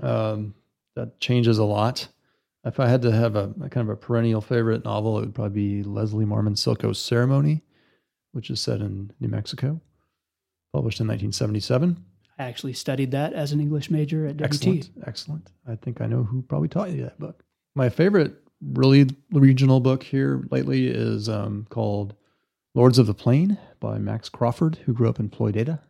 Um, 0.00 0.54
that 0.96 1.18
changes 1.20 1.58
a 1.58 1.64
lot. 1.64 2.08
If 2.64 2.78
I 2.80 2.88
had 2.88 3.02
to 3.02 3.12
have 3.12 3.36
a, 3.36 3.54
a 3.62 3.68
kind 3.68 3.88
of 3.88 3.90
a 3.90 3.96
perennial 3.96 4.40
favorite 4.40 4.84
novel, 4.84 5.18
it 5.18 5.20
would 5.22 5.34
probably 5.34 5.78
be 5.78 5.82
Leslie 5.82 6.24
Marmon 6.26 6.58
Silko's 6.58 6.98
Ceremony, 7.00 7.62
which 8.32 8.50
is 8.50 8.60
set 8.60 8.80
in 8.80 9.12
New 9.20 9.28
Mexico, 9.28 9.80
published 10.72 11.00
in 11.00 11.06
1977. 11.06 12.04
I 12.38 12.44
actually 12.44 12.72
studied 12.72 13.10
that 13.10 13.32
as 13.32 13.52
an 13.52 13.60
English 13.60 13.90
major 13.90 14.26
at 14.26 14.36
WT. 14.36 14.44
Excellent, 14.44 14.90
excellent. 15.06 15.50
I 15.66 15.74
think 15.76 16.00
I 16.00 16.06
know 16.06 16.22
who 16.22 16.42
probably 16.42 16.68
taught 16.68 16.90
you 16.90 17.02
that 17.02 17.18
book. 17.18 17.42
My 17.74 17.88
favorite, 17.88 18.36
really 18.60 19.08
regional 19.32 19.80
book 19.80 20.02
here 20.02 20.44
lately 20.50 20.88
is 20.88 21.28
um, 21.28 21.66
called 21.70 22.14
Lords 22.74 22.98
of 22.98 23.06
the 23.06 23.14
Plain 23.14 23.58
by 23.80 23.98
Max 23.98 24.28
Crawford, 24.28 24.76
who 24.84 24.92
grew 24.92 25.08
up 25.08 25.18
in 25.18 25.30
Floydada, 25.30 25.80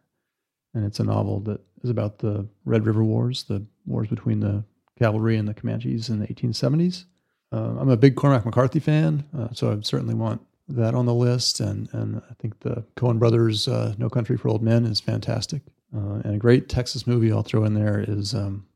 and 0.75 0.85
it's 0.87 1.01
a 1.01 1.05
novel 1.05 1.41
that 1.41 1.61
is 1.83 1.91
about 1.91 2.19
the 2.19 2.47
Red 2.65 2.87
River 2.87 3.05
Wars, 3.05 3.45
the 3.45 3.65
wars 3.87 4.09
between 4.09 4.41
the 4.41 4.65
cavalry 4.99 5.37
and 5.37 5.47
the 5.47 5.55
Comanches 5.55 6.09
in 6.09 6.19
the 6.19 6.27
1870s. 6.27 7.05
Uh, 7.53 7.77
I'm 7.79 7.89
a 7.89 7.97
big 7.97 8.17
Cormac 8.17 8.45
McCarthy 8.45 8.81
fan, 8.81 9.25
uh, 9.37 9.49
so 9.53 9.73
I 9.73 9.81
certainly 9.83 10.15
want 10.15 10.43
that 10.69 10.95
on 10.95 11.07
the 11.07 11.15
list. 11.15 11.61
And 11.61 11.89
and 11.93 12.23
I 12.31 12.35
think 12.39 12.61
the 12.61 12.85
Coen 12.97 13.19
Brothers' 13.19 13.69
uh, 13.69 13.95
No 13.99 14.09
Country 14.09 14.37
for 14.37 14.49
Old 14.49 14.63
Men 14.63 14.85
is 14.85 15.01
fantastic. 15.01 15.63
Uh, 15.97 16.21
and 16.25 16.35
a 16.35 16.39
great 16.39 16.69
Texas 16.69 17.07
movie 17.07 17.33
I'll 17.33 17.43
throw 17.43 17.65
in 17.65 17.75
there 17.75 18.05
is 18.07 18.35
um, 18.35 18.67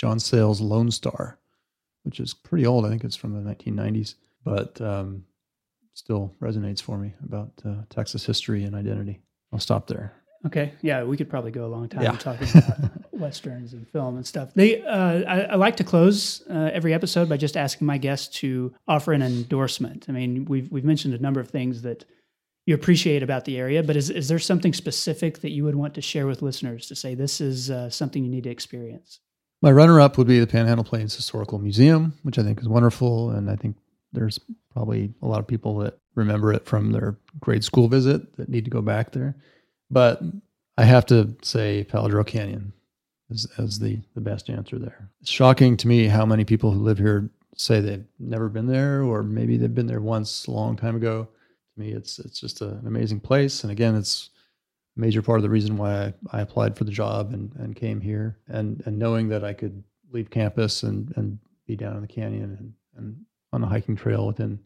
John 0.00 0.18
Sayles' 0.18 0.60
Lone 0.60 0.90
Star, 0.90 1.38
which 2.04 2.18
is 2.18 2.32
pretty 2.32 2.64
old. 2.66 2.86
I 2.86 2.88
think 2.88 3.04
it's 3.04 3.16
from 3.16 3.32
the 3.34 3.50
1990s, 3.54 4.14
but 4.42 4.80
um, 4.80 5.24
still 5.94 6.34
resonates 6.40 6.80
for 6.80 6.96
me 6.96 7.12
about 7.24 7.52
uh, 7.64 7.82
Texas 7.90 8.24
history 8.24 8.64
and 8.64 8.74
identity. 8.74 9.20
I'll 9.52 9.58
stop 9.58 9.86
there. 9.86 10.14
Okay. 10.46 10.72
Yeah, 10.80 11.04
we 11.04 11.16
could 11.18 11.28
probably 11.28 11.50
go 11.50 11.66
a 11.66 11.68
long 11.68 11.88
time 11.90 12.02
Yeah. 12.02 12.12
talking 12.16 12.48
about 12.48 12.78
westerns 13.22 13.72
and 13.72 13.88
film 13.88 14.16
and 14.16 14.26
stuff. 14.26 14.52
They, 14.54 14.82
uh, 14.82 15.22
I, 15.26 15.40
I 15.52 15.54
like 15.54 15.76
to 15.76 15.84
close 15.84 16.42
uh, 16.50 16.70
every 16.74 16.92
episode 16.92 17.28
by 17.28 17.38
just 17.38 17.56
asking 17.56 17.86
my 17.86 17.96
guests 17.96 18.28
to 18.40 18.74
offer 18.86 19.14
an 19.14 19.22
endorsement. 19.22 20.06
I 20.08 20.12
mean, 20.12 20.44
we've 20.44 20.70
we've 20.70 20.84
mentioned 20.84 21.14
a 21.14 21.18
number 21.18 21.40
of 21.40 21.48
things 21.48 21.80
that 21.82 22.04
you 22.66 22.74
appreciate 22.74 23.22
about 23.22 23.44
the 23.44 23.56
area. 23.56 23.82
But 23.82 23.96
is 23.96 24.10
is 24.10 24.28
there 24.28 24.38
something 24.38 24.74
specific 24.74 25.40
that 25.40 25.50
you 25.50 25.64
would 25.64 25.76
want 25.76 25.94
to 25.94 26.02
share 26.02 26.26
with 26.26 26.42
listeners 26.42 26.86
to 26.88 26.94
say 26.94 27.14
this 27.14 27.40
is 27.40 27.70
uh, 27.70 27.88
something 27.88 28.22
you 28.22 28.30
need 28.30 28.44
to 28.44 28.50
experience? 28.50 29.20
My 29.62 29.70
runner-up 29.70 30.18
would 30.18 30.26
be 30.26 30.40
the 30.40 30.46
Panhandle 30.46 30.84
Plains 30.84 31.14
Historical 31.14 31.58
Museum, 31.58 32.14
which 32.24 32.38
I 32.38 32.42
think 32.42 32.60
is 32.60 32.68
wonderful, 32.68 33.30
and 33.30 33.48
I 33.48 33.54
think 33.54 33.76
there's 34.12 34.40
probably 34.72 35.14
a 35.22 35.26
lot 35.26 35.38
of 35.38 35.46
people 35.46 35.78
that 35.78 35.98
remember 36.16 36.52
it 36.52 36.66
from 36.66 36.90
their 36.90 37.16
grade 37.40 37.62
school 37.64 37.88
visit 37.88 38.36
that 38.36 38.48
need 38.48 38.64
to 38.64 38.70
go 38.70 38.82
back 38.82 39.12
there. 39.12 39.36
But 39.88 40.20
I 40.76 40.84
have 40.84 41.06
to 41.06 41.36
say 41.42 41.84
Palo 41.84 42.08
Duro 42.08 42.24
Canyon 42.24 42.72
as, 43.58 43.78
the, 43.78 44.00
the 44.14 44.20
best 44.20 44.50
answer 44.50 44.78
there. 44.78 45.08
It's 45.20 45.30
shocking 45.30 45.76
to 45.78 45.88
me 45.88 46.06
how 46.06 46.26
many 46.26 46.44
people 46.44 46.70
who 46.70 46.80
live 46.80 46.98
here 46.98 47.30
say 47.56 47.80
they've 47.80 48.04
never 48.18 48.48
been 48.48 48.66
there, 48.66 49.02
or 49.02 49.22
maybe 49.22 49.56
they've 49.56 49.74
been 49.74 49.86
there 49.86 50.00
once 50.00 50.46
a 50.46 50.50
long 50.50 50.76
time 50.76 50.96
ago. 50.96 51.28
To 51.74 51.80
me, 51.80 51.92
it's 51.92 52.18
it's 52.18 52.40
just 52.40 52.60
a, 52.60 52.68
an 52.68 52.86
amazing 52.86 53.20
place. 53.20 53.62
And 53.62 53.70
again, 53.70 53.94
it's 53.94 54.30
a 54.96 55.00
major 55.00 55.22
part 55.22 55.38
of 55.38 55.42
the 55.42 55.50
reason 55.50 55.76
why 55.76 56.06
I, 56.06 56.14
I 56.38 56.40
applied 56.40 56.76
for 56.76 56.84
the 56.84 56.90
job 56.90 57.32
and, 57.32 57.52
and 57.56 57.76
came 57.76 58.00
here. 58.00 58.38
And 58.48 58.82
and 58.86 58.98
knowing 58.98 59.28
that 59.28 59.44
I 59.44 59.52
could 59.52 59.82
leave 60.10 60.30
campus 60.30 60.82
and, 60.82 61.12
and 61.16 61.38
be 61.66 61.76
down 61.76 61.96
in 61.96 62.02
the 62.02 62.08
canyon 62.08 62.56
and, 62.58 62.72
and 62.96 63.16
on 63.52 63.62
a 63.62 63.66
hiking 63.66 63.96
trail 63.96 64.26
within 64.26 64.58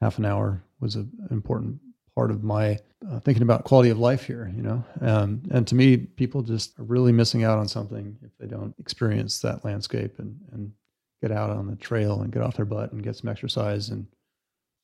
half 0.00 0.18
an 0.18 0.24
hour 0.24 0.62
was 0.80 0.96
an 0.96 1.10
important 1.30 1.78
part 2.14 2.30
of 2.30 2.42
my 2.44 2.78
uh, 3.10 3.18
thinking 3.20 3.42
about 3.42 3.64
quality 3.64 3.90
of 3.90 3.98
life 3.98 4.24
here, 4.24 4.52
you 4.54 4.62
know. 4.62 4.84
Um, 5.00 5.42
and 5.50 5.66
to 5.66 5.74
me, 5.74 5.96
people 5.96 6.42
just 6.42 6.78
are 6.78 6.84
really 6.84 7.12
missing 7.12 7.44
out 7.44 7.58
on 7.58 7.68
something 7.68 8.16
if 8.22 8.30
they 8.38 8.46
don't 8.46 8.74
experience 8.78 9.40
that 9.40 9.64
landscape 9.64 10.18
and, 10.18 10.38
and 10.52 10.72
get 11.20 11.32
out 11.32 11.50
on 11.50 11.66
the 11.66 11.76
trail 11.76 12.22
and 12.22 12.32
get 12.32 12.42
off 12.42 12.56
their 12.56 12.64
butt 12.64 12.92
and 12.92 13.02
get 13.02 13.16
some 13.16 13.28
exercise 13.28 13.88
and 13.88 14.06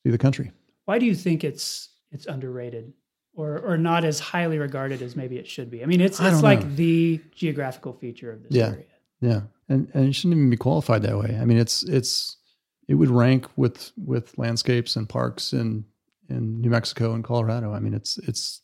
see 0.03 0.09
the 0.09 0.17
country. 0.17 0.51
Why 0.85 0.99
do 0.99 1.05
you 1.05 1.15
think 1.15 1.43
it's 1.43 1.89
it's 2.11 2.25
underrated 2.25 2.93
or 3.35 3.59
or 3.59 3.77
not 3.77 4.03
as 4.03 4.19
highly 4.19 4.57
regarded 4.57 5.01
as 5.01 5.15
maybe 5.15 5.37
it 5.37 5.47
should 5.47 5.69
be? 5.69 5.83
I 5.83 5.85
mean, 5.85 6.01
it's 6.01 6.19
it's 6.19 6.41
like 6.41 6.63
know. 6.63 6.75
the 6.75 7.21
geographical 7.35 7.93
feature 7.93 8.31
of 8.31 8.43
this 8.43 8.51
yeah. 8.51 8.67
area. 8.69 8.85
Yeah, 9.21 9.41
and 9.67 9.89
and 9.93 10.07
it 10.07 10.13
shouldn't 10.13 10.35
even 10.35 10.49
be 10.49 10.57
qualified 10.57 11.03
that 11.03 11.17
way. 11.17 11.37
I 11.39 11.45
mean, 11.45 11.57
it's 11.57 11.83
it's 11.83 12.37
it 12.87 12.95
would 12.95 13.09
rank 13.09 13.45
with 13.55 13.91
with 13.97 14.37
landscapes 14.37 14.95
and 14.95 15.07
parks 15.07 15.53
in 15.53 15.85
in 16.29 16.61
New 16.61 16.69
Mexico 16.69 17.13
and 17.13 17.23
Colorado. 17.23 17.73
I 17.73 17.79
mean, 17.79 17.93
it's 17.93 18.17
it's 18.19 18.61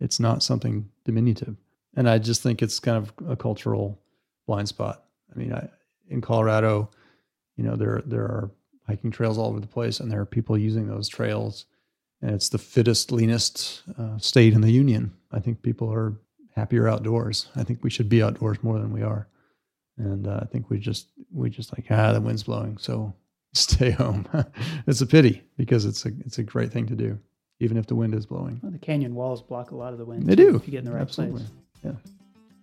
it's 0.00 0.20
not 0.20 0.42
something 0.42 0.88
diminutive, 1.04 1.56
and 1.96 2.08
I 2.08 2.18
just 2.18 2.42
think 2.42 2.62
it's 2.62 2.80
kind 2.80 2.96
of 2.96 3.12
a 3.28 3.36
cultural 3.36 4.00
blind 4.46 4.68
spot. 4.68 5.04
I 5.34 5.38
mean, 5.38 5.52
I, 5.52 5.68
in 6.08 6.20
Colorado, 6.20 6.90
you 7.56 7.64
know, 7.64 7.76
there 7.76 8.02
there 8.06 8.24
are 8.24 8.50
hiking 8.86 9.10
trails 9.10 9.38
all 9.38 9.48
over 9.48 9.60
the 9.60 9.66
place, 9.66 10.00
and 10.00 10.10
there 10.10 10.20
are 10.20 10.26
people 10.26 10.56
using 10.56 10.86
those 10.86 11.08
trails, 11.08 11.66
and 12.22 12.30
it's 12.30 12.48
the 12.48 12.58
fittest, 12.58 13.12
leanest 13.12 13.82
uh, 13.98 14.18
state 14.18 14.54
in 14.54 14.60
the 14.60 14.72
union. 14.72 15.12
I 15.32 15.40
think 15.40 15.62
people 15.62 15.92
are 15.92 16.14
happier 16.54 16.88
outdoors. 16.88 17.48
I 17.54 17.64
think 17.64 17.84
we 17.84 17.90
should 17.90 18.08
be 18.08 18.22
outdoors 18.22 18.62
more 18.62 18.78
than 18.78 18.92
we 18.92 19.02
are, 19.02 19.28
and 19.98 20.26
uh, 20.26 20.40
I 20.42 20.46
think 20.46 20.70
we 20.70 20.78
just 20.78 21.08
we 21.32 21.50
just 21.50 21.72
like 21.76 21.86
ah 21.90 22.12
the 22.12 22.20
wind's 22.20 22.44
blowing, 22.44 22.78
so 22.78 23.14
stay 23.58 23.90
home. 23.90 24.26
it's 24.86 25.00
a 25.00 25.06
pity 25.06 25.42
because 25.56 25.84
it's 25.84 26.04
a 26.06 26.10
it's 26.20 26.38
a 26.38 26.42
great 26.42 26.72
thing 26.72 26.86
to 26.86 26.94
do, 26.94 27.18
even 27.60 27.76
if 27.76 27.86
the 27.86 27.94
wind 27.94 28.14
is 28.14 28.26
blowing. 28.26 28.60
Well, 28.62 28.72
the 28.72 28.78
canyon 28.78 29.14
walls 29.14 29.42
block 29.42 29.70
a 29.70 29.76
lot 29.76 29.92
of 29.92 29.98
the 29.98 30.04
wind. 30.04 30.26
They 30.26 30.36
do. 30.36 30.56
If 30.56 30.66
you 30.66 30.72
get 30.72 30.78
in 30.78 30.84
the 30.84 30.92
right 30.92 31.02
Absolutely. 31.02 31.40
place. 31.40 31.50
Yeah. 31.84 31.92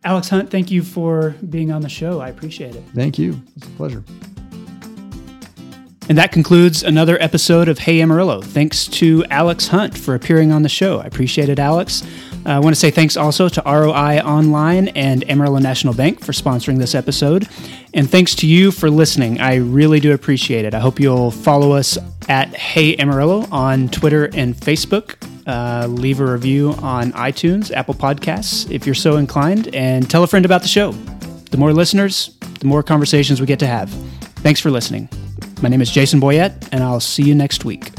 Alex 0.04 0.30
Hunt, 0.30 0.52
thank 0.52 0.70
you 0.70 0.84
for 0.84 1.36
being 1.50 1.72
on 1.72 1.82
the 1.82 1.90
show. 1.90 2.20
I 2.20 2.30
appreciate 2.30 2.76
it. 2.76 2.84
Thank 2.94 3.18
you. 3.18 3.42
It's 3.56 3.66
a 3.68 3.72
pleasure. 3.72 4.04
And 6.08 6.20
that 6.20 6.32
concludes 6.32 6.84
another 6.84 7.18
episode 7.20 7.68
of 7.68 7.80
Hey 7.80 8.00
Amarillo. 8.00 8.40
Thanks 8.42 8.86
to 8.90 9.26
Alex 9.32 9.68
Hunt 9.70 9.98
for 9.98 10.14
appearing 10.14 10.52
on 10.52 10.62
the 10.62 10.70
show. 10.70 11.00
I 11.00 11.06
appreciate 11.06 11.50
it, 11.50 11.58
Alex. 11.58 12.04
Uh, 12.46 12.52
I 12.52 12.60
want 12.60 12.76
to 12.76 12.80
say 12.80 12.92
thanks 12.92 13.18
also 13.18 13.50
to 13.50 13.62
ROI 13.66 14.20
Online 14.20 14.90
and 14.90 15.28
Amarillo 15.30 15.58
National 15.58 15.94
Bank 15.94 16.24
for 16.24 16.32
sponsoring 16.32 16.78
this 16.78 16.94
episode. 16.94 17.48
And 17.94 18.10
thanks 18.10 18.36
to 18.36 18.48
you 18.48 18.72
for 18.72 18.90
listening. 18.90 19.40
I 19.40 19.56
really 19.56 20.00
do 20.00 20.14
appreciate 20.14 20.64
it. 20.64 20.74
I 20.74 20.80
hope 20.80 21.00
you'll 21.00 21.32
follow 21.32 21.72
us 21.72 21.98
at 22.30 22.54
Hey 22.56 22.96
Amarillo 22.98 23.48
on 23.52 23.90
Twitter 23.90 24.30
and 24.34 24.56
Facebook. 24.56 25.16
Uh, 25.48 25.88
leave 25.88 26.20
a 26.20 26.26
review 26.32 26.74
on 26.82 27.12
iTunes, 27.14 27.72
Apple 27.72 27.94
Podcasts, 27.94 28.70
if 28.70 28.86
you're 28.86 28.96
so 28.96 29.18
inclined, 29.18 29.74
and 29.76 30.10
tell 30.10 30.24
a 30.24 30.28
friend 30.28 30.46
about 30.46 30.62
the 30.62 30.68
show. 30.68 30.92
The 31.52 31.58
more 31.58 31.74
listeners, 31.74 32.36
the 32.60 32.68
more 32.68 32.84
conversations 32.84 33.40
we 33.40 33.48
get 33.48 33.60
to 33.60 33.68
have. 33.68 33.90
Thanks 34.42 34.60
for 34.60 34.70
listening. 34.70 35.10
My 35.62 35.70
name 35.70 35.82
is 35.82 35.90
Jason 35.90 36.20
Boyett, 36.20 36.70
and 36.72 36.84
I'll 36.84 37.00
see 37.00 37.24
you 37.24 37.34
next 37.34 37.66
week. 37.66 37.92